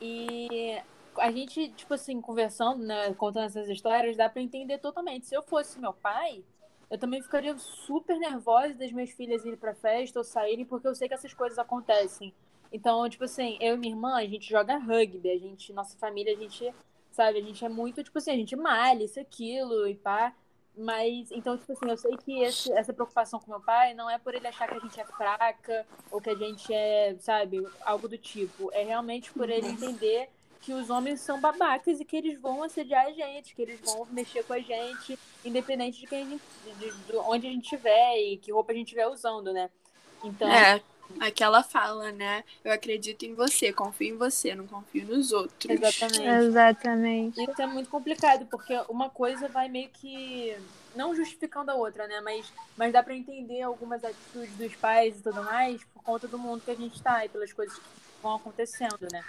E 0.00 0.78
a 1.18 1.30
gente, 1.30 1.68
tipo 1.70 1.94
assim, 1.94 2.20
conversando, 2.20 2.84
né? 2.84 3.12
Contando 3.14 3.46
essas 3.46 3.68
histórias, 3.68 4.16
dá 4.16 4.28
pra 4.28 4.42
entender 4.42 4.78
totalmente. 4.78 5.26
Se 5.26 5.34
eu 5.34 5.42
fosse 5.42 5.78
meu 5.80 5.92
pai, 5.92 6.44
eu 6.90 6.98
também 6.98 7.22
ficaria 7.22 7.56
super 7.58 8.18
nervosa 8.18 8.74
das 8.74 8.92
minhas 8.92 9.10
filhas 9.10 9.44
irem 9.44 9.58
pra 9.58 9.74
festa 9.74 10.18
ou 10.18 10.24
saírem, 10.24 10.64
porque 10.64 10.86
eu 10.86 10.94
sei 10.94 11.08
que 11.08 11.14
essas 11.14 11.32
coisas 11.32 11.58
acontecem. 11.58 12.32
Então, 12.72 13.08
tipo 13.08 13.24
assim, 13.24 13.56
eu 13.60 13.74
e 13.74 13.78
minha 13.78 13.92
irmã, 13.92 14.16
a 14.16 14.26
gente 14.26 14.48
joga 14.48 14.76
rugby, 14.76 15.30
a 15.30 15.38
gente, 15.38 15.72
nossa 15.72 15.96
família, 15.96 16.34
a 16.34 16.38
gente, 16.38 16.74
sabe, 17.14 17.38
a 17.38 17.42
gente 17.42 17.64
é 17.64 17.68
muito, 17.68 18.02
tipo 18.02 18.18
assim, 18.18 18.32
a 18.32 18.36
gente 18.36 18.56
malha 18.56 19.04
isso, 19.04 19.18
aquilo 19.20 19.86
e 19.88 19.94
pá. 19.94 20.34
Mas, 20.76 21.30
então, 21.30 21.56
tipo 21.56 21.70
assim, 21.72 21.88
eu 21.88 21.96
sei 21.96 22.16
que 22.16 22.42
esse- 22.42 22.72
essa 22.72 22.92
preocupação 22.92 23.38
com 23.38 23.48
meu 23.50 23.60
pai 23.60 23.94
não 23.94 24.10
é 24.10 24.18
por 24.18 24.34
ele 24.34 24.48
achar 24.48 24.68
que 24.68 24.74
a 24.74 24.80
gente 24.80 25.00
é 25.00 25.04
fraca 25.04 25.86
ou 26.10 26.20
que 26.20 26.28
a 26.30 26.34
gente 26.34 26.72
é, 26.74 27.14
sabe, 27.20 27.64
algo 27.82 28.08
do 28.08 28.18
tipo. 28.18 28.70
É 28.72 28.82
realmente 28.82 29.32
por 29.32 29.48
ele 29.48 29.68
entender 29.68 30.28
que 30.60 30.72
os 30.72 30.90
homens 30.90 31.20
são 31.20 31.40
babacas 31.40 32.00
e 32.00 32.04
que 32.04 32.16
eles 32.16 32.40
vão 32.40 32.62
assediar 32.64 33.06
a 33.06 33.12
gente, 33.12 33.54
que 33.54 33.62
eles 33.62 33.78
vão 33.82 34.04
mexer 34.06 34.42
com 34.44 34.54
a 34.54 34.58
gente, 34.58 35.16
independente 35.44 36.00
de 36.00 36.06
quem 36.06 36.22
a 36.22 36.28
gente, 36.28 36.42
de, 36.78 36.90
de 36.90 37.16
onde 37.18 37.46
a 37.46 37.50
gente 37.50 37.64
estiver 37.64 38.16
e 38.18 38.38
que 38.38 38.50
roupa 38.50 38.72
a 38.72 38.74
gente 38.74 38.86
estiver 38.86 39.06
usando, 39.06 39.52
né? 39.52 39.70
Então, 40.24 40.48
É, 40.50 40.82
aquela 41.20 41.62
fala, 41.62 42.12
né? 42.12 42.44
Eu 42.64 42.72
acredito 42.72 43.24
em 43.24 43.34
você, 43.34 43.72
confio 43.72 44.14
em 44.14 44.16
você, 44.16 44.54
não 44.54 44.66
confio 44.66 45.06
nos 45.06 45.32
outros. 45.32 45.70
exatamente. 45.70 46.46
Exatamente. 46.46 47.42
Isso 47.42 47.62
é 47.62 47.66
muito 47.66 47.88
complicado, 47.88 48.46
porque 48.46 48.74
uma 48.88 49.10
coisa 49.10 49.48
vai 49.48 49.68
meio 49.68 49.88
que. 49.90 50.56
Não 50.94 51.14
justificando 51.14 51.72
a 51.72 51.74
outra, 51.74 52.06
né? 52.06 52.20
Mas, 52.20 52.52
mas 52.76 52.92
dá 52.92 53.02
pra 53.02 53.16
entender 53.16 53.62
algumas 53.62 54.04
atitudes 54.04 54.54
dos 54.56 54.76
pais 54.76 55.18
e 55.18 55.22
tudo 55.22 55.42
mais 55.42 55.82
por 55.92 56.02
conta 56.04 56.28
do 56.28 56.38
mundo 56.38 56.62
que 56.64 56.70
a 56.70 56.76
gente 56.76 57.02
tá 57.02 57.24
e 57.24 57.28
pelas 57.28 57.52
coisas 57.52 57.76
que 57.76 57.84
vão 58.22 58.36
acontecendo, 58.36 59.08
né? 59.10 59.24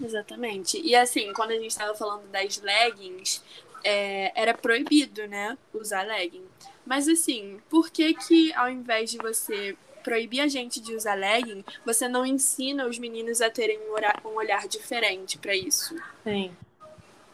Exatamente. 0.00 0.80
E 0.80 0.94
assim, 0.94 1.32
quando 1.32 1.50
a 1.50 1.56
gente 1.56 1.70
estava 1.70 1.92
falando 1.94 2.30
das 2.30 2.60
leggings, 2.60 3.42
é, 3.82 4.32
era 4.40 4.54
proibido, 4.54 5.26
né? 5.26 5.58
Usar 5.74 6.06
legging. 6.06 6.46
Mas 6.86 7.08
assim, 7.08 7.60
por 7.68 7.90
que 7.90 8.14
que 8.14 8.52
ao 8.54 8.70
invés 8.70 9.10
de 9.10 9.18
você 9.18 9.76
proibir 10.02 10.40
a 10.40 10.48
gente 10.48 10.80
de 10.80 10.94
usar 10.94 11.14
legging, 11.14 11.64
você 11.84 12.08
não 12.08 12.24
ensina 12.26 12.86
os 12.86 12.98
meninos 12.98 13.40
a 13.40 13.50
terem 13.50 13.78
um 13.88 13.92
olhar, 13.92 14.20
um 14.24 14.34
olhar 14.34 14.66
diferente 14.68 15.38
para 15.38 15.54
isso. 15.54 15.94
Sim. 16.24 16.54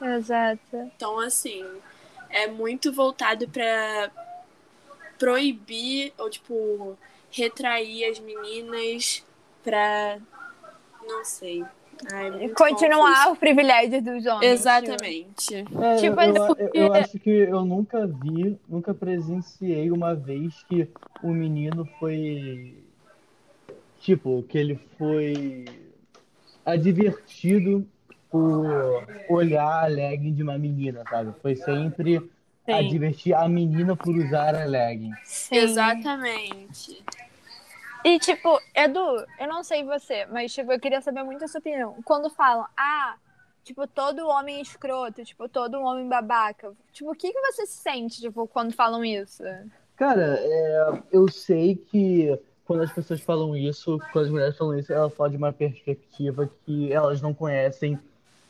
Exato. 0.01 0.77
Então, 0.95 1.19
assim, 1.19 1.67
é 2.31 2.47
muito 2.47 2.93
voltado 2.93 3.49
para 3.49 4.11
proibir 5.19 6.13
ou, 6.17 6.31
tipo, 6.31 6.97
retrair 7.31 8.05
as 8.05 8.19
meninas 8.19 9.25
pra. 9.63 10.19
Não 11.03 11.25
sei. 11.25 11.65
Ai, 12.13 12.49
Continuar 12.51 13.15
confuso. 13.17 13.33
o 13.33 13.37
privilégio 13.37 14.03
dos 14.03 14.25
homens. 14.27 14.45
Exatamente. 14.53 15.55
É, 15.57 15.97
Tipo, 15.97 16.21
eu, 16.21 16.21
é 16.21 16.29
eu- 16.39 16.47
porque- 16.47 16.71
eu 16.79 16.93
acho 16.95 17.19
que 17.19 17.31
eu 17.31 17.65
nunca 17.65 18.07
vi, 18.07 18.59
nunca 18.69 18.95
presenciei 18.95 19.91
uma 19.91 20.15
vez 20.15 20.63
que 20.69 20.89
o 21.23 21.29
menino 21.31 21.85
foi. 21.99 22.77
Tipo, 24.01 24.43
que 24.45 24.57
ele 24.59 24.79
foi 24.97 25.65
advertido 26.65 27.87
por 28.31 28.67
olhar 29.29 29.85
a 29.85 29.87
legging 29.87 30.35
de 30.35 30.43
uma 30.43 30.59
menina, 30.59 31.03
sabe? 31.09 31.33
Foi 31.41 31.57
sempre 31.57 32.19
Sim. 32.67 32.73
advertir 32.73 33.35
a 33.35 33.49
menina 33.49 33.97
por 33.97 34.15
usar 34.15 34.55
a 34.55 34.65
legging. 34.65 35.13
Sim. 35.25 35.57
Exatamente. 35.57 37.03
E, 38.09 38.19
tipo, 38.19 38.59
Edu, 38.75 39.27
eu 39.39 39.47
não 39.47 39.63
sei 39.63 39.85
você, 39.85 40.25
mas, 40.25 40.55
tipo, 40.55 40.73
eu 40.73 40.81
queria 40.81 41.03
saber 41.03 41.23
muito 41.23 41.45
a 41.45 41.49
sua 41.49 41.59
opinião. 41.59 41.95
Quando 42.07 42.31
falam, 42.31 42.67
ah, 42.75 43.17
tipo, 43.63 43.87
todo 43.87 44.27
homem 44.27 44.57
é 44.57 44.63
escroto, 44.63 45.23
tipo, 45.23 45.47
todo 45.47 45.79
homem 45.79 46.09
babaca. 46.09 46.73
Tipo, 46.91 47.11
o 47.11 47.15
que, 47.15 47.31
que 47.31 47.41
você 47.53 47.67
sente, 47.67 48.19
tipo, 48.19 48.49
quando 48.49 48.73
falam 48.73 49.05
isso? 49.05 49.43
Cara, 49.95 50.39
é, 50.41 51.03
eu 51.13 51.31
sei 51.31 51.77
que 51.77 52.41
quando 52.65 52.83
as 52.83 52.91
pessoas 52.91 53.21
falam 53.21 53.55
isso, 53.55 53.99
quando 54.11 54.25
as 54.25 54.31
mulheres 54.31 54.57
falam 54.57 54.79
isso, 54.79 54.91
elas 54.91 55.13
falam 55.13 55.33
de 55.33 55.37
uma 55.37 55.53
perspectiva 55.53 56.51
que 56.65 56.91
elas 56.91 57.21
não 57.21 57.35
conhecem 57.35 57.99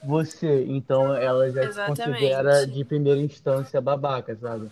você. 0.05 0.67
Então 0.69 1.13
elas 1.17 1.53
já 1.53 1.63
se 1.63 1.69
Exatamente. 1.71 2.21
considera 2.21 2.65
de 2.65 2.85
primeira 2.85 3.21
instância 3.21 3.81
babaca, 3.81 4.37
sabe? 4.37 4.71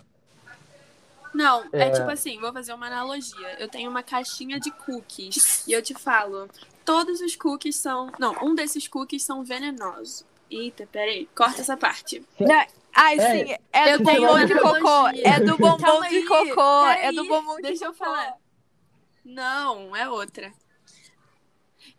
Não, 1.33 1.63
é. 1.71 1.87
É. 1.87 1.89
tipo 1.91 2.09
assim, 2.09 2.39
vou 2.39 2.51
fazer 2.53 2.73
uma 2.73 2.87
analogia. 2.87 3.59
Eu 3.59 3.67
tenho 3.67 3.89
uma 3.89 4.03
caixinha 4.03 4.59
de 4.59 4.71
cookies 4.71 5.65
e 5.67 5.73
eu 5.73 5.81
te 5.81 5.93
falo, 5.93 6.49
todos 6.85 7.21
os 7.21 7.35
cookies 7.35 7.75
são. 7.75 8.11
Não, 8.19 8.35
um 8.41 8.55
desses 8.55 8.87
cookies 8.87 9.23
são 9.23 9.43
venenosos. 9.43 10.25
Eita, 10.49 10.87
peraí, 10.89 11.27
corta 11.35 11.61
essa 11.61 11.75
parte. 11.75 12.23
Não, 12.39 12.65
ai, 12.95 13.19
É, 13.19 13.45
sim, 13.45 13.55
é 13.73 13.93
eu 13.93 13.97
do 13.97 14.03
bombom 14.05 14.45
de 14.45 14.55
cocô. 14.55 15.07
É 15.23 15.39
do 15.39 15.57
bombom 15.57 16.01
de 16.07 16.25
cocô. 16.25 16.85
É 16.87 17.11
do 17.11 17.27
bombom 17.27 17.55
de 17.57 17.61
deixa 17.63 17.85
eu 17.85 17.93
falar. 17.93 18.35
Não, 19.25 19.93
é 19.95 20.09
outra. 20.09 20.53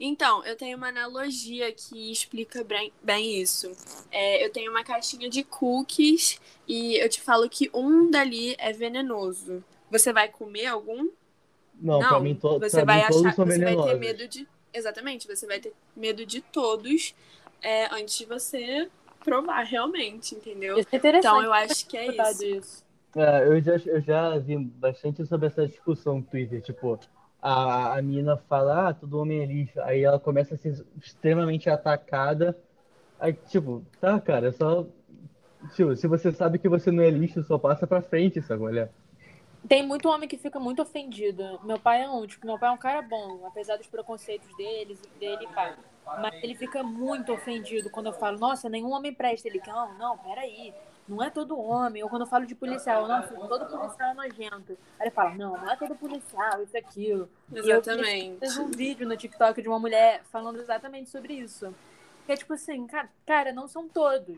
Então, 0.00 0.44
eu 0.44 0.56
tenho 0.56 0.76
uma 0.76 0.88
analogia 0.88 1.72
que 1.72 2.12
explica 2.12 2.62
bem, 2.62 2.92
bem 3.02 3.40
isso. 3.40 3.72
É, 4.11 4.44
eu 4.44 4.50
tenho 4.50 4.70
uma 4.70 4.84
caixinha 4.84 5.28
de 5.28 5.42
cookies 5.42 6.40
e 6.68 6.96
eu 6.96 7.08
te 7.08 7.20
falo 7.20 7.48
que 7.48 7.68
um 7.74 8.08
dali 8.08 8.54
é 8.58 8.72
venenoso. 8.72 9.62
Você 9.90 10.12
vai 10.12 10.28
comer 10.28 10.66
algum? 10.66 11.08
Não, 11.80 11.98
pra 11.98 12.20
mim, 12.20 12.34
to 12.34 12.58
você 12.61 12.76
pra 12.76 12.84
vai 12.84 12.96
mim 12.98 13.06
todos 13.08 13.26
achar, 13.26 13.34
são 13.34 13.46
você 13.46 13.58
vai 13.58 13.58
ter 13.58 13.74
venenosos. 13.74 13.98
medo 13.98 14.28
de, 14.28 14.48
exatamente, 14.72 15.26
você 15.26 15.46
vai 15.46 15.58
ter 15.58 15.72
medo 15.96 16.24
de 16.24 16.40
todos 16.42 17.14
é, 17.61 17.92
antes 17.92 18.18
de 18.18 18.24
você 18.24 18.88
provar 19.24 19.62
realmente, 19.62 20.34
entendeu? 20.34 20.78
Isso 20.78 20.88
é 20.92 20.96
interessante. 20.96 21.26
Então 21.26 21.42
eu 21.42 21.52
acho 21.52 21.87
que 21.87 21.96
é 21.96 22.06
isso. 22.06 22.84
É, 23.16 23.46
eu 23.46 23.61
já, 23.61 23.76
eu 23.87 24.00
já 24.00 24.38
vi 24.38 24.56
bastante 24.58 25.26
sobre 25.26 25.48
essa 25.48 25.66
discussão 25.66 26.18
no 26.18 26.22
Twitter, 26.22 26.62
tipo, 26.62 26.98
a, 27.40 27.96
a 27.96 28.03
mina 28.03 28.37
fala, 28.48 28.88
ah, 28.88 28.94
todo 28.94 29.18
homem 29.18 29.42
é 29.42 29.46
lixo, 29.46 29.81
aí 29.83 30.03
ela 30.03 30.18
começa 30.18 30.55
a 30.55 30.59
ser 30.59 30.85
extremamente 30.96 31.70
atacada, 31.70 32.57
aí, 33.18 33.33
tipo, 33.33 33.85
tá, 34.01 34.20
cara, 34.20 34.48
é 34.48 34.53
só, 34.53 34.87
tipo, 35.74 35.94
se 35.96 36.07
você 36.07 36.33
sabe 36.33 36.59
que 36.59 36.68
você 36.68 36.90
não 36.90 37.03
é 37.03 37.11
lixo, 37.11 37.42
só 37.44 37.59
passa 37.59 37.87
pra 37.87 38.03
frente, 38.03 38.42
sabe, 38.42 38.64
olha? 38.64 38.90
Tem 39.66 39.87
muito 39.87 40.09
homem 40.09 40.29
que 40.29 40.38
fica 40.38 40.61
muito 40.61 40.81
ofendido. 40.81 41.61
Meu 41.64 41.79
pai 41.79 42.03
é 42.03 42.09
um, 42.09 42.27
tipo, 42.27 42.46
meu 42.46 42.59
pai 42.59 42.70
é 42.70 42.72
um 42.72 42.79
cara 42.79 43.03
bom, 43.03 43.44
apesar 43.46 43.77
dos 43.77 43.88
preconceitos 43.88 44.48
deles, 44.57 45.01
dele 45.18 45.44
e 45.44 45.55
pai. 45.55 45.77
Mas 46.07 46.42
ele 46.42 46.55
fica 46.55 46.83
muito 46.83 47.33
ofendido 47.33 47.90
quando 47.90 48.07
eu 48.07 48.12
falo, 48.14 48.38
nossa, 48.38 48.68
nenhum 48.68 48.92
homem 48.92 49.12
presta. 49.12 49.48
Ele, 49.48 49.61
não, 49.66 49.98
não, 49.98 50.18
peraí. 50.18 50.72
Não 51.08 51.22
é 51.22 51.30
todo 51.30 51.58
homem. 51.58 52.02
Ou 52.02 52.10
quando 52.10 52.22
eu 52.22 52.28
falo 52.28 52.46
de 52.46 52.54
policial, 52.54 53.08
não, 53.08 53.22
todo 53.22 53.66
policial 53.66 54.10
é 54.10 54.14
nojento. 54.14 54.78
Aí 54.98 55.06
ele 55.06 55.10
fala, 55.10 55.34
não, 55.34 55.56
não 55.56 55.70
é 55.70 55.76
todo 55.76 55.94
policial, 55.94 56.62
isso 56.62 56.76
aquilo. 56.76 57.28
E 57.50 57.58
eu 57.58 57.78
Exatamente. 57.78 58.38
fiz 58.40 58.58
um 58.58 58.66
vídeo 58.66 59.08
no 59.08 59.16
TikTok 59.16 59.62
de 59.62 59.68
uma 59.68 59.78
mulher 59.78 60.22
falando 60.30 60.60
exatamente 60.60 61.08
sobre 61.08 61.32
isso. 61.34 61.74
Que 62.26 62.32
é 62.32 62.36
tipo 62.36 62.52
assim, 62.52 62.86
cara, 62.86 63.08
cara, 63.26 63.52
não 63.52 63.66
são 63.66 63.88
todos. 63.88 64.36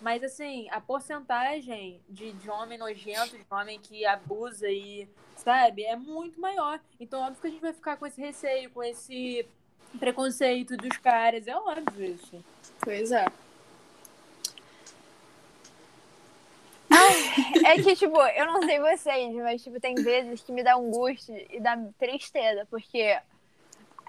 Mas 0.00 0.22
assim, 0.22 0.68
a 0.70 0.80
porcentagem 0.80 2.00
de, 2.08 2.32
de 2.32 2.48
homem 2.48 2.78
nojento, 2.78 3.36
de 3.36 3.44
homem 3.50 3.78
que 3.80 4.06
abusa 4.06 4.68
e, 4.68 5.08
sabe, 5.36 5.84
é 5.84 5.96
muito 5.96 6.40
maior. 6.40 6.80
Então, 6.98 7.20
óbvio 7.20 7.40
que 7.40 7.46
a 7.48 7.50
gente 7.50 7.60
vai 7.60 7.72
ficar 7.72 7.96
com 7.96 8.06
esse 8.06 8.20
receio, 8.20 8.70
com 8.70 8.82
esse 8.82 9.44
preconceito 9.98 10.76
dos 10.76 10.96
caras. 10.98 11.46
É 11.46 11.56
óbvio 11.56 12.14
isso. 12.14 12.42
Pois 12.80 13.10
é. 13.10 13.26
É 17.68 17.82
que, 17.82 17.94
tipo, 17.96 18.18
eu 18.20 18.46
não 18.46 18.62
sei 18.62 18.80
vocês, 18.80 19.34
mas, 19.34 19.62
tipo, 19.62 19.78
tem 19.78 19.94
vezes 19.94 20.42
que 20.42 20.52
me 20.52 20.62
dá 20.62 20.74
angústia 20.74 21.46
e 21.50 21.60
dá 21.60 21.78
tristeza, 21.98 22.66
porque 22.70 23.18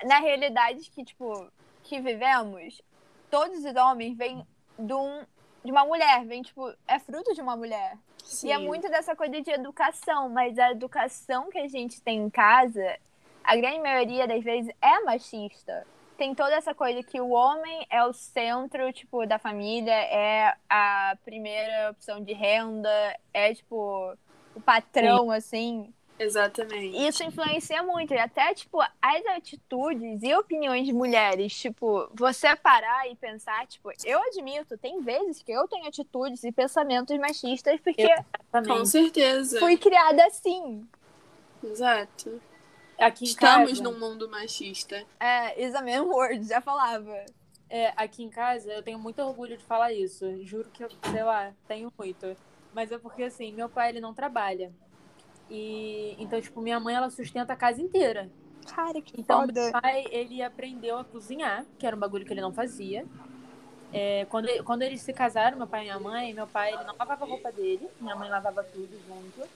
na 0.04 0.20
realidade 0.20 0.90
que, 0.90 1.04
tipo, 1.04 1.48
que 1.84 2.00
vivemos, 2.00 2.82
todos 3.30 3.64
os 3.64 3.76
homens 3.76 4.18
vêm 4.18 4.46
de, 4.78 4.94
um, 4.94 5.26
de 5.64 5.72
uma 5.72 5.84
mulher, 5.84 6.26
vem, 6.26 6.42
tipo, 6.42 6.74
é 6.88 7.00
fruto 7.00 7.34
de 7.34 7.42
uma 7.42 7.58
mulher. 7.58 7.98
E 8.44 8.52
é 8.52 8.58
Sim. 8.58 8.66
muito 8.66 8.90
dessa 8.90 9.16
coisa 9.16 9.42
de 9.42 9.52
educação, 9.52 10.30
mas 10.30 10.58
a 10.58 10.72
educação 10.72 11.50
que 11.50 11.58
a 11.58 11.68
gente 11.68 12.02
tem 12.02 12.20
em 12.20 12.30
casa, 12.30 12.98
a 13.44 13.56
grande 13.56 13.80
maioria 13.80 14.28
das 14.28 14.44
vezes 14.44 14.74
é 14.82 15.00
machista. 15.02 15.86
Tem 16.20 16.36
toda 16.36 16.54
essa 16.54 16.76
coisa 16.76 17.02
que 17.02 17.22
o 17.22 17.30
homem 17.30 17.88
é 17.90 18.04
o 18.04 18.12
centro, 18.12 18.92
tipo, 18.92 19.26
da 19.26 19.40
família, 19.40 19.94
é 19.94 20.54
a 20.70 21.18
primeira 21.24 21.92
opção 21.92 22.22
de 22.22 22.34
renda, 22.34 23.18
é, 23.34 23.56
tipo, 23.56 24.14
o 24.54 24.60
patrão, 24.60 25.32
assim. 25.32 25.94
Exatamente. 26.20 27.08
Isso 27.08 27.24
influencia 27.24 27.82
muito. 27.84 28.14
E 28.14 28.20
até, 28.20 28.54
tipo, 28.54 28.82
as 29.02 29.26
atitudes 29.38 30.22
e 30.22 30.36
opiniões 30.36 30.86
de 30.86 30.92
mulheres, 30.92 31.58
tipo, 31.58 32.10
você 32.14 32.54
parar 32.58 33.10
e 33.10 33.16
pensar, 33.16 33.66
tipo, 33.68 33.90
eu 34.04 34.22
admito, 34.24 34.78
tem 34.78 35.00
vezes 35.00 35.42
que 35.42 35.54
eu 35.54 35.70
tenho 35.70 35.88
atitudes 35.88 36.44
e 36.44 36.52
pensamentos 36.52 37.18
machistas 37.18 37.80
porque 37.80 38.06
Com 38.06 38.24
Exatamente. 38.58 38.90
certeza. 38.90 39.60
fui 39.60 39.78
criada 39.78 40.26
assim. 40.26 40.86
Exato. 41.64 42.42
Aqui 43.00 43.26
Estamos 43.26 43.80
casa, 43.80 43.84
num 43.84 43.98
mundo 43.98 44.30
machista. 44.30 45.06
É, 45.20 45.66
is 45.66 45.74
a 45.74 45.82
man 45.82 46.04
word, 46.04 46.46
já 46.46 46.60
falava. 46.60 47.16
É, 47.70 47.94
aqui 47.96 48.24
em 48.24 48.30
casa 48.30 48.74
eu 48.74 48.84
tenho 48.84 49.00
muito 49.00 49.22
orgulho 49.22 49.58
de 49.58 49.64
falar 49.64 49.94
isso. 49.94 50.26
Juro 50.44 50.70
que 50.70 50.84
eu, 50.84 50.90
sei 51.10 51.24
lá, 51.24 51.54
tenho 51.68 51.92
muito. 51.98 52.36
Mas 52.74 52.92
é 52.92 52.98
porque 52.98 53.24
assim, 53.24 53.54
meu 53.54 53.70
pai 53.70 53.90
ele 53.90 54.02
não 54.02 54.14
trabalha. 54.14 54.72
E 55.50 56.16
então, 56.20 56.42
tipo, 56.42 56.62
minha 56.62 56.80
mãe 56.80 56.94
ela 56.94 57.10
sustenta 57.10 57.54
a 57.54 57.56
casa 57.56 57.82
inteira. 57.82 58.30
Cara, 58.68 59.02
que 59.02 59.20
Então, 59.20 59.42
foda. 59.42 59.62
meu 59.62 59.72
pai, 59.72 60.06
ele 60.12 60.44
aprendeu 60.44 60.98
a 60.98 61.06
cozinhar, 61.06 61.66
que 61.78 61.88
era 61.88 61.96
um 61.96 62.00
bagulho 62.00 62.26
que 62.26 62.34
ele 62.34 62.42
não 62.42 62.54
fazia. 62.54 63.06
É, 63.92 64.26
quando, 64.26 64.48
quando 64.64 64.84
eles 64.84 65.02
se 65.02 65.14
casaram, 65.14 65.58
meu 65.58 65.66
pai 65.66 65.82
e 65.82 65.84
minha 65.86 66.00
mãe, 66.00 66.34
meu 66.34 66.46
pai 66.46 66.74
ele 66.74 66.84
não 66.84 66.96
lavava 66.98 67.24
a 67.24 67.28
roupa 67.28 67.52
dele, 67.52 67.88
minha 68.00 68.16
mãe 68.16 68.30
lavava 68.30 68.64
tudo 68.64 69.00
junto. 69.08 69.50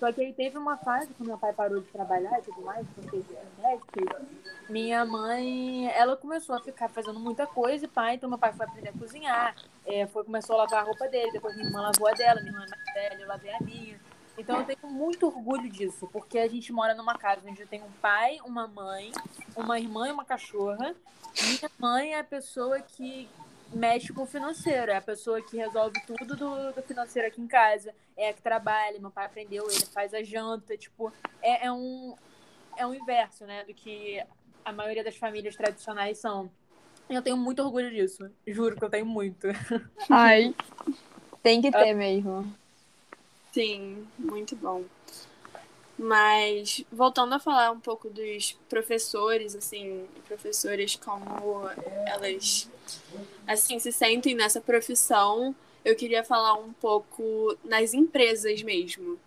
Só 0.00 0.10
que 0.10 0.22
aí 0.22 0.32
teve 0.32 0.56
uma 0.56 0.78
fase, 0.78 1.08
quando 1.08 1.28
meu 1.28 1.36
pai 1.36 1.52
parou 1.52 1.78
de 1.78 1.86
trabalhar 1.88 2.38
e 2.38 2.42
tudo 2.42 2.62
mais, 2.62 2.86
porque 2.94 3.22
minha 4.66 5.04
mãe, 5.04 5.88
ela 5.92 6.16
começou 6.16 6.56
a 6.56 6.60
ficar 6.60 6.88
fazendo 6.88 7.20
muita 7.20 7.46
coisa, 7.46 7.84
e 7.84 7.88
pai, 7.88 8.14
então 8.14 8.30
meu 8.30 8.38
pai 8.38 8.50
foi 8.54 8.64
aprender 8.64 8.88
a 8.88 8.92
cozinhar, 8.94 9.54
é, 9.84 10.06
foi, 10.06 10.24
começou 10.24 10.56
a 10.56 10.60
lavar 10.60 10.80
a 10.80 10.86
roupa 10.86 11.06
dele, 11.06 11.30
depois 11.32 11.54
minha 11.54 11.68
irmã 11.68 11.82
lavou 11.82 12.08
a 12.08 12.12
dela, 12.12 12.40
minha 12.40 12.50
irmã 12.50 12.64
é 12.64 12.70
mais 12.70 12.94
velha, 12.94 13.22
eu 13.22 13.28
lavei 13.28 13.52
a 13.52 13.60
minha. 13.60 14.00
Então 14.38 14.58
eu 14.58 14.64
tenho 14.64 14.90
muito 14.90 15.26
orgulho 15.26 15.68
disso, 15.68 16.08
porque 16.10 16.38
a 16.38 16.48
gente 16.48 16.72
mora 16.72 16.94
numa 16.94 17.14
casa 17.18 17.42
onde 17.46 17.60
eu 17.60 17.68
tenho 17.68 17.84
um 17.84 17.92
pai, 18.00 18.38
uma 18.42 18.66
mãe, 18.66 19.12
uma 19.54 19.78
irmã 19.78 20.08
e 20.08 20.12
uma 20.12 20.24
cachorra. 20.24 20.94
Minha 21.42 21.70
mãe 21.78 22.14
é 22.14 22.20
a 22.20 22.24
pessoa 22.24 22.80
que 22.80 23.28
mexe 23.72 24.12
com 24.12 24.22
o 24.22 24.26
financeiro, 24.26 24.90
é 24.90 24.96
a 24.96 25.00
pessoa 25.00 25.40
que 25.40 25.56
resolve 25.56 26.00
tudo 26.06 26.36
do, 26.36 26.72
do 26.72 26.82
financeiro 26.82 27.28
aqui 27.28 27.40
em 27.40 27.46
casa, 27.46 27.94
é 28.16 28.30
a 28.30 28.32
que 28.32 28.42
trabalha, 28.42 28.98
meu 28.98 29.10
pai 29.10 29.26
aprendeu, 29.26 29.68
ele 29.70 29.86
faz 29.86 30.12
a 30.12 30.22
janta, 30.22 30.76
tipo, 30.76 31.12
é, 31.42 31.66
é 31.66 31.72
um 31.72 32.14
é 32.76 32.86
um 32.86 32.94
inverso, 32.94 33.44
né, 33.44 33.64
do 33.64 33.74
que 33.74 34.22
a 34.64 34.72
maioria 34.72 35.04
das 35.04 35.16
famílias 35.16 35.56
tradicionais 35.56 36.18
são. 36.18 36.50
E 37.08 37.14
eu 37.14 37.22
tenho 37.22 37.36
muito 37.36 37.62
orgulho 37.62 37.90
disso, 37.90 38.30
juro 38.46 38.76
que 38.76 38.84
eu 38.84 38.90
tenho 38.90 39.06
muito. 39.06 39.48
Ai. 40.08 40.54
Tem 41.42 41.60
que 41.60 41.70
ter 41.70 41.94
mesmo. 41.94 42.54
Sim, 43.52 44.06
muito 44.18 44.54
bom. 44.56 44.84
Mas 46.02 46.82
voltando 46.90 47.34
a 47.34 47.38
falar 47.38 47.70
um 47.70 47.78
pouco 47.78 48.08
dos 48.08 48.58
professores, 48.70 49.54
assim, 49.54 50.06
professoras 50.26 50.96
como 50.96 51.68
elas 52.06 52.70
assim 53.46 53.78
se 53.78 53.92
sentem 53.92 54.34
nessa 54.34 54.62
profissão, 54.62 55.54
eu 55.84 55.94
queria 55.94 56.24
falar 56.24 56.54
um 56.54 56.72
pouco 56.72 57.54
nas 57.62 57.92
empresas 57.92 58.62
mesmo, 58.62 59.20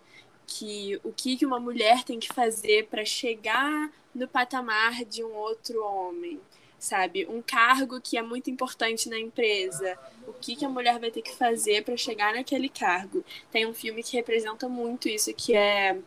que 0.48 1.00
o 1.04 1.12
que 1.12 1.36
que 1.36 1.46
uma 1.46 1.60
mulher 1.60 2.02
tem 2.02 2.18
que 2.18 2.34
fazer 2.34 2.88
para 2.88 3.04
chegar 3.04 3.92
no 4.12 4.26
patamar 4.26 5.04
de 5.04 5.22
um 5.22 5.32
outro 5.32 5.80
homem, 5.80 6.40
sabe? 6.76 7.24
Um 7.26 7.40
cargo 7.40 8.00
que 8.00 8.18
é 8.18 8.22
muito 8.22 8.50
importante 8.50 9.08
na 9.08 9.18
empresa. 9.18 9.96
O 10.26 10.32
que, 10.32 10.56
que 10.56 10.64
a 10.64 10.68
mulher 10.68 10.98
vai 10.98 11.12
ter 11.12 11.22
que 11.22 11.36
fazer 11.36 11.84
para 11.84 11.96
chegar 11.96 12.34
naquele 12.34 12.68
cargo? 12.68 13.24
Tem 13.52 13.64
um 13.64 13.72
filme 13.72 14.02
que 14.02 14.16
representa 14.16 14.68
muito 14.68 15.08
isso, 15.08 15.32
que 15.34 15.54
é 15.54 16.00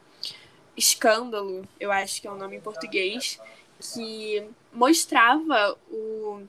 Escândalo, 0.78 1.68
eu 1.80 1.92
acho 1.92 2.22
que 2.22 2.28
é 2.28 2.32
o 2.32 2.38
nome 2.38 2.58
em 2.58 2.62
português, 2.62 3.40
que 3.80 4.44
mostrava 4.72 5.78
o 5.90 6.44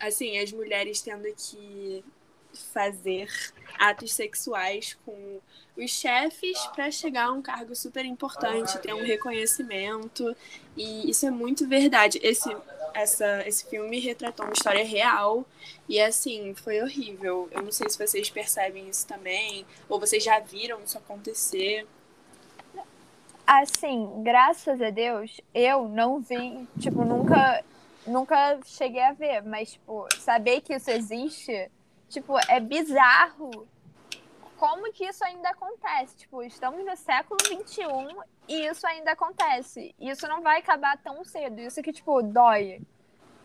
assim, 0.00 0.38
as 0.38 0.52
mulheres 0.52 1.00
tendo 1.00 1.26
que 1.34 2.04
fazer 2.72 3.28
atos 3.78 4.12
sexuais 4.12 4.96
com 5.04 5.40
os 5.76 5.90
chefes 5.90 6.58
para 6.74 6.90
chegar 6.90 7.26
a 7.26 7.32
um 7.32 7.42
cargo 7.42 7.74
super 7.74 8.04
importante, 8.04 8.78
ter 8.78 8.94
um 8.94 9.04
reconhecimento. 9.04 10.34
E 10.76 11.08
isso 11.08 11.26
é 11.26 11.30
muito 11.30 11.68
verdade. 11.68 12.18
Esse, 12.22 12.54
essa, 12.94 13.46
esse 13.46 13.64
filme 13.66 14.00
retratou 14.00 14.46
uma 14.46 14.52
história 14.52 14.84
real 14.84 15.46
e, 15.88 16.00
assim, 16.00 16.54
foi 16.54 16.82
horrível. 16.82 17.48
Eu 17.52 17.62
não 17.62 17.70
sei 17.70 17.88
se 17.88 17.98
vocês 17.98 18.28
percebem 18.30 18.88
isso 18.88 19.06
também, 19.06 19.64
ou 19.88 20.00
vocês 20.00 20.22
já 20.22 20.40
viram 20.40 20.82
isso 20.82 20.98
acontecer. 20.98 21.86
Assim, 23.50 24.22
graças 24.22 24.78
a 24.82 24.90
Deus, 24.90 25.40
eu 25.54 25.88
não 25.88 26.20
vi, 26.20 26.68
tipo, 26.78 27.02
nunca, 27.02 27.64
nunca 28.06 28.58
cheguei 28.66 29.00
a 29.00 29.14
ver, 29.14 29.42
mas, 29.42 29.72
tipo, 29.72 30.06
saber 30.18 30.60
que 30.60 30.74
isso 30.74 30.90
existe, 30.90 31.70
tipo, 32.10 32.38
é 32.46 32.60
bizarro 32.60 33.66
como 34.58 34.92
que 34.92 35.06
isso 35.06 35.24
ainda 35.24 35.48
acontece. 35.48 36.14
Tipo, 36.18 36.42
estamos 36.42 36.84
no 36.84 36.94
século 36.94 37.38
XXI 37.42 37.86
e 38.46 38.66
isso 38.66 38.86
ainda 38.86 39.12
acontece. 39.12 39.94
Isso 39.98 40.28
não 40.28 40.42
vai 40.42 40.58
acabar 40.58 40.98
tão 40.98 41.24
cedo. 41.24 41.58
Isso 41.58 41.80
que, 41.80 41.90
tipo, 41.90 42.20
dói. 42.20 42.82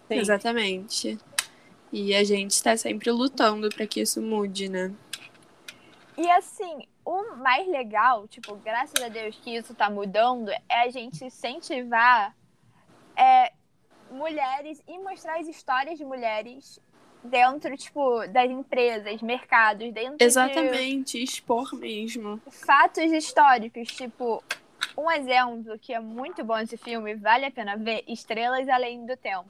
Sim. 0.10 0.16
Exatamente. 0.16 1.18
E 1.94 2.13
a 2.13 2.26
gente 2.26 2.52
está 2.52 2.76
sempre 2.76 3.10
lutando 3.10 3.70
para 3.70 3.88
que 3.88 4.02
isso 4.02 4.22
mude, 4.22 4.68
né? 4.68 4.94
E 6.17 6.30
assim, 6.32 6.88
o 7.06 7.36
mais 7.36 7.67
legal, 7.67 8.28
tipo, 8.28 8.56
graças 8.56 9.02
a 9.04 9.10
Deus 9.10 9.38
que 9.39 9.56
isso 9.56 9.73
tá 9.73 9.89
mudando, 9.89 10.49
é 10.49 10.82
a 10.84 10.89
gente 10.89 11.26
incentivar 11.26 12.36
é, 13.15 13.52
mulheres 14.12 14.82
e 14.88 14.97
mostrar 14.99 15.39
as 15.39 15.47
histórias 15.47 15.97
de 15.97 16.06
mulheres 16.06 16.80
dentro, 17.23 17.76
tipo, 17.78 18.28
das 18.28 18.49
empresas, 18.49 19.21
mercados, 19.21 19.91
dentro 19.91 20.17
Exatamente, 20.19 21.17
de... 21.17 21.23
expor 21.23 21.73
mesmo. 21.73 22.39
Fatos 22.49 23.12
históricos, 23.12 23.88
tipo, 23.88 24.43
um 24.97 25.10
exemplo 25.10 25.78
que 25.80 25.93
é 25.93 25.99
muito 25.99 26.43
bom 26.43 26.58
esse 26.58 26.78
filme, 26.78 27.15
vale 27.15 27.45
a 27.45 27.52
pena 27.52 27.76
ver, 27.78 28.04
Estrelas 28.08 28.67
Além 28.67 29.06
do 29.06 29.15
Tempo. 29.17 29.49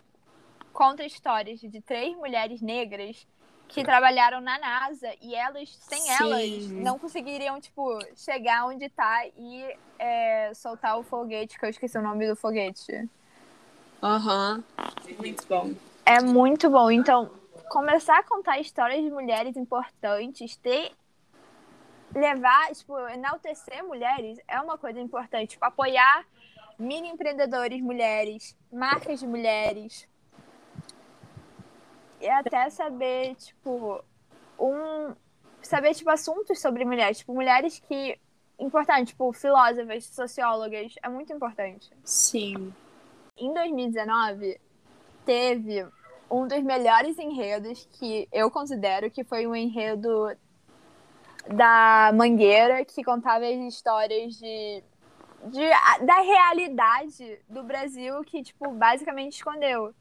Conta 0.72 1.06
histórias 1.06 1.60
de 1.60 1.82
três 1.82 2.16
mulheres 2.16 2.62
negras 2.62 3.28
que 3.68 3.84
trabalharam 3.84 4.40
na 4.40 4.60
NASA 4.60 5.12
e 5.22 5.34
elas, 5.34 5.70
sem 5.70 6.02
Sim. 6.02 6.12
elas, 6.12 6.72
não 6.72 7.00
conseguiriam, 7.00 7.60
tipo, 7.60 8.00
chegar 8.16 8.66
onde 8.68 8.88
tá 8.90 9.26
e 9.38 9.76
é, 9.98 10.54
soltar 10.54 10.98
o 11.00 11.04
foguete, 11.04 11.58
que 11.58 11.66
eu 11.66 11.70
esqueci 11.70 11.98
o 11.98 12.02
nome 12.02 12.28
do 12.28 12.36
foguete. 12.36 13.10
Aham, 14.02 14.64
uhum. 14.78 15.16
muito 15.18 15.48
bom. 15.48 15.74
É 16.06 16.22
muito 16.22 16.70
bom. 16.70 16.92
Então, 16.92 17.32
começar 17.70 18.20
a 18.20 18.24
contar 18.24 18.60
histórias 18.60 19.04
de 19.04 19.10
mulheres 19.10 19.56
importantes, 19.56 20.56
ter 20.58 20.92
levar, 22.14 22.72
tipo, 22.74 22.98
enaltecer 23.10 23.84
mulheres 23.84 24.38
é 24.48 24.60
uma 24.62 24.78
coisa 24.78 25.00
importante, 25.00 25.52
tipo, 25.52 25.66
apoiar 25.66 26.26
mini 26.78 27.10
empreendedores 27.10 27.82
mulheres, 27.82 28.56
marcas 28.72 29.20
de 29.20 29.28
mulheres. 29.28 30.08
E 32.24 32.30
até 32.30 32.70
saber, 32.70 33.36
tipo, 33.36 34.02
um 34.58 35.14
saber 35.62 35.94
tipo 35.94 36.10
assuntos 36.10 36.62
sobre 36.62 36.86
mulheres, 36.86 37.18
tipo, 37.18 37.34
mulheres 37.34 37.80
que 37.80 38.18
importante, 38.58 39.08
tipo, 39.08 39.34
filósofas, 39.34 40.06
sociólogas, 40.06 40.96
é 41.04 41.10
muito 41.10 41.34
importante. 41.34 41.92
Sim. 42.06 42.74
Em 43.36 43.54
2019, 43.54 44.58
teve 45.26 45.86
um 46.32 46.48
dos 46.48 46.64
melhores 46.64 47.20
enredos 47.20 47.86
que 47.92 48.26
eu 48.32 48.50
considero 48.50 49.12
que 49.12 49.26
foi 49.26 49.46
um 49.46 49.54
enredo 49.54 50.34
da 51.48 52.10
Mangueira, 52.14 52.86
que 52.86 53.04
contava 53.04 53.46
as 53.46 53.74
histórias 53.74 54.36
de, 54.36 54.82
de, 55.48 55.70
da 56.06 56.22
realidade 56.22 57.38
do 57.50 57.64
Brasil 57.64 58.24
que, 58.24 58.42
tipo, 58.44 58.72
basicamente 58.72 59.34
escondeu. 59.34 59.94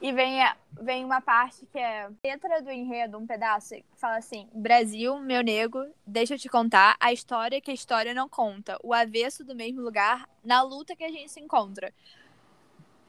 E 0.00 0.12
vem, 0.12 0.38
vem 0.82 1.04
uma 1.04 1.20
parte 1.20 1.64
que 1.66 1.78
é 1.78 2.08
letra 2.22 2.60
do 2.60 2.70
enredo, 2.70 3.16
um 3.16 3.26
pedaço, 3.26 3.74
que 3.74 3.84
fala 3.96 4.16
assim: 4.16 4.48
Brasil, 4.52 5.18
meu 5.18 5.42
nego, 5.42 5.86
deixa 6.06 6.34
eu 6.34 6.38
te 6.38 6.48
contar 6.48 6.96
a 7.00 7.12
história 7.12 7.60
que 7.60 7.70
a 7.70 7.74
história 7.74 8.12
não 8.12 8.28
conta, 8.28 8.78
o 8.82 8.92
avesso 8.92 9.44
do 9.44 9.54
mesmo 9.54 9.80
lugar, 9.80 10.28
na 10.44 10.62
luta 10.62 10.94
que 10.94 11.04
a 11.04 11.10
gente 11.10 11.30
se 11.30 11.40
encontra. 11.40 11.92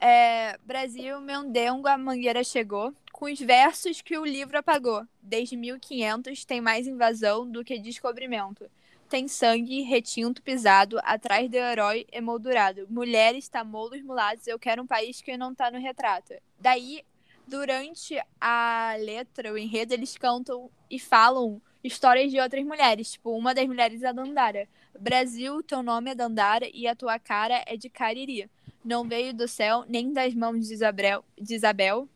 É, 0.00 0.56
Brasil, 0.64 1.20
meu 1.20 1.44
dengo, 1.50 1.88
a 1.88 1.98
mangueira 1.98 2.44
chegou, 2.44 2.94
com 3.12 3.26
os 3.26 3.38
versos 3.38 4.00
que 4.00 4.16
o 4.16 4.24
livro 4.24 4.56
apagou. 4.56 5.04
Desde 5.20 5.56
1500 5.56 6.44
tem 6.44 6.60
mais 6.60 6.86
invasão 6.86 7.50
do 7.50 7.64
que 7.64 7.78
descobrimento. 7.78 8.70
Tem 9.08 9.26
sangue 9.26 9.82
retinto 9.82 10.42
pisado, 10.42 10.98
atrás 11.02 11.48
do 11.50 11.56
herói 11.56 12.06
emoldurado. 12.12 12.86
Mulheres, 12.90 13.48
tamolos, 13.48 14.02
mulatos, 14.02 14.46
eu 14.46 14.58
quero 14.58 14.82
um 14.82 14.86
país 14.86 15.22
que 15.22 15.36
não 15.36 15.54
tá 15.54 15.70
no 15.70 15.78
retrato. 15.78 16.34
Daí, 16.60 17.02
durante 17.46 18.20
a 18.40 18.94
letra, 18.98 19.52
o 19.52 19.56
enredo, 19.56 19.94
eles 19.94 20.18
cantam 20.18 20.70
e 20.90 20.98
falam 20.98 21.60
histórias 21.82 22.30
de 22.30 22.38
outras 22.38 22.64
mulheres. 22.64 23.12
Tipo, 23.12 23.30
uma 23.30 23.54
das 23.54 23.66
mulheres 23.66 24.02
é 24.02 24.08
a 24.08 24.12
Dandara. 24.12 24.68
Brasil, 24.98 25.62
teu 25.62 25.82
nome 25.82 26.10
é 26.10 26.14
Dandara 26.14 26.68
e 26.74 26.86
a 26.86 26.94
tua 26.94 27.18
cara 27.18 27.64
é 27.66 27.76
de 27.76 27.88
Cariri 27.88 28.50
não 28.84 29.04
veio 29.04 29.34
do 29.34 29.46
céu, 29.46 29.84
nem 29.88 30.12
das 30.12 30.34
mãos 30.34 30.66
de 30.66 30.72
Isabel, 30.72 31.24
de 31.38 31.54
Isabel 31.54 32.08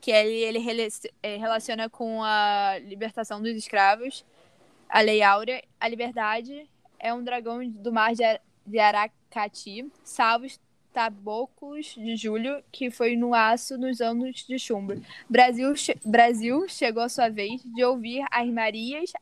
que 0.00 0.10
ele, 0.10 0.58
ele 0.58 0.88
eh, 1.22 1.36
relaciona 1.36 1.88
com 1.88 2.22
a 2.22 2.78
libertação 2.78 3.42
dos 3.42 3.50
escravos, 3.50 4.24
a 4.88 5.00
Lei 5.00 5.22
Áurea. 5.22 5.62
A 5.78 5.88
liberdade 5.88 6.68
é 6.98 7.12
um 7.12 7.22
dragão 7.22 7.66
do 7.68 7.92
mar 7.92 8.12
de 8.14 8.78
Aracati, 8.78 9.90
salvos 10.02 10.58
tabocos 10.92 11.94
de 11.94 12.16
julho, 12.16 12.62
que 12.72 12.90
foi 12.90 13.14
no 13.14 13.34
aço 13.34 13.78
nos 13.78 14.00
anos 14.00 14.44
de 14.44 14.58
chumbo. 14.58 14.94
Brasil, 15.28 15.72
Brasil 16.04 16.68
chegou 16.68 17.02
a 17.02 17.08
sua 17.08 17.28
vez 17.28 17.62
de 17.62 17.84
ouvir 17.84 18.24
as 18.30 18.48
Marias, 18.48 19.12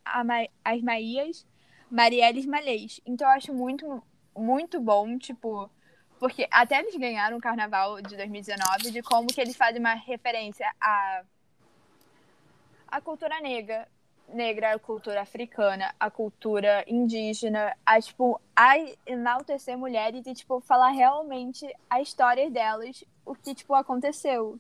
as 0.65 0.83
Maías, 0.83 1.47
Marielles 1.91 2.47
Malês. 2.47 3.01
Então 3.05 3.29
eu 3.29 3.33
acho 3.35 3.53
muito, 3.53 4.03
muito 4.35 4.81
bom, 4.81 5.19
tipo, 5.19 5.69
porque 6.19 6.49
até 6.51 6.79
eles 6.79 6.97
ganharam 6.97 7.37
o 7.37 7.41
carnaval 7.41 8.01
de 8.01 8.17
2019 8.17 8.91
de 8.91 9.03
como 9.03 9.27
que 9.27 9.41
eles 9.41 9.57
fazem 9.57 9.81
uma 9.81 9.95
referência 9.95 10.67
à, 10.81 11.23
à 12.89 13.01
cultura 13.01 13.39
negra, 13.41 13.87
negra, 14.29 14.75
a 14.75 14.79
cultura 14.79 15.23
africana, 15.23 15.95
a 15.99 16.11
cultura 16.11 16.85
indígena, 16.87 17.77
a, 17.85 18.01
tipo, 18.01 18.41
a 18.55 18.75
enaltecer 19.07 19.77
mulheres 19.77 20.27
e, 20.27 20.35
tipo, 20.35 20.61
falar 20.61 20.91
realmente 20.91 21.67
a 21.89 22.01
história 22.01 22.51
delas, 22.51 23.05
o 23.25 23.35
que, 23.35 23.55
tipo, 23.55 23.75
aconteceu. 23.75 24.59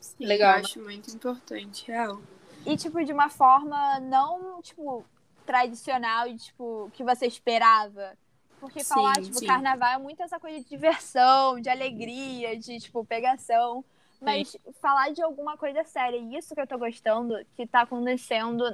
Sim, 0.00 0.26
Legal. 0.26 0.54
Eu 0.54 0.60
acho 0.60 0.80
muito 0.80 1.10
importante, 1.10 1.86
real. 1.86 2.20
E, 2.64 2.76
tipo, 2.76 3.04
de 3.04 3.12
uma 3.12 3.28
forma 3.28 4.00
não, 4.00 4.60
tipo, 4.62 5.04
tradicional 5.44 6.26
e, 6.28 6.36
tipo, 6.36 6.90
que 6.94 7.04
você 7.04 7.26
esperava 7.26 8.16
porque 8.60 8.82
sim, 8.82 8.88
falar, 8.94 9.14
tipo, 9.14 9.38
sim. 9.38 9.46
carnaval 9.46 9.90
é 9.90 9.98
muito 9.98 10.22
essa 10.22 10.40
coisa 10.40 10.58
de 10.58 10.68
diversão, 10.68 11.60
de 11.60 11.68
alegria, 11.68 12.56
de, 12.56 12.78
tipo, 12.80 13.04
pegação. 13.04 13.84
Mas 14.20 14.50
sim. 14.50 14.58
falar 14.80 15.12
de 15.12 15.22
alguma 15.22 15.56
coisa 15.56 15.84
séria, 15.84 16.18
isso 16.38 16.54
que 16.54 16.60
eu 16.60 16.66
tô 16.66 16.78
gostando, 16.78 17.34
que 17.56 17.66
tá 17.66 17.82
acontecendo 17.82 18.64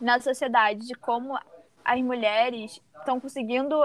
na 0.00 0.20
sociedade, 0.20 0.86
de 0.86 0.94
como 0.94 1.38
as 1.84 2.00
mulheres 2.00 2.80
estão 2.98 3.20
conseguindo 3.20 3.80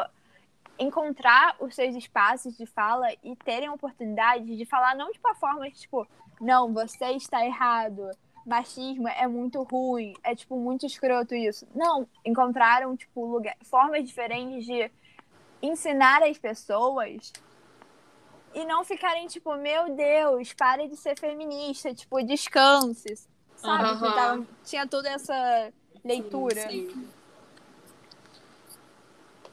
encontrar 0.80 1.56
os 1.60 1.74
seus 1.74 1.96
espaços 1.96 2.56
de 2.56 2.66
fala 2.66 3.08
e 3.24 3.36
terem 3.38 3.70
oportunidade 3.70 4.56
de 4.56 4.66
falar 4.66 4.96
não 4.96 5.12
de 5.12 5.20
uma 5.20 5.34
forma 5.36 5.70
tipo, 5.72 6.08
não, 6.40 6.72
você 6.72 7.12
está 7.12 7.44
errado, 7.44 8.12
machismo 8.46 9.08
é 9.08 9.28
muito 9.28 9.62
ruim, 9.64 10.14
é 10.24 10.36
tipo 10.36 10.58
muito 10.58 10.86
escroto 10.86 11.36
isso. 11.36 11.68
Não, 11.76 12.08
encontraram 12.24 12.96
tipo 12.96 13.26
lugar, 13.26 13.56
formas 13.64 14.06
diferentes 14.06 14.66
de 14.66 14.92
ensinar 15.62 16.22
as 16.24 16.38
pessoas 16.38 17.32
e 18.60 18.66
não 18.66 18.84
ficarem 18.84 19.28
tipo, 19.28 19.56
meu 19.56 19.96
Deus, 19.96 20.52
pare 20.54 20.88
de 20.88 20.98
ser 20.98 21.18
feminista, 21.20 21.94
tipo, 21.94 22.22
descanse, 22.24 23.16
sabe? 23.56 24.00
Que 24.00 24.14
tava- 24.16 24.48
tinha 24.66 24.88
toda 24.88 25.10
essa 25.10 25.72
leitura. 26.04 26.68
Sim. 26.70 27.08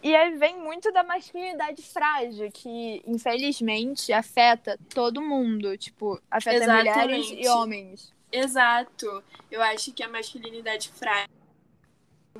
E 0.02 0.14
aí 0.14 0.36
vem 0.36 0.58
muito 0.58 0.92
da 0.92 1.02
masculinidade 1.02 1.82
frágil, 1.82 2.50
que 2.52 3.02
infelizmente 3.06 4.12
afeta 4.12 4.78
todo 4.94 5.20
mundo, 5.22 5.76
tipo, 5.78 6.20
afeta 6.30 6.60
mulheres 6.66 6.86
Exatamente. 7.26 7.34
e 7.42 7.48
homens. 7.48 8.14
Exato. 8.30 9.22
Eu 9.50 9.62
acho 9.62 9.92
que 9.92 10.02
a 10.02 10.08
masculinidade 10.08 10.90
frágil 10.90 11.28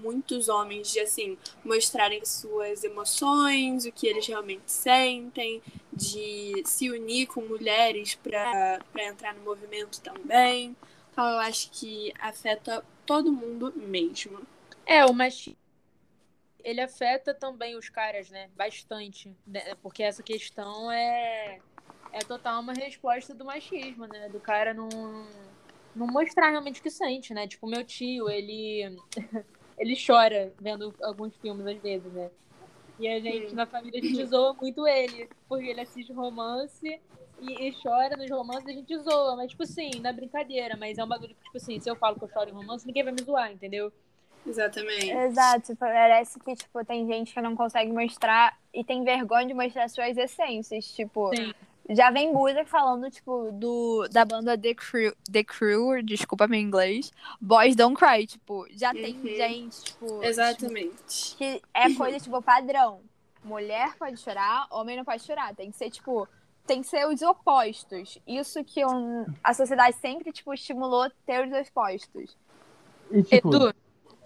muitos 0.05 0.49
homens 0.49 0.93
de 0.93 1.01
assim 1.01 1.39
mostrarem 1.65 2.25
suas 2.25 2.85
emoções, 2.85 3.87
o 3.87 3.93
que 3.93 4.07
eles 4.07 4.27
realmente 4.27 4.71
sentem, 4.71 5.63
de 5.93 6.63
se 6.67 6.91
unir 6.91 7.27
com 7.27 7.41
mulheres 7.41 8.15
para 8.15 8.81
entrar 8.99 9.35
no 9.35 9.43
movimento 9.43 10.01
também. 10.01 10.77
Então 11.11 11.27
eu 11.27 11.39
acho 11.39 11.71
que 11.71 12.13
afeta 12.21 12.85
todo 13.07 13.33
mundo 13.33 13.73
mesmo. 13.77 14.47
É, 14.87 15.05
o 15.07 15.15
machismo, 15.15 15.57
ele 16.65 16.81
afeta 16.81 17.35
também 17.35 17.77
os 17.77 17.89
caras, 17.89 18.31
né? 18.31 18.51
Bastante. 18.57 19.35
né? 19.47 19.75
Porque 19.83 20.03
essa 20.03 20.23
questão 20.23 20.91
é, 20.91 21.61
é 22.11 22.19
total 22.21 22.61
uma 22.61 22.73
resposta 22.73 23.35
do 23.35 23.45
machismo, 23.45 24.07
né? 24.07 24.29
Do 24.31 24.41
cara 24.41 24.73
não, 24.73 24.89
não 25.95 26.07
mostrar 26.07 26.51
realmente 26.51 26.81
o 26.81 26.83
que 26.83 26.91
sente, 26.91 27.35
né? 27.35 27.47
Tipo, 27.47 27.67
meu 27.67 27.85
tio, 27.85 28.29
ele, 28.31 28.99
ele 29.79 29.97
chora 29.97 30.53
vendo 30.61 30.95
alguns 31.03 31.35
filmes 31.37 31.67
às 31.67 31.81
vezes, 31.83 32.13
né? 32.13 32.31
E 32.99 33.09
a 33.09 33.19
gente, 33.21 33.53
Hum. 33.53 33.57
na 33.57 33.67
família, 33.67 34.01
a 34.01 34.05
gente 34.05 34.25
zoa 34.27 34.55
muito 34.55 34.87
ele. 34.87 35.29
Porque 35.49 35.67
ele 35.67 35.81
assiste 35.81 36.13
romance 36.13 37.01
e, 37.41 37.69
e 37.69 37.73
chora 37.83 38.17
nos 38.17 38.31
romances, 38.31 38.69
a 38.69 38.73
gente 38.73 38.97
zoa. 38.99 39.37
Mas, 39.37 39.51
tipo 39.51 39.65
assim, 39.65 39.91
na 40.01 40.13
brincadeira. 40.13 40.77
Mas 40.77 40.97
é 40.99 41.05
um 41.05 41.09
bagulho 41.09 41.35
que, 41.35 41.43
tipo 41.45 41.57
assim, 41.57 41.81
se 41.81 41.91
eu 41.91 41.97
falo 41.97 42.17
que 42.17 42.25
eu 42.25 42.29
choro 42.29 42.51
em 42.51 42.53
romance, 42.53 42.87
ninguém 42.87 43.03
vai 43.03 43.13
me 43.13 43.23
zoar, 43.23 43.51
entendeu? 43.53 43.93
Exatamente. 44.47 45.11
Exato, 45.11 45.75
parece 45.77 46.39
que, 46.39 46.55
tipo, 46.55 46.85
tem 46.85 47.07
gente 47.07 47.33
que 47.33 47.41
não 47.41 47.57
consegue 47.57 47.91
mostrar 47.91 48.57
e 48.75 48.85
tem 48.85 49.03
vergonha 49.03 49.47
de 49.47 49.55
mostrar 49.55 49.89
suas 49.89 50.17
essências, 50.17 50.87
tipo... 50.95 51.35
Sim. 51.35 51.53
Já 51.91 52.11
vem 52.11 52.33
música 52.33 52.65
falando, 52.65 53.11
tipo, 53.11 53.51
do, 53.53 54.09
da 54.11 54.25
banda 54.25 54.57
The 54.57 54.73
Crew, 54.75 55.13
The 55.31 55.45
Crew, 55.45 56.03
desculpa 56.03 56.47
meu 56.49 56.59
inglês, 56.59 57.11
Boys 57.41 57.77
Don't 57.77 57.95
Cry, 57.97 58.27
tipo, 58.27 58.67
já 58.71 58.93
tem 58.93 59.17
Uhum. 59.17 59.27
gente, 59.27 59.85
tipo, 59.85 60.23
Exatamente. 60.25 61.37
que 61.37 61.61
é 61.75 61.93
coisa, 61.95 62.19
tipo, 62.19 62.41
padrão. 62.41 63.03
Mulher 63.45 63.95
pode 63.99 64.17
chorar, 64.19 64.67
homem 64.71 64.97
não 64.97 65.05
pode 65.05 65.23
chorar. 65.23 65.55
Tem 65.55 65.71
que 65.71 65.77
ser, 65.77 65.91
tipo, 65.91 66.27
tem 66.67 66.81
que 66.81 66.87
ser 66.89 67.07
os 67.07 67.21
opostos. 67.21 68.19
Isso 68.27 68.65
que 68.65 68.83
um- 68.87 69.27
a 69.43 69.53
sociedade 69.53 69.95
sempre, 69.99 70.33
tipo, 70.33 70.55
estimulou 70.55 71.11
ter 71.27 71.47
os 71.47 71.69
opostos. 71.69 72.35
E, 73.11 73.23
tipo, 73.23 73.49
Edu, 73.55 73.75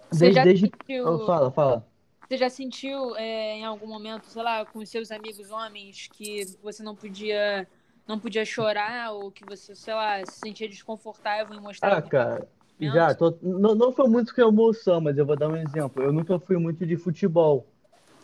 você 0.09 0.19
desde, 0.31 0.33
já 0.33 0.43
desde... 0.45 0.65
sentiu, 0.67 1.05
Oh, 1.05 1.25
fala, 1.25 1.51
fala. 1.51 1.85
Você 2.29 2.37
já 2.37 2.49
sentiu 2.49 3.15
é, 3.17 3.55
em 3.57 3.65
algum 3.65 3.87
momento, 3.87 4.27
sei 4.27 4.43
lá, 4.43 4.65
com 4.65 4.79
os 4.79 4.89
seus 4.89 5.11
amigos 5.11 5.49
homens 5.49 6.07
que 6.09 6.45
você 6.61 6.83
não 6.83 6.95
podia 6.95 7.67
não 8.07 8.19
podia 8.19 8.43
chorar 8.45 9.11
ou 9.13 9.31
que 9.31 9.45
você, 9.45 9.75
sei 9.75 9.93
lá, 9.93 10.25
se 10.25 10.39
sentia 10.39 10.67
desconfortável 10.67 11.53
em 11.53 11.59
mostrar 11.61 11.95
Ah, 11.95 12.01
cara, 12.01 12.47
já, 12.79 13.13
tô, 13.15 13.37
não, 13.41 13.75
não 13.75 13.91
foi 13.91 14.07
muito 14.07 14.33
com 14.33 14.41
emoção, 14.41 14.99
mas 15.01 15.17
eu 15.17 15.25
vou 15.25 15.37
dar 15.37 15.49
um 15.49 15.55
exemplo. 15.55 16.01
Eu 16.03 16.11
nunca 16.13 16.39
fui 16.39 16.57
muito 16.57 16.85
de 16.85 16.97
futebol 16.97 17.67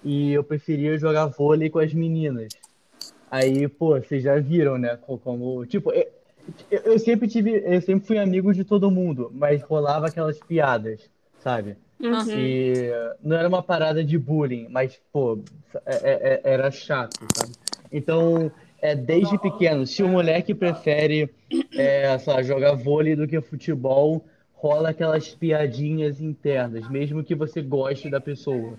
e 0.03 0.32
eu 0.34 0.43
preferia 0.43 0.97
jogar 0.97 1.28
vôlei 1.28 1.70
com 1.70 1.80
as 1.80 1.93
meninas. 1.93 2.53
Aí, 3.32 3.68
pô, 3.68 3.99
vocês 3.99 4.24
já 4.24 4.39
viram, 4.39 4.78
né? 4.78 4.97
co- 4.97 5.18
Como, 5.20 5.66
tipo, 5.66 5.91
eu, 5.93 6.06
eu- 6.72 6.82
eu 6.93 6.99
sempre 6.99 7.28
tive, 7.28 7.62
eu 7.66 7.82
sempre 7.82 8.08
fui 8.08 8.18
amigo 8.20 8.53
de 8.53 8.64
todo 8.66 8.91
mundo, 8.91 9.32
mas 9.34 9.62
rolava 9.64 10.08
aquelas 10.08 10.41
piadas, 10.41 11.10
sabe? 11.39 11.78
Uhum. 12.08 12.38
E 12.38 12.91
não 13.24 13.38
era 13.38 13.47
uma 13.47 13.64
parada 13.64 14.03
de 14.03 14.18
bullying, 14.18 14.68
mas, 14.70 14.99
pô, 15.12 15.39
é- 15.86 15.95
é- 15.95 16.41
é- 16.43 16.53
era 16.53 16.70
chato, 16.72 17.26
sabe? 17.36 17.53
Então, 17.91 18.51
é 18.82 18.95
desde 18.95 19.38
pequeno, 19.38 19.86
se 19.88 20.03
o 20.03 20.08
moleque 20.08 20.53
prefere, 20.53 21.34
é, 21.76 22.18
sei 22.18 22.34
lá, 22.34 22.43
jogar 22.43 22.74
vôlei 22.76 23.16
do 23.16 23.28
que 23.28 23.39
futebol, 23.41 24.26
rola 24.53 24.89
aquelas 24.89 25.34
piadinhas 25.34 26.20
internas, 26.22 26.88
mesmo 26.89 27.24
que 27.24 27.36
você 27.36 27.62
goste 27.62 28.10
da 28.10 28.20
pessoa. 28.20 28.74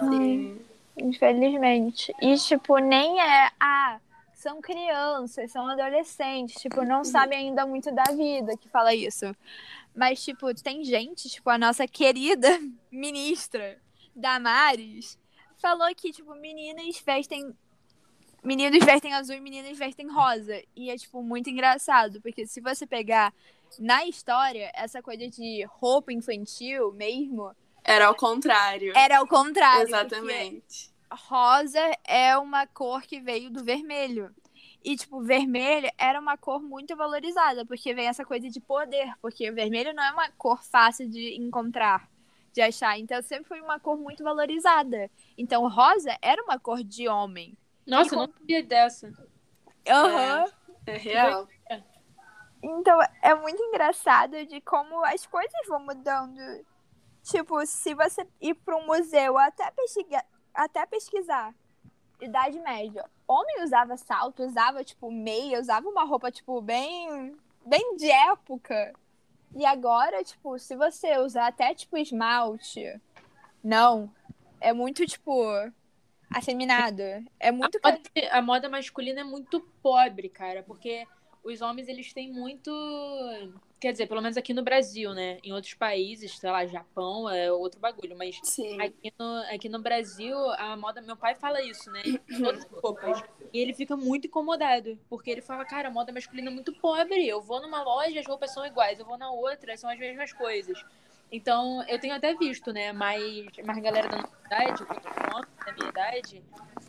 Sim. 0.00 0.58
Infelizmente. 1.00 2.12
E, 2.20 2.34
tipo, 2.36 2.78
nem 2.78 3.20
é. 3.20 3.50
Ah, 3.60 3.98
são 4.38 4.60
crianças, 4.60 5.50
são 5.50 5.66
adolescentes, 5.66 6.62
tipo, 6.62 6.84
não 6.84 7.02
sabem 7.02 7.48
ainda 7.48 7.66
muito 7.66 7.92
da 7.92 8.04
vida 8.04 8.56
que 8.56 8.68
fala 8.68 8.94
isso. 8.94 9.34
Mas, 9.92 10.24
tipo, 10.24 10.54
tem 10.54 10.84
gente, 10.84 11.28
tipo, 11.28 11.50
a 11.50 11.58
nossa 11.58 11.88
querida 11.88 12.48
ministra 12.88 13.82
Damares 14.14 15.18
falou 15.60 15.92
que, 15.92 16.12
tipo, 16.12 16.36
meninas 16.36 17.00
vestem. 17.04 17.52
Meninos 18.44 18.84
vestem 18.84 19.12
azul 19.12 19.34
e 19.34 19.40
meninas 19.40 19.76
vestem 19.76 20.08
rosa. 20.08 20.62
E 20.76 20.88
é, 20.88 20.96
tipo, 20.96 21.20
muito 21.20 21.50
engraçado, 21.50 22.20
porque 22.20 22.46
se 22.46 22.60
você 22.60 22.86
pegar 22.86 23.34
na 23.76 24.06
história, 24.06 24.70
essa 24.72 25.02
coisa 25.02 25.28
de 25.28 25.64
roupa 25.64 26.12
infantil 26.12 26.92
mesmo, 26.92 27.50
Era 27.82 28.06
ao 28.06 28.14
contrário. 28.14 28.96
era 28.96 29.20
o 29.20 29.26
contrário. 29.26 29.88
Exatamente. 29.88 30.96
Rosa 31.12 31.80
é 32.04 32.36
uma 32.36 32.66
cor 32.66 33.02
que 33.02 33.20
veio 33.20 33.50
do 33.50 33.64
vermelho. 33.64 34.34
E, 34.84 34.96
tipo, 34.96 35.20
vermelho 35.22 35.90
era 35.98 36.20
uma 36.20 36.36
cor 36.36 36.62
muito 36.62 36.96
valorizada, 36.96 37.64
porque 37.66 37.92
vem 37.92 38.06
essa 38.06 38.24
coisa 38.24 38.48
de 38.48 38.60
poder, 38.60 39.12
porque 39.20 39.50
vermelho 39.50 39.92
não 39.92 40.02
é 40.02 40.12
uma 40.12 40.30
cor 40.32 40.62
fácil 40.62 41.08
de 41.08 41.36
encontrar, 41.36 42.08
de 42.52 42.60
achar. 42.60 42.98
Então, 42.98 43.20
sempre 43.22 43.48
foi 43.48 43.60
uma 43.60 43.80
cor 43.80 43.96
muito 43.96 44.22
valorizada. 44.22 45.10
Então, 45.36 45.68
rosa 45.68 46.16
era 46.22 46.42
uma 46.42 46.58
cor 46.58 46.82
de 46.82 47.08
homem. 47.08 47.56
Nossa, 47.86 48.14
eu 48.14 48.18
não 48.20 48.32
sabia 48.32 48.62
dessa. 48.62 49.12
Aham. 49.88 50.44
É 50.86 50.96
real. 50.96 51.48
Então, 52.62 52.98
é 53.22 53.34
muito 53.34 53.62
engraçado 53.62 54.46
de 54.46 54.60
como 54.60 55.04
as 55.04 55.26
coisas 55.26 55.66
vão 55.68 55.80
mudando. 55.80 56.40
Tipo, 57.22 57.64
se 57.66 57.94
você 57.94 58.26
ir 58.40 58.54
para 58.54 58.76
um 58.76 58.86
museu 58.86 59.36
até 59.36 59.70
pesquisar, 59.70 60.24
até 60.58 60.84
pesquisar 60.84 61.54
Idade 62.20 62.58
Média, 62.58 63.04
homem 63.26 63.62
usava 63.62 63.96
salto, 63.96 64.42
usava, 64.42 64.82
tipo, 64.82 65.10
meia, 65.10 65.60
usava 65.60 65.88
uma 65.88 66.04
roupa, 66.04 66.32
tipo, 66.32 66.60
bem, 66.60 67.36
bem 67.64 67.96
de 67.96 68.10
época. 68.10 68.92
E 69.54 69.64
agora, 69.64 70.22
tipo, 70.24 70.58
se 70.58 70.74
você 70.74 71.16
usar 71.18 71.46
até, 71.46 71.72
tipo, 71.74 71.96
esmalte, 71.96 73.00
não. 73.62 74.12
É 74.60 74.72
muito, 74.72 75.06
tipo, 75.06 75.32
afeminado. 76.28 77.02
É 77.38 77.52
muito... 77.52 77.78
A 77.84 77.92
moda, 77.92 78.10
a 78.32 78.42
moda 78.42 78.68
masculina 78.68 79.20
é 79.20 79.24
muito 79.24 79.60
pobre, 79.80 80.28
cara, 80.28 80.64
porque 80.64 81.06
os 81.48 81.60
homens, 81.60 81.88
eles 81.88 82.12
têm 82.12 82.30
muito. 82.32 82.70
Quer 83.80 83.92
dizer, 83.92 84.06
pelo 84.06 84.20
menos 84.20 84.36
aqui 84.36 84.52
no 84.52 84.62
Brasil, 84.62 85.14
né? 85.14 85.38
Em 85.42 85.52
outros 85.52 85.74
países, 85.74 86.36
sei 86.38 86.50
lá, 86.50 86.66
Japão 86.66 87.30
é 87.30 87.50
outro 87.52 87.78
bagulho, 87.78 88.16
mas 88.16 88.40
Sim. 88.42 88.80
aqui 88.80 89.12
no, 89.18 89.36
aqui 89.54 89.68
no 89.68 89.78
Brasil, 89.80 90.36
a 90.52 90.76
moda. 90.76 91.00
Meu 91.00 91.16
pai 91.16 91.34
fala 91.34 91.62
isso, 91.62 91.90
né? 91.90 92.02
Todas 92.42 92.64
as 92.64 92.70
roupas. 92.82 93.22
E 93.52 93.58
ele 93.58 93.72
fica 93.72 93.96
muito 93.96 94.26
incomodado, 94.26 94.98
porque 95.08 95.30
ele 95.30 95.40
fala, 95.40 95.64
cara, 95.64 95.88
a 95.88 95.90
moda 95.90 96.12
masculina 96.12 96.50
é 96.50 96.52
muito 96.52 96.72
pobre. 96.74 97.26
Eu 97.26 97.40
vou 97.40 97.62
numa 97.62 97.82
loja, 97.82 98.18
as 98.18 98.26
roupas 98.26 98.52
são 98.52 98.66
iguais, 98.66 98.98
eu 98.98 99.06
vou 99.06 99.16
na 99.16 99.30
outra, 99.30 99.76
são 99.76 99.88
as 99.88 99.98
mesmas 99.98 100.32
coisas. 100.32 100.84
Então, 101.30 101.84
eu 101.86 101.98
tenho 101.98 102.14
até 102.14 102.34
visto, 102.34 102.72
né, 102.72 102.92
mais, 102.92 103.46
mais 103.64 103.78
galera 103.82 104.08
da 104.08 104.16
nossa 104.16 104.34
idade, 104.46 104.84
da 104.84 105.72
minha 105.72 105.88
idade, 105.90 106.42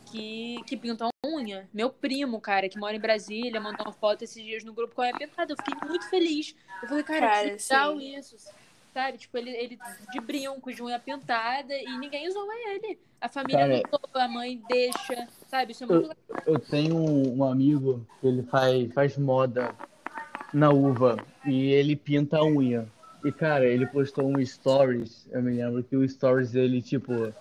que, 0.06 0.64
que 0.66 0.78
pintam 0.78 1.10
a 1.10 1.28
unha. 1.28 1.68
Meu 1.74 1.90
primo, 1.90 2.40
cara, 2.40 2.70
que 2.70 2.80
mora 2.80 2.96
em 2.96 3.00
Brasília, 3.00 3.60
mandou 3.60 3.86
uma 3.86 3.94
foto 3.94 4.24
esses 4.24 4.42
dias 4.42 4.64
no 4.64 4.74
grupo 4.74 4.96
com 4.96 5.02
a 5.02 5.06
unha 5.06 5.18
pintada. 5.18 5.52
Eu 5.52 5.58
fiquei 5.58 5.76
muito 5.88 6.10
feliz. 6.10 6.56
Eu 6.82 6.88
falei, 6.88 7.04
cara, 7.04 7.28
Cara, 7.28 7.50
que 7.50 7.64
legal 7.64 8.00
sim. 8.00 8.16
isso. 8.16 8.38
Sabe? 8.94 9.18
Tipo, 9.18 9.38
ele, 9.38 9.52
ele 9.52 9.80
de 10.12 10.20
brinco, 10.20 10.74
de 10.74 10.82
unha 10.82 10.98
pintada, 10.98 11.76
e 11.76 11.98
ninguém 11.98 12.32
zoa 12.32 12.54
ele. 12.74 12.98
A 13.22 13.28
família 13.28 13.60
Cara, 13.60 13.84
não 13.92 14.00
zoa, 14.00 14.24
a 14.24 14.28
mãe 14.28 14.62
deixa, 14.68 15.28
sabe? 15.48 15.74
Isso 15.74 15.84
é 15.84 15.88
muito 15.88 16.08
legal. 16.08 16.44
Eu 16.46 16.60
tenho 16.60 16.96
um, 16.96 17.38
um 17.38 17.44
amigo 17.44 18.06
que 18.20 18.28
ele 18.28 18.44
faz, 18.44 18.92
faz 18.94 19.18
moda 19.18 19.76
na 20.54 20.72
uva 20.72 21.18
e 21.46 21.72
ele 21.72 21.96
pinta 21.96 22.38
a 22.38 22.46
unha. 22.46 22.90
E, 23.24 23.32
cara, 23.32 23.66
ele 23.66 23.86
postou 23.86 24.26
um 24.26 24.44
stories, 24.46 25.28
eu 25.32 25.42
me 25.42 25.52
lembro 25.52 25.84
que 25.84 25.96
o 25.96 26.08
stories 26.08 26.52
dele, 26.52 26.82
tipo... 26.82 27.34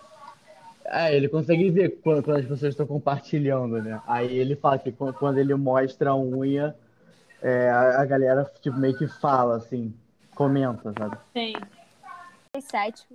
Ah, 0.85 1.11
ele 1.11 1.29
consegue 1.29 1.69
ver 1.69 1.99
quando, 2.01 2.23
quando 2.23 2.37
as 2.37 2.45
pessoas 2.45 2.73
estão 2.73 2.87
compartilhando, 2.87 3.81
né? 3.81 4.01
Aí 4.07 4.35
ele 4.35 4.55
fala 4.55 4.79
que 4.79 4.91
quando, 4.91 5.37
ele 5.37 5.53
mostra 5.53 6.09
a 6.09 6.17
unha, 6.17 6.75
é, 7.41 7.69
a, 7.69 8.01
a 8.01 8.05
galera, 8.05 8.51
tipo, 8.59 8.77
meio 8.77 8.97
que 8.97 9.07
fala, 9.07 9.57
assim, 9.57 9.93
comenta, 10.33 10.91
sabe? 10.97 11.17
2007, 12.53 13.05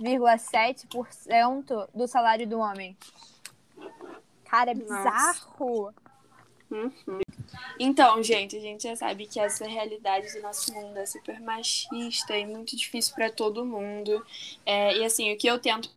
1,7% 0.00 1.88
do 1.94 2.08
salário 2.08 2.46
do 2.46 2.58
homem. 2.58 2.96
Cara, 4.44 4.72
é 4.72 4.74
bizarro. 4.74 5.94
Uhum. 6.70 7.20
Então, 7.78 8.22
gente, 8.22 8.56
a 8.56 8.60
gente 8.60 8.82
já 8.84 8.96
sabe 8.96 9.26
que 9.26 9.38
essa 9.38 9.66
realidade 9.66 10.32
do 10.32 10.42
nosso 10.42 10.72
mundo 10.72 10.96
é 10.98 11.06
super 11.06 11.40
machista 11.40 12.36
e 12.36 12.46
muito 12.46 12.76
difícil 12.76 13.14
para 13.14 13.30
todo 13.30 13.64
mundo. 13.64 14.24
É, 14.64 14.96
e 14.96 15.04
assim, 15.04 15.32
o 15.32 15.36
que 15.36 15.46
eu 15.46 15.58
tento 15.58 15.90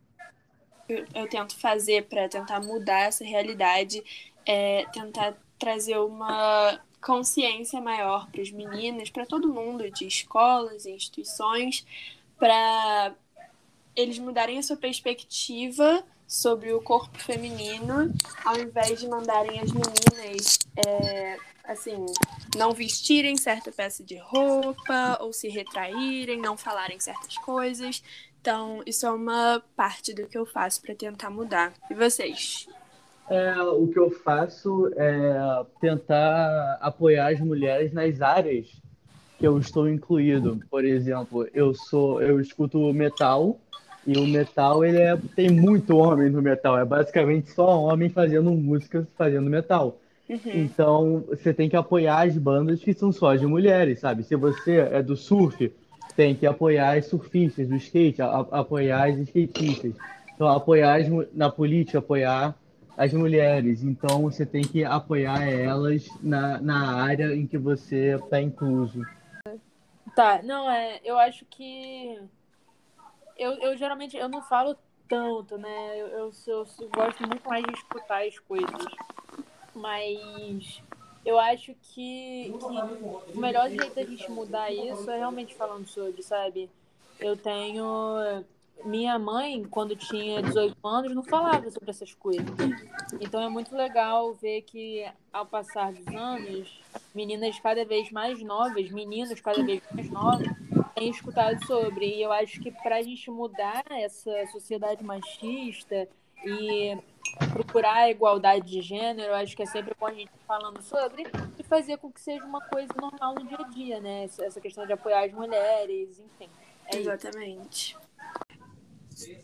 eu, 1.14 1.28
tento 1.28 1.56
fazer 1.56 2.06
para 2.06 2.28
tentar 2.28 2.60
mudar 2.60 3.02
essa 3.02 3.24
realidade 3.24 4.02
é 4.44 4.84
tentar 4.92 5.36
trazer 5.58 5.98
uma 5.98 6.80
consciência 7.00 7.80
maior 7.80 8.28
para 8.30 8.42
os 8.42 8.50
meninos, 8.50 9.10
para 9.10 9.24
todo 9.24 9.52
mundo, 9.52 9.90
de 9.90 10.06
escolas 10.06 10.84
e 10.84 10.90
instituições, 10.90 11.86
para 12.38 13.14
eles 13.94 14.18
mudarem 14.18 14.58
a 14.58 14.62
sua 14.62 14.76
perspectiva 14.76 16.04
sobre 16.30 16.72
o 16.72 16.80
corpo 16.80 17.18
feminino, 17.18 18.14
ao 18.44 18.56
invés 18.56 19.00
de 19.00 19.08
mandarem 19.08 19.58
as 19.58 19.72
meninas, 19.72 20.58
é, 20.76 21.36
assim, 21.64 22.06
não 22.56 22.72
vestirem 22.72 23.36
certa 23.36 23.72
peça 23.72 24.04
de 24.04 24.16
roupa, 24.16 25.18
ou 25.20 25.32
se 25.32 25.48
retraírem, 25.48 26.40
não 26.40 26.56
falarem 26.56 27.00
certas 27.00 27.36
coisas. 27.38 28.00
Então, 28.40 28.80
isso 28.86 29.04
é 29.06 29.10
uma 29.10 29.60
parte 29.74 30.14
do 30.14 30.28
que 30.28 30.38
eu 30.38 30.46
faço 30.46 30.80
para 30.80 30.94
tentar 30.94 31.30
mudar. 31.30 31.72
E 31.90 31.94
vocês? 31.94 32.68
É, 33.28 33.60
o 33.62 33.88
que 33.88 33.98
eu 33.98 34.12
faço 34.12 34.88
é 34.96 35.64
tentar 35.80 36.78
apoiar 36.80 37.32
as 37.32 37.40
mulheres 37.40 37.92
nas 37.92 38.22
áreas 38.22 38.68
que 39.36 39.48
eu 39.48 39.58
estou 39.58 39.88
incluído. 39.88 40.60
Por 40.70 40.84
exemplo, 40.84 41.48
eu 41.52 41.74
sou, 41.74 42.22
eu 42.22 42.40
escuto 42.40 42.78
metal 42.92 43.58
e 44.10 44.18
o 44.18 44.26
metal 44.26 44.84
ele 44.84 44.98
é, 44.98 45.16
tem 45.36 45.48
muito 45.48 45.96
homem 45.96 46.28
no 46.28 46.42
metal. 46.42 46.76
É 46.76 46.84
basicamente 46.84 47.50
só 47.52 47.80
homem 47.80 48.08
fazendo 48.08 48.50
música, 48.50 49.06
fazendo 49.16 49.48
metal. 49.48 50.00
Uhum. 50.28 50.38
Então 50.52 51.24
você 51.28 51.54
tem 51.54 51.68
que 51.68 51.76
apoiar 51.76 52.26
as 52.26 52.36
bandas 52.36 52.80
que 52.82 52.92
são 52.92 53.12
só 53.12 53.36
de 53.36 53.46
mulheres, 53.46 54.00
sabe? 54.00 54.24
Se 54.24 54.34
você 54.34 54.78
é 54.78 55.00
do 55.00 55.16
surf, 55.16 55.72
tem 56.16 56.34
que 56.34 56.44
apoiar 56.44 56.96
as 56.98 57.06
surfistas 57.06 57.68
do 57.68 57.76
skate, 57.76 58.20
a- 58.20 58.26
a- 58.26 58.60
apoiar 58.60 59.08
as 59.10 59.18
skatistas. 59.18 59.94
Então 60.34 60.48
apoiar 60.48 61.00
as 61.00 61.08
na 61.32 61.48
política, 61.48 61.98
apoiar 61.98 62.56
as 62.96 63.12
mulheres. 63.12 63.84
Então 63.84 64.22
você 64.22 64.44
tem 64.44 64.62
que 64.62 64.84
apoiar 64.84 65.48
elas 65.48 66.08
na, 66.20 66.60
na 66.60 66.94
área 67.02 67.32
em 67.34 67.46
que 67.46 67.56
você 67.58 68.16
está 68.16 68.40
incluso. 68.42 69.02
Tá, 70.16 70.40
não, 70.42 70.68
é, 70.68 70.98
eu 71.04 71.16
acho 71.16 71.44
que 71.48 72.18
eu, 73.40 73.52
eu 73.54 73.76
geralmente 73.76 74.16
eu 74.16 74.28
não 74.28 74.42
falo 74.42 74.76
tanto, 75.08 75.56
né? 75.58 75.98
Eu, 76.00 76.06
eu, 76.08 76.32
sou- 76.32 76.66
eu 76.80 76.88
gosto 76.90 77.26
muito 77.26 77.48
mais 77.48 77.64
de 77.64 77.72
escutar 77.72 78.22
as 78.26 78.38
coisas. 78.38 78.84
Mas 79.74 80.82
eu 81.24 81.38
acho 81.38 81.74
que, 81.82 82.52
que 82.58 83.34
o 83.34 83.40
melhor 83.40 83.68
jeito 83.70 83.94
da 83.94 84.04
gente 84.04 84.30
mudar 84.30 84.72
isso 84.72 85.10
é 85.10 85.18
realmente 85.18 85.54
falando 85.54 85.86
sobre, 85.86 86.22
sabe? 86.22 86.70
Eu 87.18 87.36
tenho. 87.36 88.44
Minha 88.82 89.18
mãe, 89.18 89.62
quando 89.64 89.94
tinha 89.94 90.42
18 90.42 90.74
anos, 90.82 91.14
não 91.14 91.22
falava 91.22 91.70
sobre 91.70 91.90
essas 91.90 92.14
coisas. 92.14 92.46
Então 93.20 93.42
é 93.42 93.48
muito 93.48 93.76
legal 93.76 94.32
ver 94.34 94.62
que, 94.62 95.06
ao 95.30 95.44
passar 95.44 95.92
dos 95.92 96.06
anos, 96.14 96.80
meninas 97.14 97.60
cada 97.60 97.84
vez 97.84 98.10
mais 98.10 98.42
novas, 98.42 98.90
meninos 98.90 99.38
cada 99.40 99.62
vez 99.62 99.82
mais 99.94 100.10
novos, 100.10 100.46
têm 100.94 101.10
escutado 101.10 101.64
sobre. 101.66 102.06
E 102.06 102.22
eu 102.22 102.32
acho 102.32 102.60
que 102.60 102.70
para 102.70 102.96
a 102.96 103.02
gente 103.02 103.30
mudar 103.30 103.84
essa 103.90 104.46
sociedade 104.52 105.04
machista 105.04 106.08
e 106.44 106.96
procurar 107.52 107.94
a 107.94 108.10
igualdade 108.10 108.66
de 108.66 108.80
gênero, 108.80 109.30
eu 109.30 109.34
acho 109.34 109.56
que 109.56 109.62
é 109.62 109.66
sempre 109.66 109.94
bom 109.98 110.06
a 110.06 110.12
gente 110.12 110.30
falando 110.46 110.80
sobre 110.82 111.24
e 111.58 111.62
fazer 111.62 111.98
com 111.98 112.10
que 112.10 112.20
seja 112.20 112.44
uma 112.44 112.60
coisa 112.60 112.92
normal 113.00 113.34
no 113.34 113.46
dia 113.46 113.58
a 113.58 113.68
dia, 113.68 114.00
né? 114.00 114.24
Essa 114.24 114.60
questão 114.60 114.86
de 114.86 114.92
apoiar 114.92 115.24
as 115.24 115.32
mulheres, 115.32 116.18
enfim. 116.18 116.50
É 116.86 116.98
isso. 116.98 117.10
Exatamente. 117.10 117.96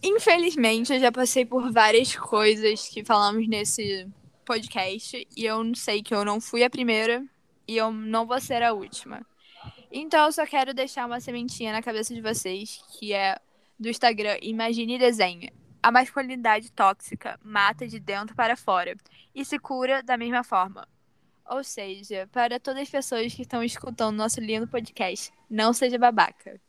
Infelizmente, 0.03 0.93
eu 0.93 1.01
já 1.01 1.13
passei 1.13 1.45
por 1.45 1.71
várias 1.71 2.17
coisas 2.17 2.89
que 2.89 3.05
falamos 3.05 3.47
nesse 3.47 4.09
podcast 4.45 5.27
e 5.37 5.45
eu 5.45 5.63
não 5.63 5.75
sei 5.75 6.03
que 6.03 6.15
eu 6.15 6.25
não 6.25 6.41
fui 6.41 6.63
a 6.63 6.71
primeira 6.71 7.25
e 7.69 7.77
eu 7.77 7.91
não 7.91 8.27
vou 8.27 8.41
ser 8.41 8.63
a 8.63 8.73
última. 8.73 9.27
Então, 9.99 10.27
eu 10.27 10.33
só 10.33 10.45
quero 10.45 10.75
deixar 10.75 11.07
uma 11.07 11.21
sementinha 11.21 11.73
na 11.73 11.83
cabeça 11.83 12.15
de 12.15 12.21
vocês, 12.21 12.85
que 12.99 13.15
é 13.15 13.41
do 13.81 13.89
Instagram 13.89 14.37
Imagine 14.43 14.97
e 14.97 14.99
Desenha. 14.99 15.51
A 15.83 15.91
masculinidade 15.91 16.71
tóxica 16.71 17.41
mata 17.43 17.89
de 17.89 17.99
dentro 17.99 18.37
para 18.37 18.59
fora 18.59 18.95
e 19.35 19.43
se 19.43 19.59
cura 19.59 20.03
da 20.03 20.19
mesma 20.19 20.45
forma. 20.45 20.87
Ou 21.47 21.65
seja, 21.65 22.29
para 22.31 22.61
todas 22.61 22.83
as 22.83 22.91
pessoas 22.91 23.33
que 23.33 23.41
estão 23.41 23.63
escutando 23.63 24.15
nosso 24.15 24.39
lindo 24.39 24.69
podcast, 24.69 25.33
não 25.49 25.73
seja 25.73 25.99
babaca. 25.99 26.61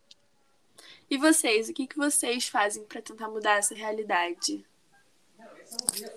E 1.09 1.17
vocês, 1.17 1.67
o 1.67 1.73
que, 1.73 1.86
que 1.86 1.97
vocês 1.97 2.47
fazem 2.47 2.86
para 2.86 3.01
tentar 3.01 3.28
mudar 3.28 3.57
essa 3.57 3.75
realidade? 3.75 4.65